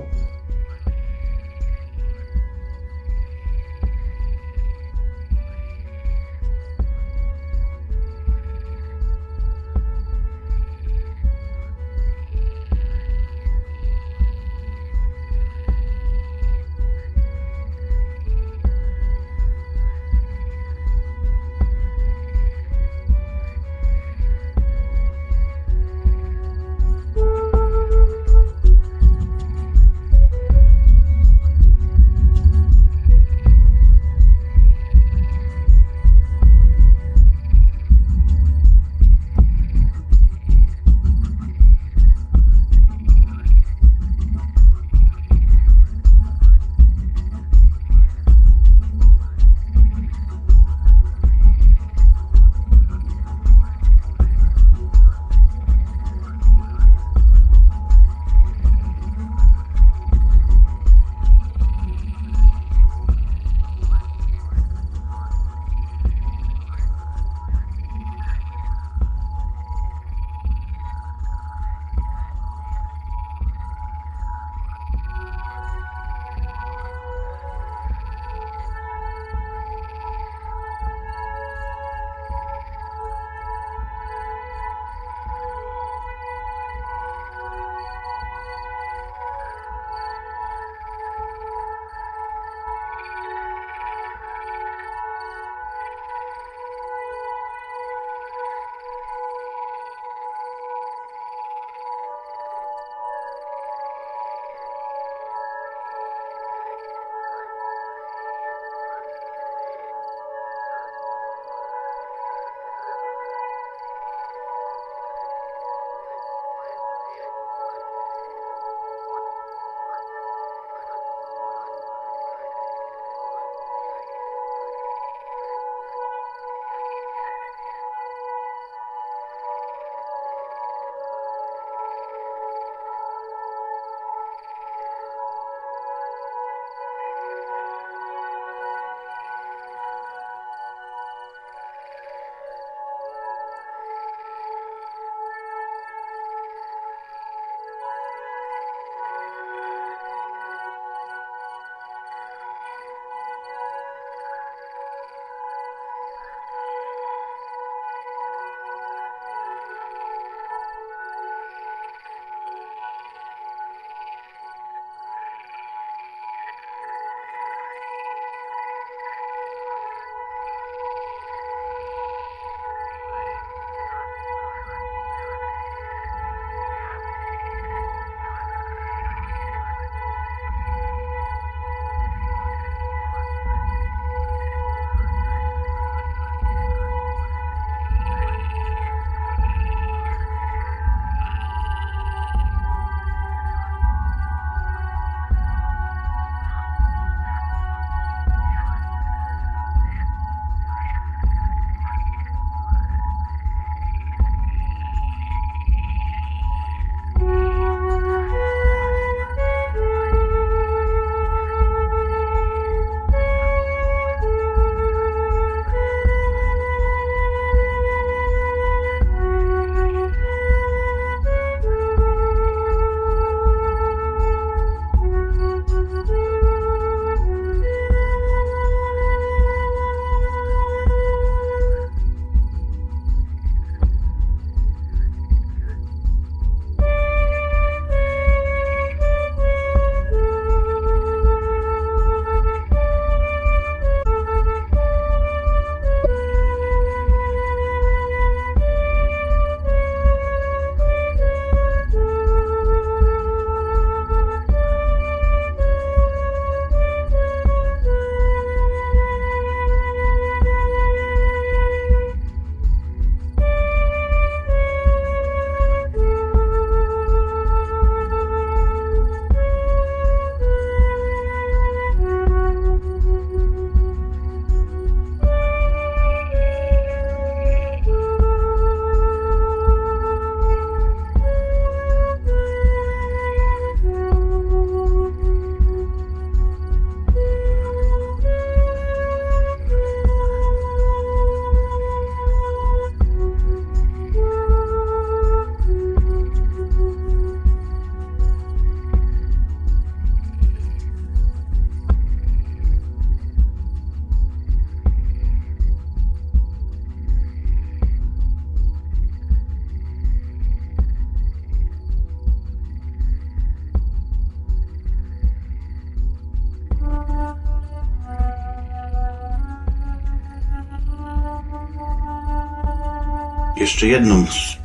Jeszcze 323.70 323.88
jedną 323.88 324.26
z 324.26 324.58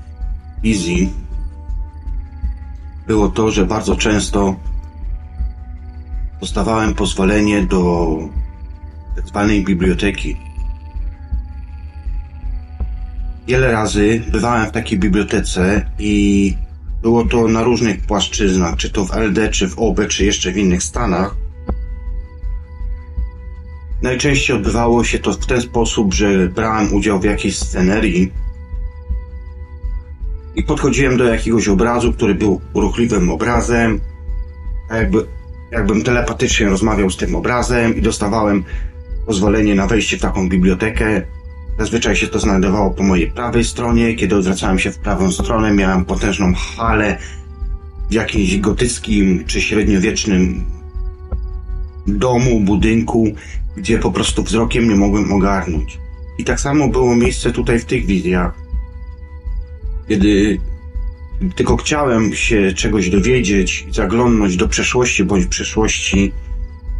wizji 0.62 1.12
było 3.06 3.28
to, 3.28 3.51
że 3.51 3.66
bardzo 3.66 3.97
często 3.97 4.56
dostawałem 6.40 6.94
pozwolenie 6.94 7.62
do 7.62 8.18
tak 9.16 9.26
zwanej 9.26 9.64
biblioteki. 9.64 10.36
Wiele 13.47 13.72
razy 13.72 14.22
bywałem 14.32 14.66
w 14.68 14.72
takiej 14.72 14.98
bibliotece 14.98 15.90
i 15.98 16.56
było 17.02 17.24
to 17.24 17.48
na 17.48 17.62
różnych 17.62 18.06
płaszczyznach, 18.06 18.76
czy 18.76 18.90
to 18.90 19.05
w 19.05 19.16
LD, 19.16 19.48
czy 19.48 19.68
w 19.68 19.78
OB, 19.78 20.01
czy 20.09 20.24
jeszcze 20.24 20.52
w 20.52 20.56
innych 20.56 20.82
stanach. 20.82 21.36
Najczęściej 24.02 24.56
odbywało 24.56 25.05
się 25.05 25.18
to 25.18 25.32
w 25.32 25.47
ten 25.47 25.60
sposób, 25.60 26.14
że 26.14 26.48
brałem 26.48 26.94
udział 26.94 27.20
w 27.20 27.24
jakiejś 27.24 27.59
scenerii 27.59 28.43
i 30.56 30.62
podchodziłem 30.62 31.16
do 31.16 31.24
jakiegoś 31.24 31.68
obrazu, 31.68 32.12
który 32.12 32.35
był 32.35 32.60
ruchliwym 32.74 33.31
obrazem, 33.31 34.01
jakby, 34.90 35.26
jakbym 35.70 36.02
telepatycznie 36.02 36.68
rozmawiał 36.68 37.10
z 37.10 37.16
tym 37.16 37.35
obrazem 37.35 37.97
i 37.97 38.02
dostawałem 38.02 38.64
pozwolenie 39.26 39.74
na 39.74 39.86
wejście 39.86 40.16
w 40.16 40.20
taką 40.20 40.48
bibliotekę. 40.48 41.22
Zazwyczaj 41.78 42.16
się 42.16 42.26
to 42.26 42.39
znajdowało 42.39 42.90
po 42.90 43.02
mojej 43.02 43.31
prawej 43.31 43.64
stronie. 43.64 44.14
Kiedy 44.14 44.36
odwracałem 44.36 44.78
się 44.78 44.90
w 44.90 44.98
prawą 44.98 45.32
stronę, 45.32 45.72
miałem 45.72 46.05
potężną 46.05 46.52
halę 46.55 47.18
w 48.10 48.12
jakimś 48.12 48.59
gotyckim 48.59 49.44
czy 49.47 49.60
średniowiecznym 49.60 50.64
domu, 52.06 52.60
budynku, 52.60 53.32
gdzie 53.76 53.98
po 53.98 54.10
prostu 54.10 54.43
wzrokiem 54.43 54.89
nie 54.89 54.97
mogłem 54.97 55.32
ogarnąć. 55.32 55.98
I 56.39 56.44
tak 56.44 56.60
samo 56.60 56.89
było 56.89 57.16
miejsce 57.16 57.52
tutaj 57.52 57.78
w 57.78 57.85
tych 57.85 58.06
wizjach. 58.06 58.63
Kiedy 60.09 60.59
tylko 61.55 61.76
chciałem 61.76 62.35
się 62.35 62.72
czegoś 62.72 63.10
dowiedzieć, 63.10 63.86
zaglądnąć 63.90 64.56
do 64.56 64.68
przeszłości 64.68 65.24
bądź 65.24 65.47
przyszłości, 65.47 66.32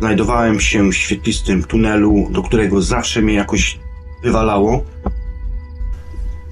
znajdowałem 0.01 0.60
się 0.60 0.90
w 0.90 0.97
świetlistym 0.97 1.64
tunelu, 1.64 2.28
do 2.32 2.43
którego 2.43 2.82
zawsze 2.82 3.22
mnie 3.22 3.35
jakoś 3.35 3.78
wywalało. 4.22 4.85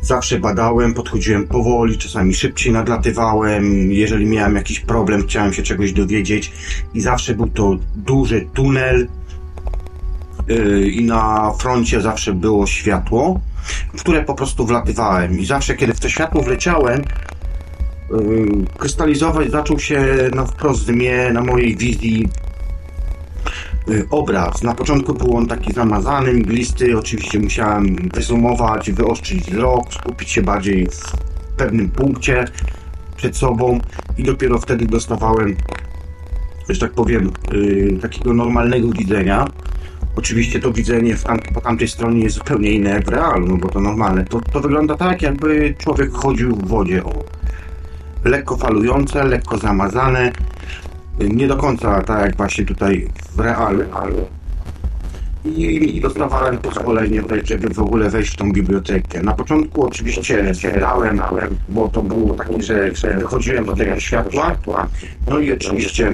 Zawsze 0.00 0.40
badałem, 0.40 0.94
podchodziłem 0.94 1.48
powoli, 1.48 1.98
czasami 1.98 2.34
szybciej 2.34 2.72
nadlatywałem. 2.72 3.92
Jeżeli 3.92 4.26
miałem 4.26 4.54
jakiś 4.54 4.80
problem, 4.80 5.22
chciałem 5.22 5.52
się 5.52 5.62
czegoś 5.62 5.92
dowiedzieć, 5.92 6.52
i 6.94 7.00
zawsze 7.00 7.34
był 7.34 7.46
to 7.46 7.76
duży 7.96 8.46
tunel, 8.54 9.08
yy, 10.48 10.90
i 10.90 11.04
na 11.04 11.52
froncie 11.58 12.00
zawsze 12.00 12.34
było 12.34 12.66
światło, 12.66 13.40
w 13.96 14.00
które 14.00 14.22
po 14.22 14.34
prostu 14.34 14.66
wlatywałem. 14.66 15.38
I 15.38 15.46
zawsze, 15.46 15.74
kiedy 15.74 15.94
w 15.94 16.00
to 16.00 16.08
światło 16.08 16.42
wleciałem, 16.42 17.02
yy, 18.10 18.48
krystalizować 18.78 19.50
zaczął 19.50 19.78
się 19.78 20.04
na 20.34 20.46
wprost 20.46 20.88
mnie, 20.88 21.30
na 21.32 21.40
mojej 21.40 21.76
wizji 21.76 22.28
Y, 23.88 24.06
obraz. 24.10 24.62
Na 24.62 24.74
początku 24.74 25.14
był 25.14 25.36
on 25.36 25.46
taki 25.46 25.72
zamazany, 25.72 26.32
mglisty. 26.32 26.98
Oczywiście 26.98 27.38
musiałem 27.38 27.96
wyzumować, 28.14 28.92
wyostrzyć 28.92 29.40
wzrok, 29.40 29.94
skupić 29.94 30.30
się 30.30 30.42
bardziej 30.42 30.86
w 30.86 31.56
pewnym 31.56 31.90
punkcie 31.90 32.44
przed 33.16 33.36
sobą 33.36 33.80
i 34.18 34.22
dopiero 34.22 34.58
wtedy 34.58 34.86
dostawałem, 34.86 35.56
że 36.68 36.80
tak 36.80 36.92
powiem, 36.92 37.30
yy, 37.52 37.98
takiego 38.02 38.34
normalnego 38.34 38.88
widzenia. 38.88 39.48
Oczywiście 40.16 40.60
to 40.60 40.72
widzenie 40.72 41.16
tam, 41.16 41.38
po 41.54 41.60
tamtej 41.60 41.88
stronie 41.88 42.22
jest 42.24 42.36
zupełnie 42.36 42.70
inne 42.70 42.90
jak 42.90 43.04
w 43.04 43.08
realu, 43.08 43.46
no 43.46 43.56
bo 43.56 43.68
to 43.68 43.80
normalne. 43.80 44.24
To, 44.24 44.40
to 44.40 44.60
wygląda 44.60 44.96
tak, 44.96 45.22
jakby 45.22 45.74
człowiek 45.78 46.12
chodził 46.12 46.56
w 46.56 46.68
wodzie. 46.68 47.04
O. 47.04 47.24
Lekko 48.24 48.56
falujące, 48.56 49.24
lekko 49.24 49.58
zamazane, 49.58 50.32
nie 51.20 51.48
do 51.48 51.56
końca 51.56 52.02
tak 52.02 52.20
jak 52.20 52.36
właśnie 52.36 52.64
tutaj 52.64 53.08
w 53.36 53.40
realu, 53.40 53.82
i, 55.44 55.96
i 55.96 56.00
dostawałem 56.00 56.58
pozwolenie, 56.58 57.22
żeby 57.44 57.74
w 57.74 57.78
ogóle 57.78 58.10
wejść 58.10 58.32
w 58.32 58.36
tą 58.36 58.52
bibliotekę. 58.52 59.22
Na 59.22 59.32
początku 59.32 59.86
oczywiście 59.86 60.54
dałem, 60.80 61.20
bo 61.68 61.88
to 61.88 62.02
było 62.02 62.34
takie, 62.34 62.62
że, 62.62 62.94
że 62.94 63.14
wychodziłem 63.14 63.64
do 63.64 63.76
tego 63.76 64.00
światła, 64.00 64.86
no 65.28 65.38
i 65.38 65.52
oczywiście 65.52 66.12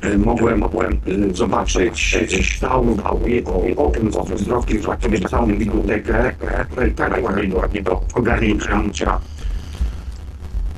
e, 0.00 0.18
mogłem, 0.18 0.58
mogłem 0.58 0.92
e, 0.92 1.34
zobaczyć 1.34 2.18
całą, 2.60 2.96
o 3.76 3.90
tym 3.90 4.10
wzrokiem, 4.34 4.82
całą 5.30 5.46
bibliotekę, 5.46 6.34
tak 6.96 7.20
ładnie 7.54 7.82
do 7.82 8.00
ogarnięcia 8.14 9.20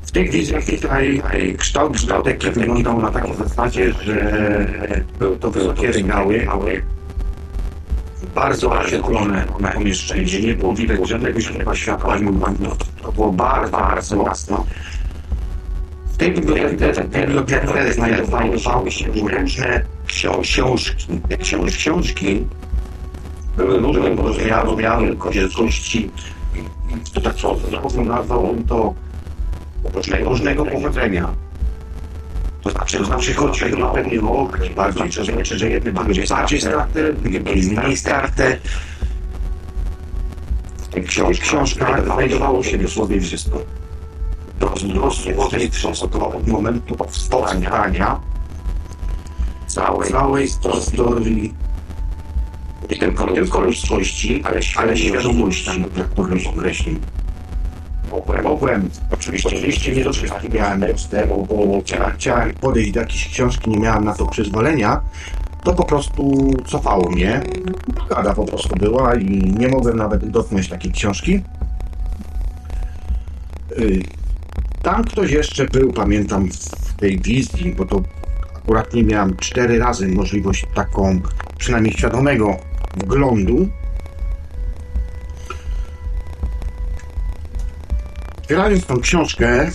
w 0.02 0.10
tej 0.10 0.30
wizji 0.30 0.54
tutaj 0.80 1.22
kształt 1.58 2.00
biblioteki 2.00 2.50
wyglądał 2.50 3.02
na 3.02 3.10
takiej 3.10 3.34
zasadzie, 3.36 3.92
że 3.92 4.66
były 5.18 5.36
to 5.36 5.50
wysokie 5.50 5.92
regały, 5.92 6.46
bardzo 8.34 8.70
oświetlone 8.70 9.44
pomieszczenie, 9.74 10.40
nie 10.40 10.54
było 10.54 10.74
widać 10.74 11.08
żadnego 11.08 11.40
źródła 11.40 11.74
światła, 11.74 12.16
to 13.02 13.12
było 13.12 13.32
bardzo, 13.32 13.76
bardzo 13.76 14.22
jasno. 14.22 14.64
W 16.18 16.20
tej 16.20 16.32
bibliotece 16.34 17.92
znajdowały 17.92 18.90
się 18.90 19.06
ręczne 19.28 19.84
książki. 20.42 21.20
Te 21.28 21.36
książki 21.70 22.46
były 23.56 23.78
różne 23.78 24.14
rozmiaru, 24.14 24.76
wielkości. 25.32 26.10
To 27.14 27.20
tak 27.20 27.34
co 27.34 27.56
nazwał 28.04 28.50
on 28.50 28.64
to 28.64 28.94
różnego, 30.24 30.64
pochodzenia. 30.64 31.34
To 32.62 32.70
znaczy, 32.70 32.98
to 32.98 33.04
znaczy 33.04 33.34
chodzi 33.34 33.82
o 33.82 33.90
pewnie 33.90 34.20
o 34.20 34.48
bardziej, 34.76 35.10
to 35.10 35.24
znaczy, 35.24 35.58
że 35.58 35.70
jedne 35.70 35.92
były 35.92 36.04
bardziej 36.04 36.26
starte, 36.60 37.12
drugie 37.12 37.40
były 37.40 37.56
mniej 37.56 37.96
starte. 37.96 38.56
W 40.78 41.06
książ 41.06 41.40
książkach 41.40 42.04
znajdowało 42.04 42.62
się 42.62 42.78
dosłownie 42.78 43.20
wszystko. 43.20 43.62
Wszystko 45.70 46.28
od 46.28 46.46
momentu 46.46 46.96
powstania 46.96 48.20
całej, 49.66 50.10
całej 50.10 50.48
historii 50.48 51.54
nie 52.90 52.96
tylko, 52.96 53.26
tylko 53.26 53.60
ludzkości, 53.60 54.42
ale, 54.44 54.60
ale 54.76 54.96
świadomości, 54.96 55.84
jak 55.96 56.08
to 56.08 56.22
określić 56.22 56.98
mogłem, 58.42 58.90
oczywiście, 59.12 59.48
oczywiście 59.48 59.92
nie 60.42 60.48
miałem 60.48 60.80
dostępu, 60.80 61.46
bo 61.46 61.82
chciałem 62.16 62.54
podejść 62.54 62.92
do 62.92 63.00
jakiejś 63.00 63.28
książki, 63.28 63.70
nie 63.70 63.78
miałem 63.78 64.04
na 64.04 64.14
to 64.14 64.26
przyzwolenia, 64.26 65.00
to 65.64 65.74
po 65.74 65.84
prostu 65.84 66.50
cofało 66.66 67.10
mnie. 67.10 67.42
Blokada 67.94 68.34
po 68.34 68.44
prostu 68.44 68.76
była 68.76 69.14
i 69.14 69.54
nie 69.58 69.68
mogłem 69.68 69.96
nawet 69.96 70.30
dotknąć 70.30 70.68
takiej 70.68 70.92
książki. 70.92 71.42
Tam 74.82 75.04
ktoś 75.04 75.30
jeszcze 75.30 75.64
był, 75.64 75.92
pamiętam, 75.92 76.48
w 76.50 76.92
tej 76.96 77.20
wizji, 77.20 77.74
bo 77.74 77.84
to 77.84 78.02
akurat 78.56 78.94
nie 78.94 79.04
miałem 79.04 79.36
cztery 79.36 79.78
razy 79.78 80.08
możliwość 80.08 80.66
taką, 80.74 81.20
przynajmniej 81.58 81.92
świadomego 81.94 82.56
wglądu 82.96 83.68
Otwierając 88.48 88.86
tą 88.86 89.00
książkę, 89.00 89.70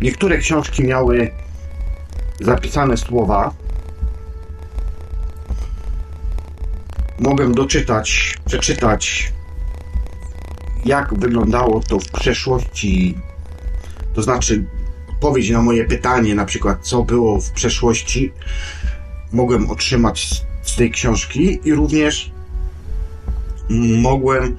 niektóre 0.00 0.38
książki 0.38 0.84
miały 0.84 1.30
zapisane 2.40 2.96
słowa. 2.96 3.54
Mogłem 7.18 7.54
doczytać, 7.54 8.38
przeczytać, 8.46 9.32
jak 10.84 11.14
wyglądało 11.14 11.80
to 11.80 11.98
w 11.98 12.08
przeszłości. 12.08 13.18
To 14.14 14.22
znaczy, 14.22 14.64
odpowiedź 15.10 15.50
na 15.50 15.62
moje 15.62 15.84
pytanie, 15.84 16.34
na 16.34 16.44
przykład, 16.44 16.78
co 16.82 17.02
było 17.02 17.40
w 17.40 17.50
przeszłości, 17.50 18.32
mogłem 19.32 19.70
otrzymać 19.70 20.42
z 20.62 20.76
tej 20.76 20.90
książki 20.90 21.58
i 21.64 21.74
również 21.74 22.30
mogłem 24.00 24.56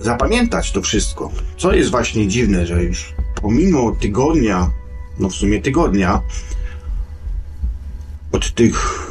zapamiętać 0.00 0.72
to 0.72 0.82
wszystko. 0.82 1.30
Co 1.56 1.72
jest 1.72 1.90
właśnie 1.90 2.28
dziwne, 2.28 2.66
że 2.66 2.84
już 2.84 3.14
pomimo 3.42 3.92
tygodnia, 3.92 4.70
no 5.18 5.28
w 5.28 5.34
sumie 5.34 5.62
tygodnia, 5.62 6.22
od 8.32 8.54
tych 8.54 9.10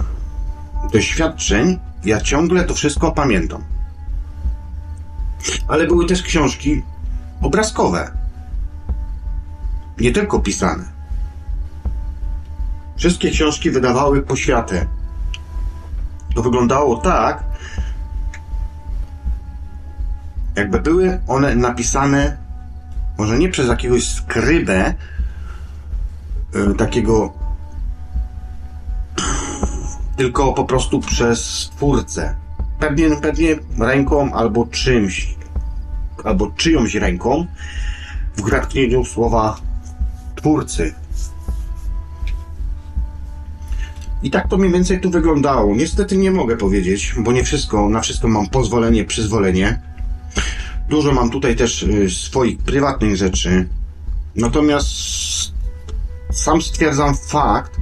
doświadczeń, 0.93 1.79
ja 2.05 2.21
ciągle 2.21 2.63
to 2.63 2.73
wszystko 2.73 3.11
pamiętam. 3.11 3.76
Ale 5.67 5.87
były 5.87 6.05
też 6.05 6.23
książki 6.23 6.83
obrazkowe. 7.41 8.11
Nie 9.99 10.11
tylko 10.11 10.39
pisane. 10.39 10.83
Wszystkie 12.95 13.31
książki 13.31 13.71
wydawały 13.71 14.21
poświatę. 14.21 14.85
To 16.35 16.41
wyglądało 16.41 16.97
tak, 16.97 17.43
jakby 20.55 20.79
były 20.79 21.21
one 21.27 21.55
napisane 21.55 22.37
może 23.17 23.37
nie 23.39 23.49
przez 23.49 23.67
jakiegoś 23.67 24.07
skrybę, 24.07 24.93
y, 26.55 26.75
takiego 26.75 27.33
tylko 30.15 30.53
po 30.53 30.65
prostu 30.65 30.99
przez 30.99 31.69
twórcę. 31.75 32.35
Pewnie, 32.79 33.15
pewnie 33.15 33.55
ręką 33.79 34.33
albo 34.33 34.65
czymś, 34.65 35.36
albo 36.25 36.51
czyjąś 36.57 36.95
ręką 36.95 37.45
w 38.37 38.41
gratnieniu 38.41 39.05
słowa 39.05 39.57
twórcy. 40.35 40.93
I 44.23 44.31
tak 44.31 44.47
to 44.47 44.57
mniej 44.57 44.71
więcej 44.71 45.01
tu 45.01 45.09
wyglądało. 45.09 45.75
Niestety 45.75 46.17
nie 46.17 46.31
mogę 46.31 46.57
powiedzieć, 46.57 47.15
bo 47.19 47.31
nie 47.31 47.43
wszystko, 47.43 47.89
na 47.89 48.01
wszystko 48.01 48.27
mam 48.27 48.47
pozwolenie, 48.47 49.05
przyzwolenie. 49.05 49.81
Dużo 50.89 51.11
mam 51.11 51.29
tutaj 51.29 51.55
też 51.55 51.83
y, 51.83 52.09
swoich 52.09 52.57
prywatnych 52.57 53.15
rzeczy. 53.15 53.67
Natomiast 54.35 54.87
sam 56.31 56.61
stwierdzam 56.61 57.15
fakt, 57.15 57.77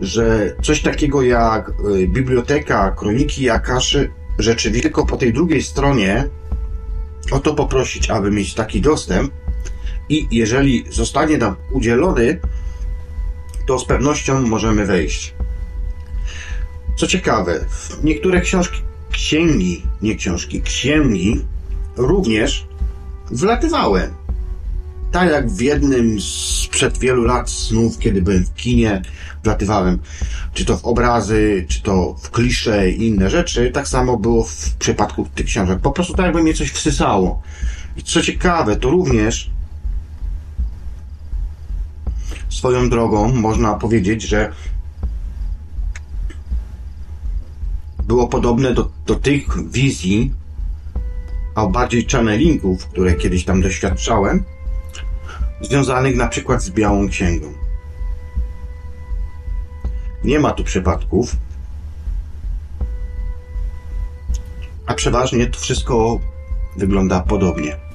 że 0.00 0.54
coś 0.62 0.82
takiego 0.82 1.22
jak 1.22 1.70
y, 1.70 2.08
biblioteka, 2.08 2.90
kroniki 2.90 3.42
Jakaszy, 3.42 4.10
rzeczywiście 4.38 4.82
tylko 4.82 5.06
po 5.06 5.16
tej 5.16 5.32
drugiej 5.32 5.62
stronie 5.62 6.24
o 7.30 7.38
to 7.40 7.54
poprosić, 7.54 8.10
aby 8.10 8.30
mieć 8.30 8.54
taki 8.54 8.80
dostęp 8.80 9.32
i 10.08 10.28
jeżeli 10.30 10.84
zostanie 10.90 11.38
nam 11.38 11.56
udzielony, 11.72 12.40
to 13.66 13.78
z 13.78 13.84
pewnością 13.84 14.46
możemy 14.46 14.86
wejść. 14.86 15.34
Co 16.96 17.06
ciekawe, 17.06 17.64
niektóre 18.04 18.40
książki, 18.40 18.82
księgi, 19.10 19.82
nie 20.02 20.16
książki, 20.16 20.62
księgi 20.62 21.44
również 21.96 22.66
wlatywałem. 23.30 24.19
Tak 25.10 25.30
jak 25.30 25.50
w 25.50 25.60
jednym 25.60 26.20
sprzed 26.20 26.98
wielu 26.98 27.24
lat 27.24 27.50
snów, 27.50 27.98
kiedy 27.98 28.22
byłem 28.22 28.44
w 28.44 28.54
kinie, 28.54 29.02
wlatywałem, 29.44 29.98
czy 30.54 30.64
to 30.64 30.78
w 30.78 30.84
obrazy, 30.84 31.66
czy 31.68 31.82
to 31.82 32.14
w 32.22 32.30
klisze 32.30 32.90
i 32.90 33.06
inne 33.06 33.30
rzeczy, 33.30 33.70
tak 33.70 33.88
samo 33.88 34.16
było 34.16 34.44
w 34.44 34.74
przypadku 34.78 35.26
tych 35.34 35.46
książek. 35.46 35.78
Po 35.80 35.92
prostu 35.92 36.14
tak 36.14 36.26
jakby 36.26 36.42
mnie 36.42 36.54
coś 36.54 36.70
wsysało. 36.70 37.42
I 37.96 38.02
co 38.02 38.22
ciekawe, 38.22 38.76
to 38.76 38.90
również 38.90 39.50
swoją 42.48 42.90
drogą 42.90 43.32
można 43.32 43.74
powiedzieć, 43.74 44.22
że 44.22 44.52
było 48.06 48.28
podobne 48.28 48.74
do, 48.74 48.90
do 49.06 49.14
tych 49.14 49.70
wizji, 49.70 50.32
a 51.54 51.66
bardziej 51.66 52.06
channelingów, 52.06 52.86
które 52.86 53.14
kiedyś 53.14 53.44
tam 53.44 53.62
doświadczałem, 53.62 54.44
związanych 55.60 56.16
na 56.16 56.28
przykład 56.28 56.62
z 56.62 56.70
Białą 56.70 57.08
Księgą. 57.08 57.52
Nie 60.24 60.38
ma 60.40 60.52
tu 60.52 60.64
przypadków, 60.64 61.36
a 64.86 64.94
przeważnie 64.94 65.46
to 65.46 65.60
wszystko 65.60 66.20
wygląda 66.76 67.20
podobnie. 67.20 67.89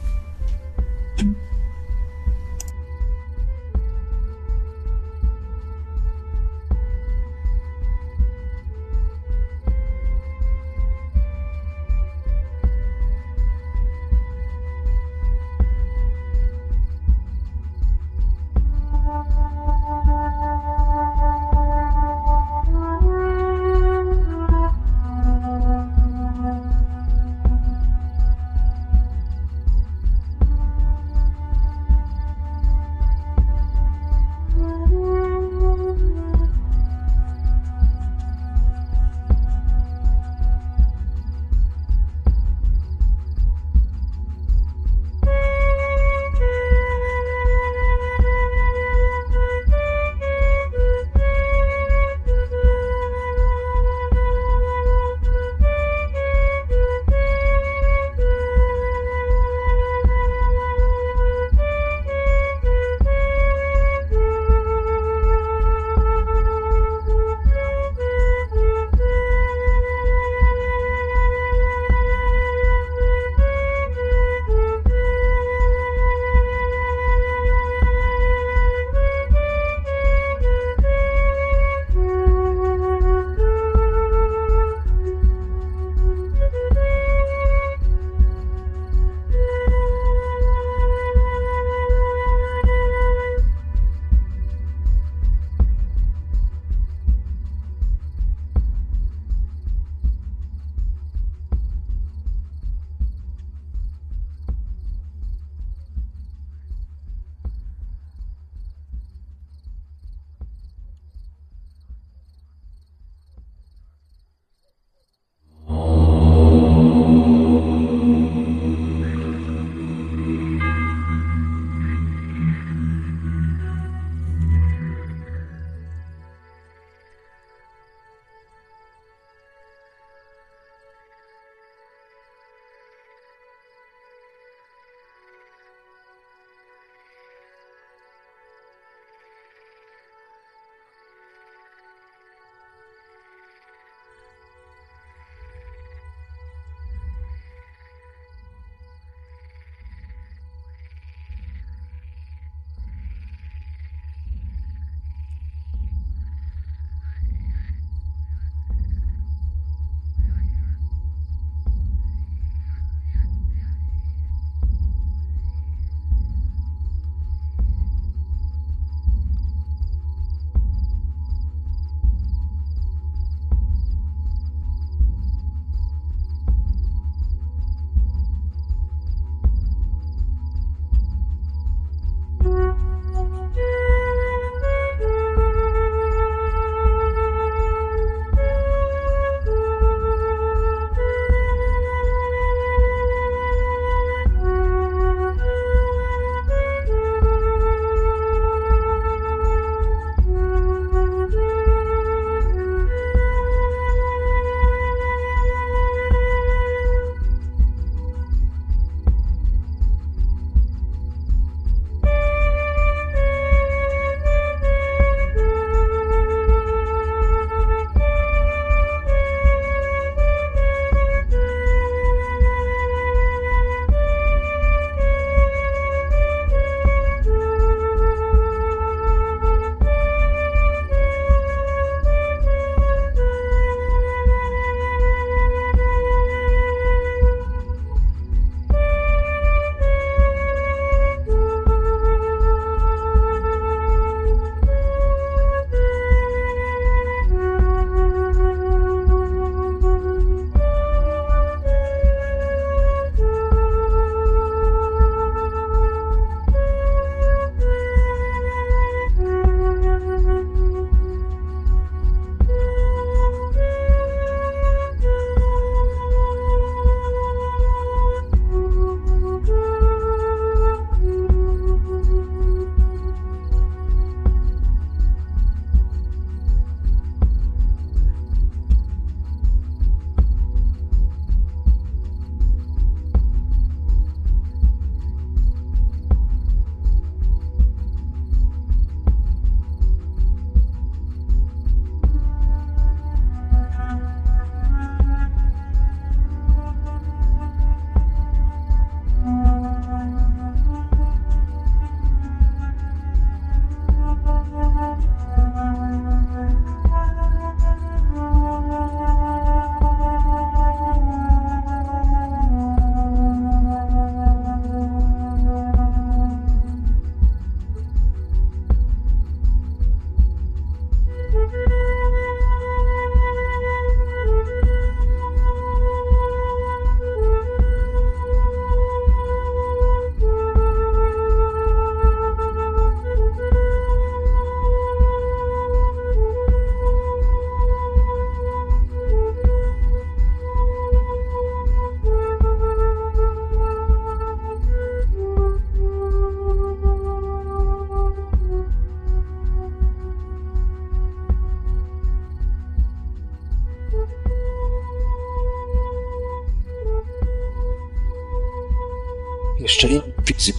Jeszcze 359.66 359.88
wizję. 360.26 360.54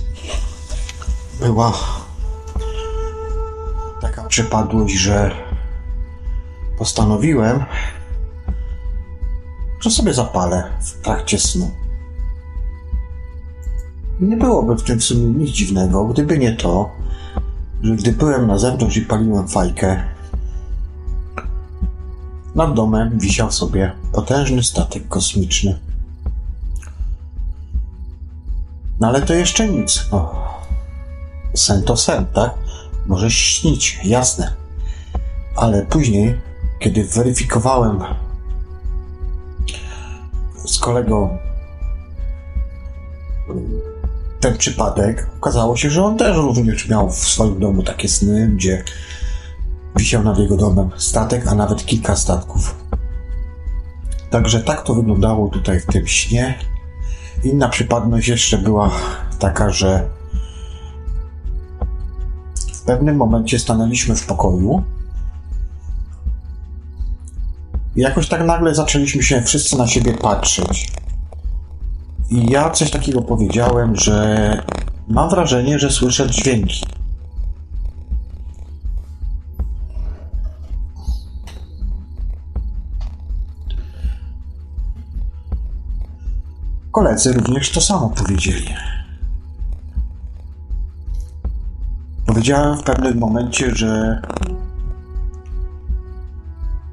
Była 1.41 1.73
taka 4.01 4.25
przypadłość, 4.25 4.95
że 4.95 5.31
postanowiłem, 6.79 7.65
że 9.81 9.91
sobie 9.91 10.15
zapalę 10.15 10.71
w 10.81 11.03
trakcie 11.03 11.39
snu. 11.39 11.71
Nie 14.21 14.37
byłoby 14.37 14.77
w 14.77 14.83
tym 14.83 14.99
w 14.99 15.05
sumie 15.05 15.23
nic 15.23 15.51
dziwnego, 15.51 16.05
gdyby 16.05 16.39
nie 16.39 16.57
to, 16.57 16.91
że 17.83 17.97
gdy 17.97 18.13
byłem 18.13 18.47
na 18.47 18.59
zewnątrz 18.59 18.97
i 18.97 19.03
paliłem 19.03 19.49
fajkę, 19.49 20.05
nad 22.55 22.75
domem 22.75 23.19
wisiał 23.19 23.53
sobie 23.53 23.93
potężny 24.13 24.63
statek 24.63 25.09
kosmiczny. 25.09 25.86
No 29.01 29.09
ale 29.09 29.23
to 29.23 29.35
jeszcze 29.35 29.69
nic. 29.69 30.09
No. 30.13 30.35
Sen 31.55 31.83
to 31.83 31.97
sen, 31.97 32.27
tak? 32.27 32.55
Może 33.07 33.31
śnić, 33.31 34.01
jasne. 34.05 34.53
Ale 35.57 35.87
później, 35.87 36.41
kiedy 36.79 37.05
weryfikowałem 37.05 38.01
z 40.65 40.79
kolegą 40.79 41.39
ten 44.41 44.59
przypadek, 44.59 45.31
okazało 45.37 45.77
się, 45.77 45.91
że 45.91 46.05
on 46.05 46.19
też 46.19 46.37
również 46.37 46.89
miał 46.89 47.11
w 47.11 47.15
swoim 47.17 47.61
domu 47.61 47.83
takie 47.83 48.09
sny, 48.09 48.49
gdzie 48.49 48.85
wisiał 49.97 50.23
nad 50.23 50.39
jego 50.39 50.57
domem 50.57 50.91
statek, 50.97 51.49
a 51.49 51.55
nawet 51.55 51.87
kilka 51.87 52.17
statków. 52.17 52.77
Także 54.31 54.61
tak 54.61 54.83
to 54.83 54.95
wyglądało 54.95 55.49
tutaj 55.49 55.81
w 55.81 55.87
tym 55.87 56.07
śnie. 56.07 56.59
Inna 57.45 57.69
przypadność 57.69 58.29
jeszcze 58.29 58.59
była 58.59 58.91
taka, 59.39 59.71
że 59.71 60.09
w 62.75 62.81
pewnym 62.81 63.17
momencie 63.17 63.59
stanęliśmy 63.59 64.17
w 64.17 64.27
pokoju 64.27 64.83
i 67.97 68.01
jakoś 68.01 68.29
tak 68.29 68.47
nagle 68.47 68.75
zaczęliśmy 68.75 69.23
się 69.23 69.43
wszyscy 69.43 69.79
na 69.79 69.87
siebie 69.87 70.13
patrzeć. 70.13 70.93
I 72.31 72.51
ja 72.51 72.71
coś 72.71 72.91
takiego 72.91 73.23
powiedziałem, 73.23 73.97
że 73.97 74.63
mam 75.09 75.31
wrażenie, 75.31 75.79
że 75.79 75.91
słyszę 75.91 76.31
dźwięki. 76.31 76.96
Koledzy 86.97 87.33
również 87.33 87.71
to 87.71 87.81
samo 87.81 88.11
powiedzieli. 88.11 88.75
Powiedziałem 92.27 92.79
w 92.79 92.83
pewnym 92.83 93.19
momencie, 93.19 93.75
że 93.75 94.23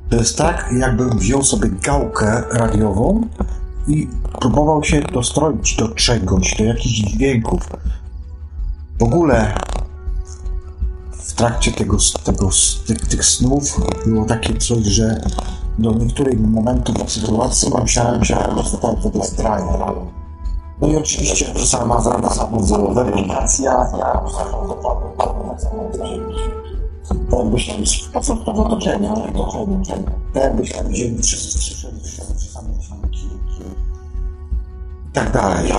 to 0.09 0.15
jest 0.15 0.38
tak, 0.38 0.69
jakbym 0.80 1.17
wziął 1.17 1.43
sobie 1.43 1.69
gałkę 1.69 2.43
radiową 2.51 3.27
i 3.88 4.07
próbował 4.39 4.84
się 4.84 5.01
dostroić 5.01 5.75
do 5.75 5.89
czegoś, 5.89 6.55
do 6.57 6.63
jakichś 6.63 6.95
dźwięków. 6.95 7.69
W 8.99 9.03
ogóle 9.03 9.55
w 11.11 11.34
trakcie 11.34 11.71
tego, 11.71 11.97
tego, 12.23 12.49
tych, 12.88 12.99
tych 12.99 13.25
snów 13.25 13.81
było 14.05 14.25
takie 14.25 14.57
coś, 14.57 14.85
że 14.85 15.21
do 15.80 15.91
niektórych 15.91 16.40
momentów 16.40 17.12
sytuacji 17.12 17.72
musiałem 17.82 18.26
się 18.26 18.36
dostać 18.56 19.04
do 19.04 19.10
bezdraju. 19.10 19.66
No 20.82 20.88
i 20.88 20.98
oczywiście 20.98 21.60
że 21.60 21.68
sama 21.68 22.02
sama 22.02 22.58
weryfikacja, 22.94 23.72
ja 23.98 24.24
to 27.30 27.44
jakbyś 27.44 27.68
tam 27.68 27.78
po 28.06 28.12
prostu 28.12 28.36
w 28.36 28.60
otoczeniu, 28.60 29.14
otoczeniu, 29.14 29.82
to 30.34 30.40
jakbyś 30.40 30.72
tam 30.72 30.88
wzięli 30.88 31.24
wszyscy 31.24 31.60
wszyscy 31.60 32.48
same 32.54 32.70
i 35.10 35.14
tak 35.14 35.32
dalej. 35.32 35.72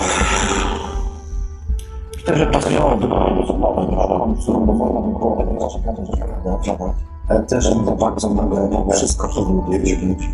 Myślę, 2.15 2.39
że 2.39 2.47
pasowało 2.47 2.97
do 2.97 3.09
wiadomo, 3.09 4.35
co 4.47 4.53
bo 4.53 4.73
wolno 4.73 5.01
by 5.01 5.19
było 5.19 5.37
tego 5.37 5.61
zaczekać, 5.61 5.97
że 6.17 6.23
ale 6.23 6.95
też 7.49 7.75
nie 7.75 7.85
za 7.85 7.91
bardzo 7.91 8.29
mogę 8.29 8.93
wszystko, 8.93 9.29
co 9.29 9.41
lubię, 9.41 9.79
wziąć. 9.79 10.29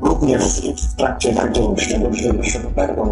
Również 0.00 0.60
w 0.60 0.94
trakcie 0.96 1.34
takiego 1.34 1.76
świadomego 1.76 2.42
świadomego 2.42 3.04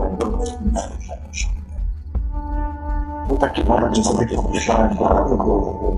był 3.29 3.37
taki 3.37 3.65
moment, 3.65 3.97
że 3.97 4.05
sobie 4.05 4.27
pomyślałem, 4.27 4.91
że 4.91 5.37
było 5.37 5.97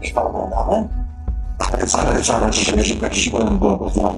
śpałem 0.00 0.50
dane, 0.50 0.88
ale 1.58 1.86
zaraz 2.22 2.54
się 2.54 2.84
że 2.84 3.14
siłę, 3.14 3.44
bo 3.60 3.90
znałem 3.90 4.16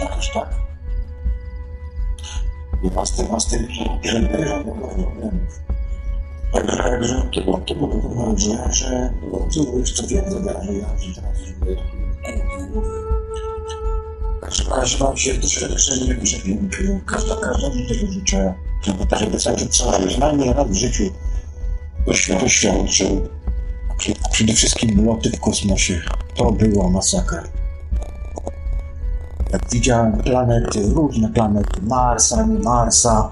Jakoś 0.00 0.30
tak. 0.30 0.48
I 2.82 2.90
was 2.90 3.12
tym, 3.12 3.26
was 3.26 3.46
tym, 3.46 3.68
żeby 4.02 4.48
żadnych 4.48 4.76
problemów. 4.76 5.32
Także, 6.52 6.76
także, 6.76 7.22
to 7.32 7.58
tego 7.58 7.86
wygląda, 7.86 8.36
że, 8.36 8.70
że 8.72 9.12
co 9.50 9.78
jeszcze 9.78 10.06
więcej 10.06 10.34
wydarzy, 10.34 10.74
ja 10.74 10.86
teraz, 11.14 11.38
żeby 11.38 11.76
Każdy, 14.40 14.98
wam 14.98 15.16
się 15.16 15.34
doświadczenie 15.34 16.06
nie 16.06 16.14
przepięknie. 16.14 17.00
Każda, 17.06 17.36
każda 17.36 17.70
tego 17.70 18.12
życzę, 18.12 18.54
tak, 19.10 19.18
żeby 19.18 19.38
cały 19.38 19.56
co 19.68 20.18
najmniej 20.18 20.52
raz 20.52 20.68
w 20.68 20.74
życiu 20.74 21.04
doświadczył. 22.06 23.28
Przede 24.30 24.52
wszystkim 24.52 25.06
loty 25.06 25.30
w 25.30 25.40
kosmosie. 25.40 26.00
To 26.36 26.52
była 26.52 26.90
masakra. 26.90 27.42
Jak 29.52 29.70
widziałem 29.70 30.12
planety, 30.12 30.92
różne 30.94 31.28
planety, 31.28 31.82
Marsa, 31.82 32.46
nie 32.46 32.58
Marsa, 32.58 33.30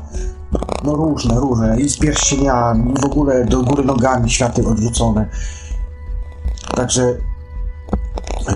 no 0.84 0.94
różne, 0.94 1.34
różne, 1.34 1.80
i 1.80 1.88
z 1.88 1.98
pierścieniami, 1.98 2.92
i 2.92 3.00
w 3.00 3.04
ogóle 3.04 3.44
do 3.44 3.62
góry 3.62 3.84
nogami 3.84 4.30
światy 4.30 4.68
odrzucone. 4.68 5.28
Także 6.74 7.14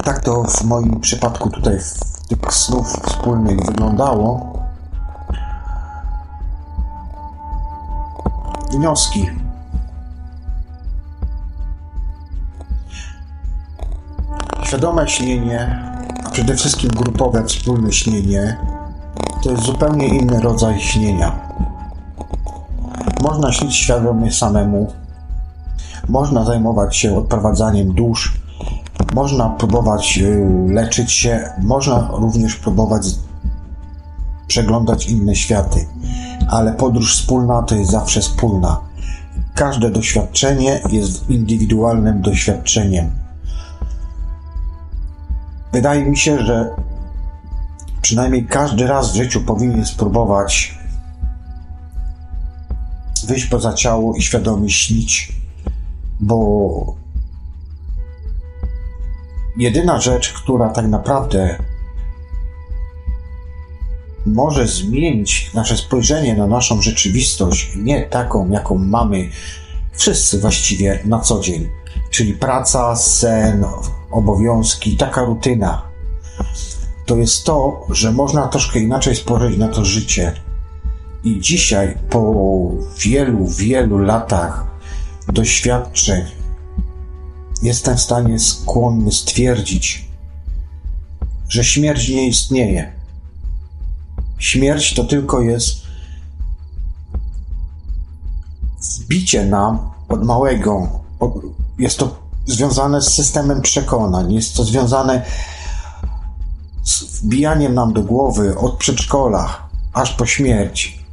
tak 0.05 0.21
to 0.21 0.43
w 0.43 0.65
moim 0.65 1.01
przypadku 1.01 1.51
tutaj 1.51 1.79
w 1.79 2.29
tych 2.29 2.55
snów 2.55 2.93
wspólnych 2.93 3.67
wyglądało. 3.67 4.53
Wnioski. 8.73 9.44
Świadome 14.75 15.09
śnienie, 15.09 15.83
a 16.25 16.31
przede 16.31 16.57
wszystkim 16.57 16.91
grupowe, 16.91 17.45
wspólne 17.45 17.93
śnienie, 17.93 18.57
to 19.43 19.51
jest 19.51 19.63
zupełnie 19.63 20.07
inny 20.07 20.41
rodzaj 20.41 20.81
śnienia. 20.81 21.49
Można 23.23 23.53
śnić 23.53 23.77
świadomie 23.77 24.33
samemu, 24.33 24.93
można 26.09 26.45
zajmować 26.45 26.97
się 26.97 27.17
odprowadzaniem 27.17 27.93
dusz, 27.93 28.41
można 29.13 29.49
próbować 29.49 30.19
y, 30.19 30.47
leczyć 30.69 31.13
się, 31.13 31.51
można 31.63 32.09
również 32.13 32.57
próbować 32.57 33.03
przeglądać 34.47 35.09
inne 35.09 35.37
światy, 35.37 35.87
ale 36.49 36.73
podróż 36.73 37.17
wspólna 37.17 37.63
to 37.63 37.75
jest 37.75 37.91
zawsze 37.91 38.21
wspólna. 38.21 38.81
Każde 39.55 39.91
doświadczenie 39.91 40.81
jest 40.91 41.31
indywidualnym 41.31 42.23
doświadczeniem. 42.23 43.24
Wydaje 45.75 46.05
mi 46.05 46.17
się, 46.17 46.47
że 46.47 46.77
przynajmniej 48.03 48.47
każdy 48.47 48.87
raz 48.87 49.13
w 49.13 49.17
życiu 49.17 49.41
powinien 49.41 49.87
spróbować 49.87 50.79
wyjść 53.27 53.47
poza 53.47 53.73
ciało 53.73 54.17
i 54.17 54.23
świadomie 54.23 54.71
śnić, 54.71 55.33
bo 56.21 56.97
jedyna 59.57 60.01
rzecz, 60.01 60.33
która 60.33 60.69
tak 60.69 60.87
naprawdę 60.87 61.59
może 64.27 64.67
zmienić 64.67 65.51
nasze 65.55 65.77
spojrzenie 65.77 66.37
na 66.37 66.47
naszą 66.47 66.83
rzeczywistość, 66.83 67.73
nie 67.77 68.03
taką, 68.03 68.51
jaką 68.51 68.79
mamy 68.79 69.31
wszyscy 69.93 70.41
właściwie 70.41 71.01
na 71.05 71.21
co 71.21 71.41
dzień, 71.41 71.69
czyli 72.15 72.35
praca, 72.35 72.97
sen, 72.97 73.65
obowiązki, 74.11 74.97
taka 74.97 75.25
rutyna, 75.25 75.83
to 77.07 77.17
jest 77.17 77.45
to, 77.45 77.87
że 77.91 78.13
można 78.13 78.49
troszkę 78.49 78.79
inaczej 78.81 79.17
spojrzeć 79.17 79.59
na 79.59 79.69
to 79.69 79.85
życie 79.85 80.33
I 81.25 81.41
dzisiaj, 81.41 81.99
po 82.11 82.35
wielu, 82.99 83.47
wielu 83.47 83.99
latach 83.99 84.67
doświadczeń, 85.33 86.25
jestem 87.63 87.97
w 87.97 88.01
stanie 88.01 88.39
skłonny 88.39 89.13
stwierdzić, 89.13 90.09
że 91.49 91.65
śmierć 91.65 92.09
nie 92.09 92.29
istnieje. 92.29 92.93
Śmierć 94.39 94.95
to 94.95 95.05
tylko 95.05 95.41
jest 95.41 95.77
wbicie 99.01 99.45
nam 99.45 99.91
od 100.09 100.25
małego. 100.25 100.89
Jest 101.79 101.99
to 101.99 102.17
związane 102.47 103.03
z 103.03 103.15
systemem 103.15 103.63
przekonań, 103.63 104.33
jest 104.33 104.57
to 104.57 104.65
związane 104.65 105.23
z 106.83 107.03
wbijaniem 107.03 107.75
nam 107.75 107.93
do 107.93 108.03
głowy 108.03 108.59
od 108.59 108.77
przedszkola 108.77 109.69
aż 109.93 110.13
po 110.13 110.27
śmierć, 110.27 111.05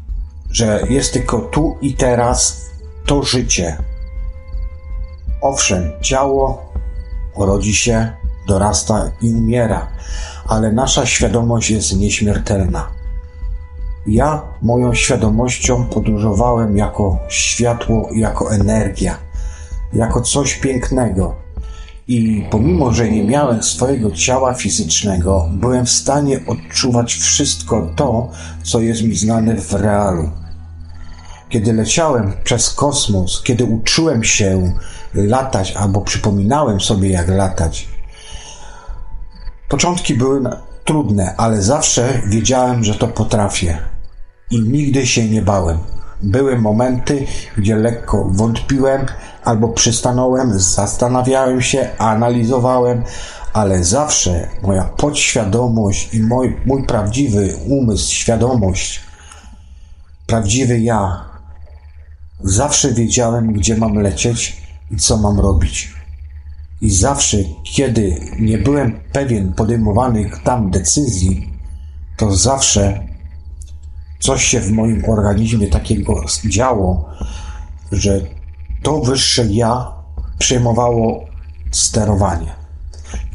że 0.49 0.83
jest 0.89 1.13
tylko 1.13 1.39
tu 1.39 1.77
i 1.81 1.93
teraz 1.93 2.61
to 3.05 3.23
życie. 3.23 3.77
Owszem, 5.41 5.91
ciało 6.01 6.71
rodzi 7.37 7.75
się, 7.75 8.11
dorasta 8.47 9.11
i 9.21 9.33
umiera, 9.33 9.87
ale 10.47 10.71
nasza 10.71 11.05
świadomość 11.05 11.69
jest 11.69 11.97
nieśmiertelna. 11.97 12.87
Ja 14.07 14.41
moją 14.61 14.93
świadomością 14.93 15.85
podróżowałem 15.85 16.77
jako 16.77 17.19
światło, 17.29 18.09
jako 18.15 18.53
energia, 18.53 19.17
jako 19.93 20.21
coś 20.21 20.55
pięknego. 20.55 21.35
I 22.07 22.45
pomimo, 22.51 22.93
że 22.93 23.09
nie 23.09 23.23
miałem 23.23 23.63
swojego 23.63 24.11
ciała 24.11 24.53
fizycznego, 24.53 25.49
byłem 25.51 25.85
w 25.85 25.91
stanie 25.91 26.39
odczuwać 26.47 27.13
wszystko 27.13 27.91
to, 27.95 28.29
co 28.63 28.79
jest 28.79 29.03
mi 29.03 29.15
znane 29.15 29.55
w 29.55 29.73
realu. 29.73 30.29
Kiedy 31.49 31.73
leciałem 31.73 32.33
przez 32.43 32.73
kosmos, 32.73 33.43
kiedy 33.43 33.65
uczyłem 33.65 34.23
się 34.23 34.73
latać 35.13 35.71
albo 35.71 36.01
przypominałem 36.01 36.81
sobie, 36.81 37.09
jak 37.09 37.29
latać, 37.29 37.87
początki 39.69 40.13
były 40.13 40.41
trudne, 40.85 41.35
ale 41.37 41.61
zawsze 41.61 42.21
wiedziałem, 42.27 42.83
że 42.83 42.95
to 42.95 43.07
potrafię 43.07 43.77
i 44.51 44.61
nigdy 44.61 45.07
się 45.07 45.29
nie 45.29 45.41
bałem. 45.41 45.77
Były 46.23 46.57
momenty, 46.57 47.25
gdzie 47.57 47.75
lekko 47.75 48.25
wątpiłem 48.31 49.05
albo 49.43 49.67
przystanąłem, 49.67 50.59
zastanawiałem 50.59 51.61
się, 51.61 51.89
analizowałem, 51.97 53.03
ale 53.53 53.83
zawsze 53.83 54.47
moja 54.61 54.83
podświadomość 54.83 56.13
i 56.13 56.19
mój, 56.19 56.57
mój 56.65 56.83
prawdziwy 56.83 57.55
umysł, 57.67 58.13
świadomość, 58.13 59.01
prawdziwy 60.27 60.79
ja, 60.79 61.25
zawsze 62.43 62.93
wiedziałem, 62.93 63.53
gdzie 63.53 63.77
mam 63.77 63.95
lecieć 63.95 64.61
i 64.91 64.97
co 64.97 65.17
mam 65.17 65.39
robić. 65.39 65.93
I 66.81 66.91
zawsze, 66.91 67.37
kiedy 67.63 68.15
nie 68.39 68.57
byłem 68.57 68.99
pewien 69.13 69.53
podejmowanych 69.53 70.43
tam 70.43 70.71
decyzji, 70.71 71.53
to 72.17 72.35
zawsze 72.35 73.07
coś 74.21 74.43
się 74.43 74.59
w 74.59 74.71
moim 74.71 75.03
organizmie 75.09 75.67
takiego 75.67 76.23
działo, 76.45 77.09
że 77.91 78.21
to 78.83 78.99
wyższe 78.99 79.45
ja 79.45 79.91
przejmowało 80.37 81.25
sterowanie. 81.71 82.55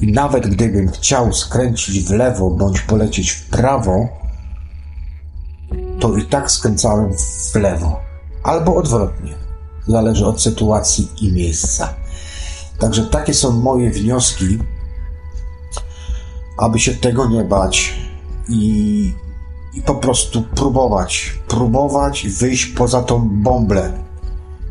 I 0.01 0.13
nawet 0.13 0.47
gdybym 0.47 0.89
chciał 0.89 1.33
skręcić 1.33 2.05
w 2.05 2.11
lewo 2.11 2.51
bądź 2.51 2.81
polecieć 2.81 3.31
w 3.31 3.47
prawo, 3.51 4.09
to 6.01 6.17
i 6.17 6.25
tak 6.25 6.51
skręcałem 6.51 7.13
w 7.53 7.55
lewo. 7.55 8.01
Albo 8.43 8.77
odwrotnie. 8.77 9.35
Zależy 9.87 10.27
od 10.27 10.43
sytuacji 10.43 11.09
i 11.21 11.33
miejsca. 11.33 11.95
Także 12.79 13.03
takie 13.03 13.35
są 13.35 13.51
moje 13.51 13.91
wnioski, 13.91 14.59
aby 16.59 16.79
się 16.79 16.95
tego 16.95 17.29
nie 17.29 17.45
bać 17.45 17.95
i 18.49 19.13
i 19.77 19.83
po 19.83 19.95
prostu 19.95 20.43
próbować, 20.43 21.39
próbować 21.49 22.29
wyjść 22.29 22.67
poza 22.67 23.03
tą 23.03 23.29
bąblę. 23.29 23.93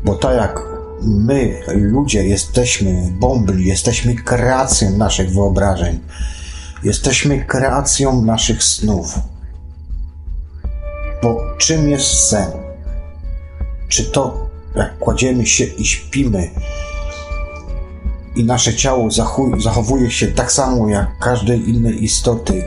Bo 0.04 0.14
tak 0.14 0.36
jak 0.36 0.62
my, 1.02 1.62
ludzie, 1.74 2.24
jesteśmy 2.24 3.12
bąbli, 3.20 3.66
jesteśmy 3.66 4.14
kreacją 4.14 4.90
naszych 4.90 5.30
wyobrażeń, 5.30 6.00
jesteśmy 6.82 7.44
kreacją 7.44 8.22
naszych 8.22 8.64
snów. 8.64 9.18
Bo 11.22 11.38
czym 11.58 11.88
jest 11.88 12.06
sen? 12.06 12.50
Czy 13.88 14.04
to, 14.04 14.48
jak 14.76 14.98
kładziemy 14.98 15.46
się 15.46 15.64
i 15.64 15.84
śpimy, 15.84 16.50
i 18.36 18.44
nasze 18.44 18.74
ciało 18.74 19.08
zachowuje 19.58 20.10
się 20.10 20.26
tak 20.26 20.52
samo 20.52 20.88
jak 20.88 21.18
każdej 21.18 21.70
innej 21.70 22.04
istoty, 22.04 22.64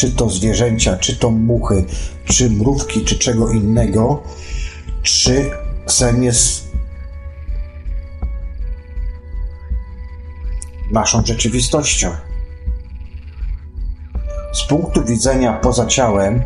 czy 0.00 0.10
to 0.10 0.30
zwierzęcia, 0.30 0.96
czy 0.96 1.16
to 1.16 1.30
muchy, 1.30 1.84
czy 2.24 2.50
mrówki, 2.50 3.04
czy 3.04 3.18
czego 3.18 3.52
innego, 3.52 4.22
czy 5.02 5.50
sen 5.86 6.22
jest 6.22 6.68
naszą 10.92 11.24
rzeczywistością. 11.24 12.10
Z 14.52 14.64
punktu 14.64 15.04
widzenia 15.04 15.52
poza 15.52 15.86
ciałem, 15.86 16.42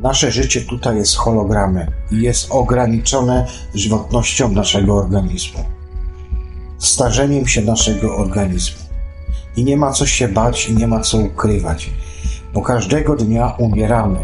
nasze 0.00 0.32
życie 0.32 0.60
tutaj 0.60 0.96
jest 0.96 1.16
hologramem 1.16 1.90
i 2.10 2.20
jest 2.20 2.46
ograniczone 2.50 3.46
żywotnością 3.74 4.52
naszego 4.52 4.94
organizmu, 4.94 5.64
starzeniem 6.78 7.46
się 7.46 7.62
naszego 7.62 8.16
organizmu. 8.16 8.89
I 9.60 9.64
nie 9.64 9.76
ma 9.76 9.92
co 9.92 10.06
się 10.06 10.28
bać 10.28 10.68
i 10.68 10.76
nie 10.76 10.86
ma 10.86 11.00
co 11.00 11.18
ukrywać, 11.18 11.90
bo 12.54 12.62
każdego 12.62 13.16
dnia 13.16 13.54
umieramy. 13.58 14.18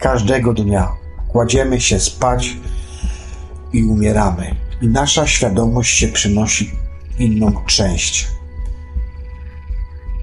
Każdego 0.00 0.52
dnia 0.52 0.88
kładziemy 1.28 1.80
się 1.80 2.00
spać 2.00 2.56
i 3.72 3.84
umieramy. 3.84 4.54
I 4.82 4.88
nasza 4.88 5.26
świadomość 5.26 5.98
się 5.98 6.08
przynosi 6.08 6.70
inną 7.18 7.52
część. 7.66 8.28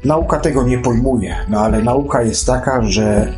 Nauka 0.04 0.40
tego 0.40 0.64
nie 0.64 0.78
pojmuje, 0.78 1.36
no 1.50 1.60
ale 1.60 1.84
nauka 1.84 2.22
jest 2.22 2.46
taka, 2.46 2.82
że 2.84 3.34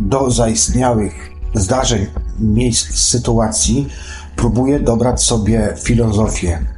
do 0.00 0.30
zaistniałych 0.30 1.30
zdarzeń, 1.54 2.06
miejsc, 2.38 2.94
sytuacji 2.94 3.88
próbuje 4.36 4.80
dobrać 4.80 5.22
sobie 5.22 5.74
filozofię, 5.82 6.75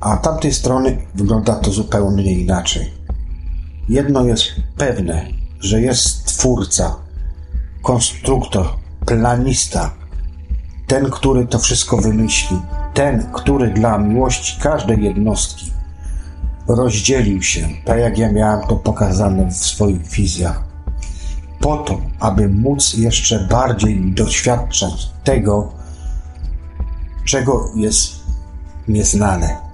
a 0.00 0.16
tamtej 0.16 0.54
strony 0.54 0.98
wygląda 1.14 1.54
to 1.54 1.70
zupełnie 1.70 2.32
inaczej. 2.32 2.90
Jedno 3.88 4.24
jest 4.24 4.44
pewne, 4.76 5.26
że 5.60 5.80
jest 5.80 6.24
twórca, 6.24 6.96
konstruktor, 7.82 8.66
planista, 9.06 9.90
ten, 10.86 11.10
który 11.10 11.46
to 11.46 11.58
wszystko 11.58 11.96
wymyślił, 11.96 12.60
ten, 12.94 13.32
który 13.32 13.70
dla 13.70 13.98
miłości 13.98 14.60
każdej 14.60 15.04
jednostki 15.04 15.70
rozdzielił 16.68 17.42
się, 17.42 17.68
tak 17.84 17.98
jak 17.98 18.18
ja 18.18 18.32
miałem 18.32 18.66
to 18.68 18.76
pokazane 18.76 19.46
w 19.46 19.56
swoich 19.56 20.08
wizjach, 20.08 20.62
po 21.60 21.76
to, 21.76 22.00
aby 22.20 22.48
móc 22.48 22.94
jeszcze 22.94 23.48
bardziej 23.50 24.12
doświadczać 24.14 25.10
tego, 25.24 25.72
czego 27.24 27.70
jest 27.76 28.20
nieznane. 28.88 29.69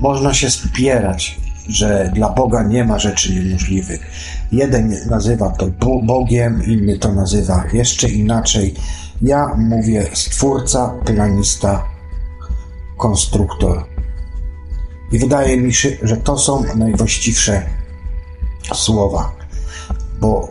Można 0.00 0.34
się 0.34 0.50
spierać, 0.50 1.40
że 1.68 2.10
dla 2.14 2.28
Boga 2.28 2.62
nie 2.62 2.84
ma 2.84 2.98
rzeczy 2.98 3.34
niemożliwych. 3.34 4.10
Jeden 4.52 4.96
nazywa 5.10 5.50
to 5.50 5.66
Bogiem, 6.02 6.62
inny 6.66 6.98
to 6.98 7.12
nazywa 7.12 7.64
jeszcze 7.72 8.08
inaczej. 8.08 8.74
Ja 9.22 9.46
mówię 9.56 10.06
stwórca, 10.12 10.94
planista, 11.04 11.84
konstruktor. 12.96 13.84
I 15.12 15.18
wydaje 15.18 15.56
mi 15.56 15.74
się, 15.74 15.90
że 16.02 16.16
to 16.16 16.38
są 16.38 16.64
najwłaściwsze 16.74 17.62
słowa, 18.74 19.32
bo 20.20 20.48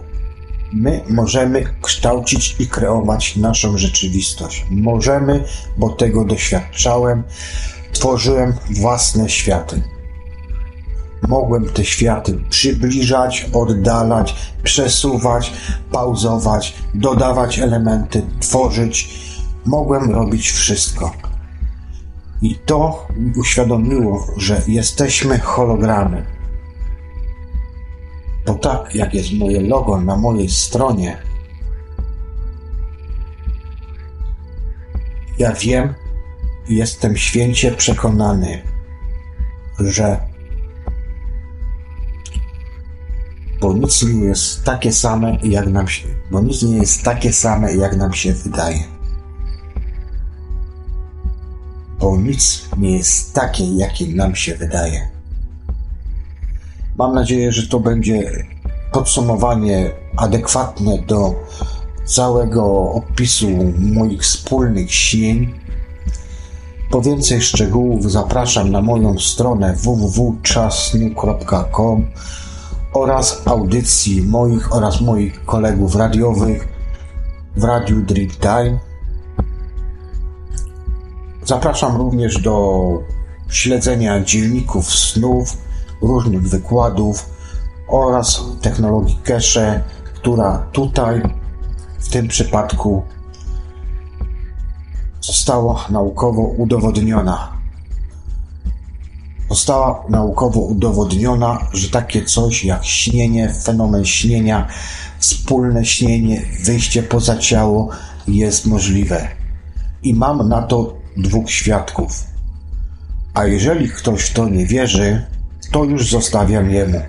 my 0.73 1.01
możemy 1.09 1.63
kształcić 1.81 2.55
i 2.59 2.67
kreować 2.67 3.35
naszą 3.35 3.77
rzeczywistość. 3.77 4.65
Możemy, 4.69 5.43
bo 5.77 5.89
tego 5.89 6.25
doświadczałem 6.25 7.23
Tworzyłem 7.93 8.53
własne 8.69 9.29
światy. 9.29 9.81
Mogłem 11.27 11.65
te 11.65 11.85
światy 11.85 12.39
przybliżać, 12.49 13.49
oddalać, 13.53 14.35
przesuwać, 14.63 15.53
pauzować, 15.91 16.75
dodawać 16.93 17.59
elementy, 17.59 18.21
tworzyć. 18.39 19.19
Mogłem 19.65 20.11
robić 20.11 20.51
wszystko. 20.51 21.11
I 22.41 22.55
to 22.55 23.07
uświadomiło, 23.37 24.27
że 24.37 24.61
jesteśmy 24.67 25.39
hologramy. 25.39 26.25
Bo 28.45 28.53
tak 28.53 28.95
jak 28.95 29.13
jest 29.13 29.33
moje 29.33 29.61
logo 29.61 30.01
na 30.01 30.15
mojej 30.15 30.49
stronie, 30.49 31.17
ja 35.37 35.53
wiem, 35.53 35.93
jestem 36.69 37.17
święcie 37.17 37.71
przekonany, 37.71 38.61
że 39.79 40.29
bo 43.61 43.73
nic 43.73 44.03
nie 44.03 44.25
jest 44.25 44.63
takie 44.63 44.91
same, 44.91 45.37
jak 45.43 45.67
nam 45.67 45.87
się, 45.87 46.07
bo 46.31 46.41
nic 46.41 46.63
nie 46.63 46.77
jest 46.77 47.03
takie 47.03 47.33
same, 47.33 47.75
jak 47.75 47.97
nam 47.97 48.13
się 48.13 48.33
wydaje. 48.33 48.83
Bo 51.99 52.17
nic 52.17 52.69
nie 52.77 52.97
jest 52.97 53.33
takie, 53.33 53.75
jakie 53.75 54.07
nam 54.07 54.35
się 54.35 54.55
wydaje. 54.55 55.09
Mam 56.97 57.15
nadzieję, 57.15 57.51
że 57.51 57.67
to 57.67 57.79
będzie 57.79 58.45
podsumowanie 58.91 59.91
adekwatne 60.17 60.97
do 61.07 61.35
całego 62.05 62.91
opisu 62.91 63.47
moich 63.77 64.21
wspólnych 64.21 64.93
śnień. 64.93 65.59
Po 66.89 67.01
więcej 67.01 67.41
szczegółów 67.41 68.11
zapraszam 68.11 68.71
na 68.71 68.81
moją 68.81 69.19
stronę 69.19 69.75
www.czasnu.com 69.75 72.07
oraz 72.93 73.41
audycji 73.45 74.21
moich 74.21 74.75
oraz 74.75 75.01
moich 75.01 75.45
kolegów 75.45 75.95
radiowych 75.95 76.67
w 77.55 77.63
Radiu 77.63 78.01
Dreamtime. 78.01 78.79
Zapraszam 81.45 81.97
również 81.97 82.41
do 82.41 82.79
śledzenia 83.49 84.23
dzienników 84.23 84.95
snów, 84.95 85.57
różnych 86.01 86.49
wykładów 86.49 87.29
oraz 87.87 88.43
technologii 88.61 89.19
cache, 89.23 89.83
która 90.03 90.67
tutaj 90.71 91.21
w 91.99 92.09
tym 92.09 92.27
przypadku 92.27 93.03
została 95.29 95.85
naukowo 95.89 96.41
udowodniona. 96.41 97.51
Została 99.49 100.03
naukowo 100.09 100.59
udowodniona, 100.59 101.67
że 101.73 101.89
takie 101.89 102.25
coś 102.25 102.65
jak 102.65 102.85
śnienie, 102.85 103.53
fenomen 103.63 104.05
śnienia, 104.05 104.67
wspólne 105.19 105.85
śnienie, 105.85 106.41
wyjście 106.63 107.03
poza 107.03 107.37
ciało 107.37 107.89
jest 108.27 108.65
możliwe. 108.65 109.27
I 110.03 110.13
mam 110.13 110.49
na 110.49 110.61
to 110.61 110.93
dwóch 111.17 111.51
świadków. 111.51 112.23
A 113.33 113.45
jeżeli 113.45 113.89
ktoś 113.89 114.21
w 114.21 114.33
to 114.33 114.49
nie 114.49 114.65
wierzy, 114.65 115.25
to 115.71 115.83
już 115.83 116.11
zostawiam 116.11 116.71
jemu. 116.71 117.01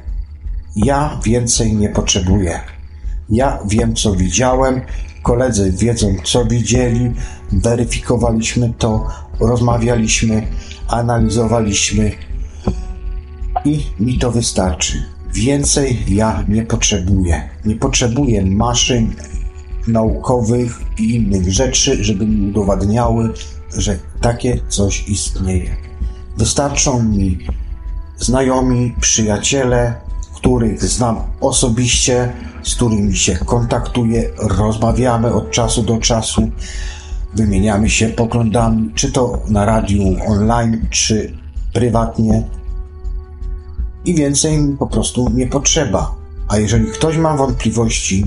Ja 0.77 1.21
więcej 1.25 1.77
nie 1.77 1.89
potrzebuję. 1.89 2.61
Ja 3.31 3.59
wiem, 3.67 3.95
co 3.95 4.15
widziałem, 4.15 4.81
koledzy 5.23 5.73
wiedzą, 5.73 6.15
co 6.25 6.45
widzieli, 6.45 7.13
weryfikowaliśmy 7.53 8.73
to, 8.79 9.07
rozmawialiśmy, 9.41 10.47
analizowaliśmy 10.89 12.13
i 13.65 13.83
mi 14.01 14.19
to 14.19 14.31
wystarczy. 14.31 15.03
Więcej 15.33 16.05
ja 16.09 16.45
nie 16.49 16.63
potrzebuję. 16.63 17.49
Nie 17.65 17.77
potrzebuję 17.77 18.47
maszyn 18.47 19.15
naukowych 19.87 20.81
i 20.99 21.15
innych 21.15 21.53
rzeczy, 21.53 22.05
żeby 22.05 22.27
mi 22.27 22.49
udowadniały, 22.49 23.33
że 23.77 23.99
takie 24.21 24.61
coś 24.69 25.09
istnieje. 25.09 25.77
Wystarczą 26.37 27.03
mi 27.03 27.39
znajomi, 28.19 28.95
przyjaciele, 29.01 29.95
których 30.35 30.85
znam 30.85 31.17
osobiście, 31.41 32.33
z 32.63 32.75
którymi 32.75 33.17
się 33.17 33.37
kontaktuję, 33.37 34.31
rozmawiamy 34.39 35.33
od 35.35 35.51
czasu 35.51 35.83
do 35.83 35.99
czasu, 35.99 36.51
wymieniamy 37.35 37.91
się 37.91 38.09
poglądami, 38.09 38.91
czy 38.95 39.13
to 39.13 39.43
na 39.49 39.65
radiu 39.65 40.03
online, 40.27 40.87
czy 40.91 41.37
prywatnie. 41.73 42.43
I 44.05 44.15
więcej 44.15 44.59
mi 44.59 44.77
po 44.77 44.87
prostu 44.87 45.29
nie 45.35 45.47
potrzeba. 45.47 46.15
A 46.49 46.59
jeżeli 46.59 46.87
ktoś 46.87 47.17
ma 47.17 47.37
wątpliwości, 47.37 48.27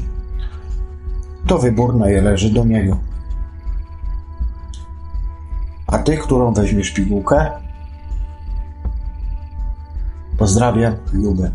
to 1.48 1.60
wybór 1.60 1.96
należy 1.96 2.50
do 2.50 2.66
niego. 2.66 2.98
A 5.88 5.98
ty, 5.98 6.18
którą 6.18 6.54
weźmiesz 6.54 6.92
pigułkę? 6.92 7.52
Pozdrawiam, 10.38 10.96
lubię. 11.14 11.52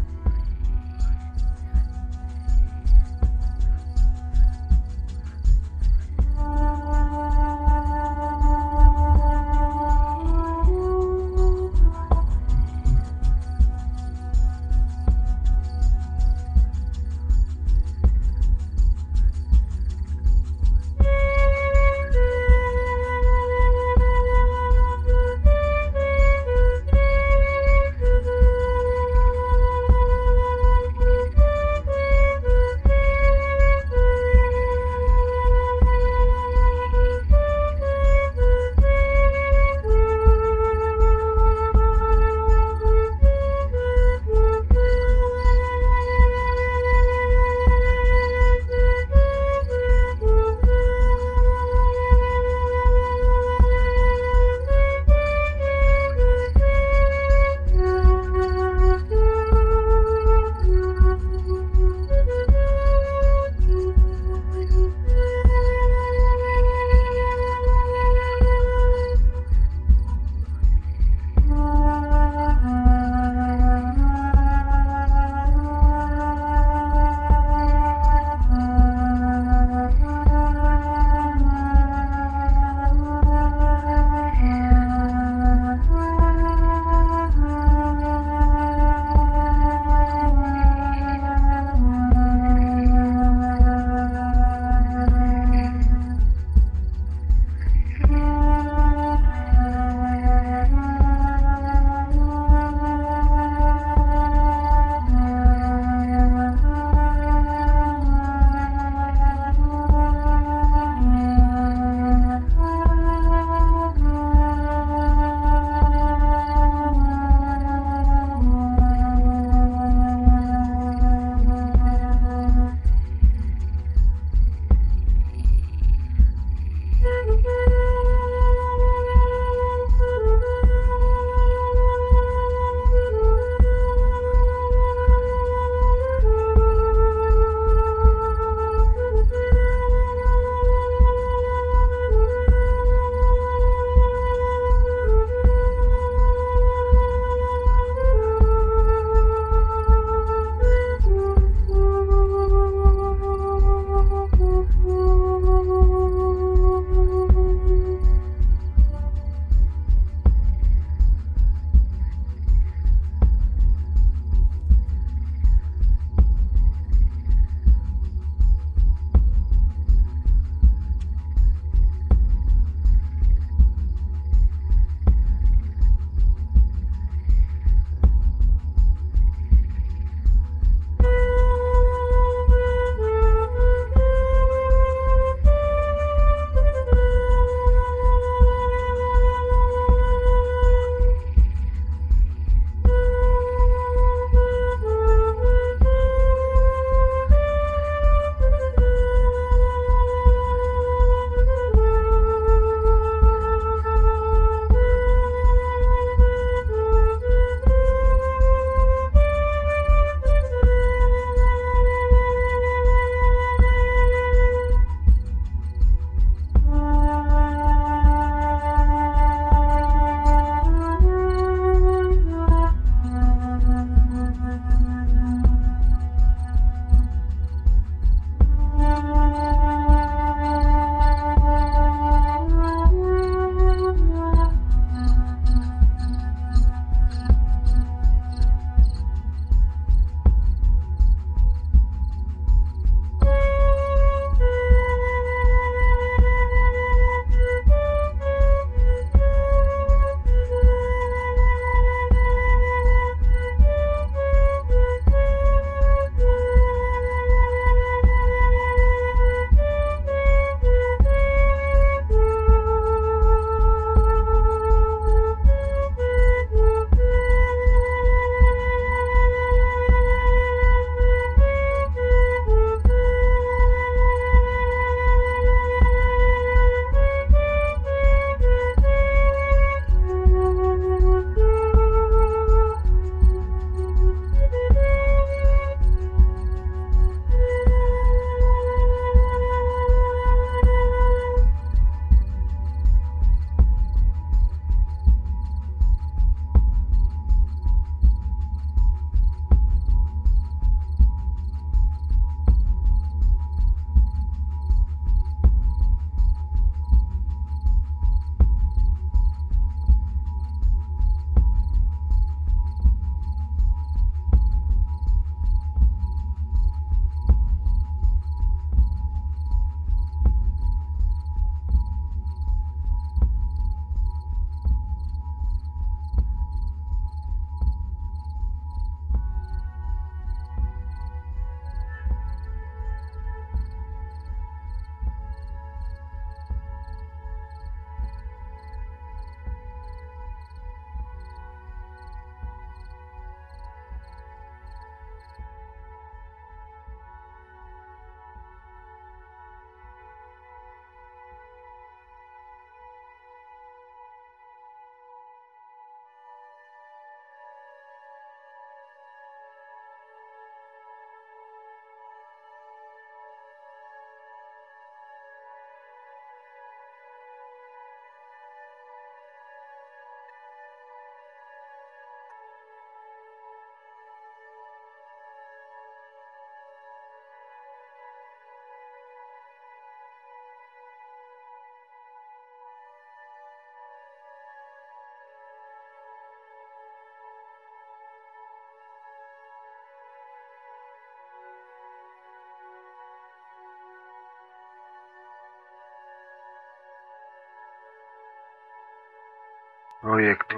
Proyecto. 400.00 400.54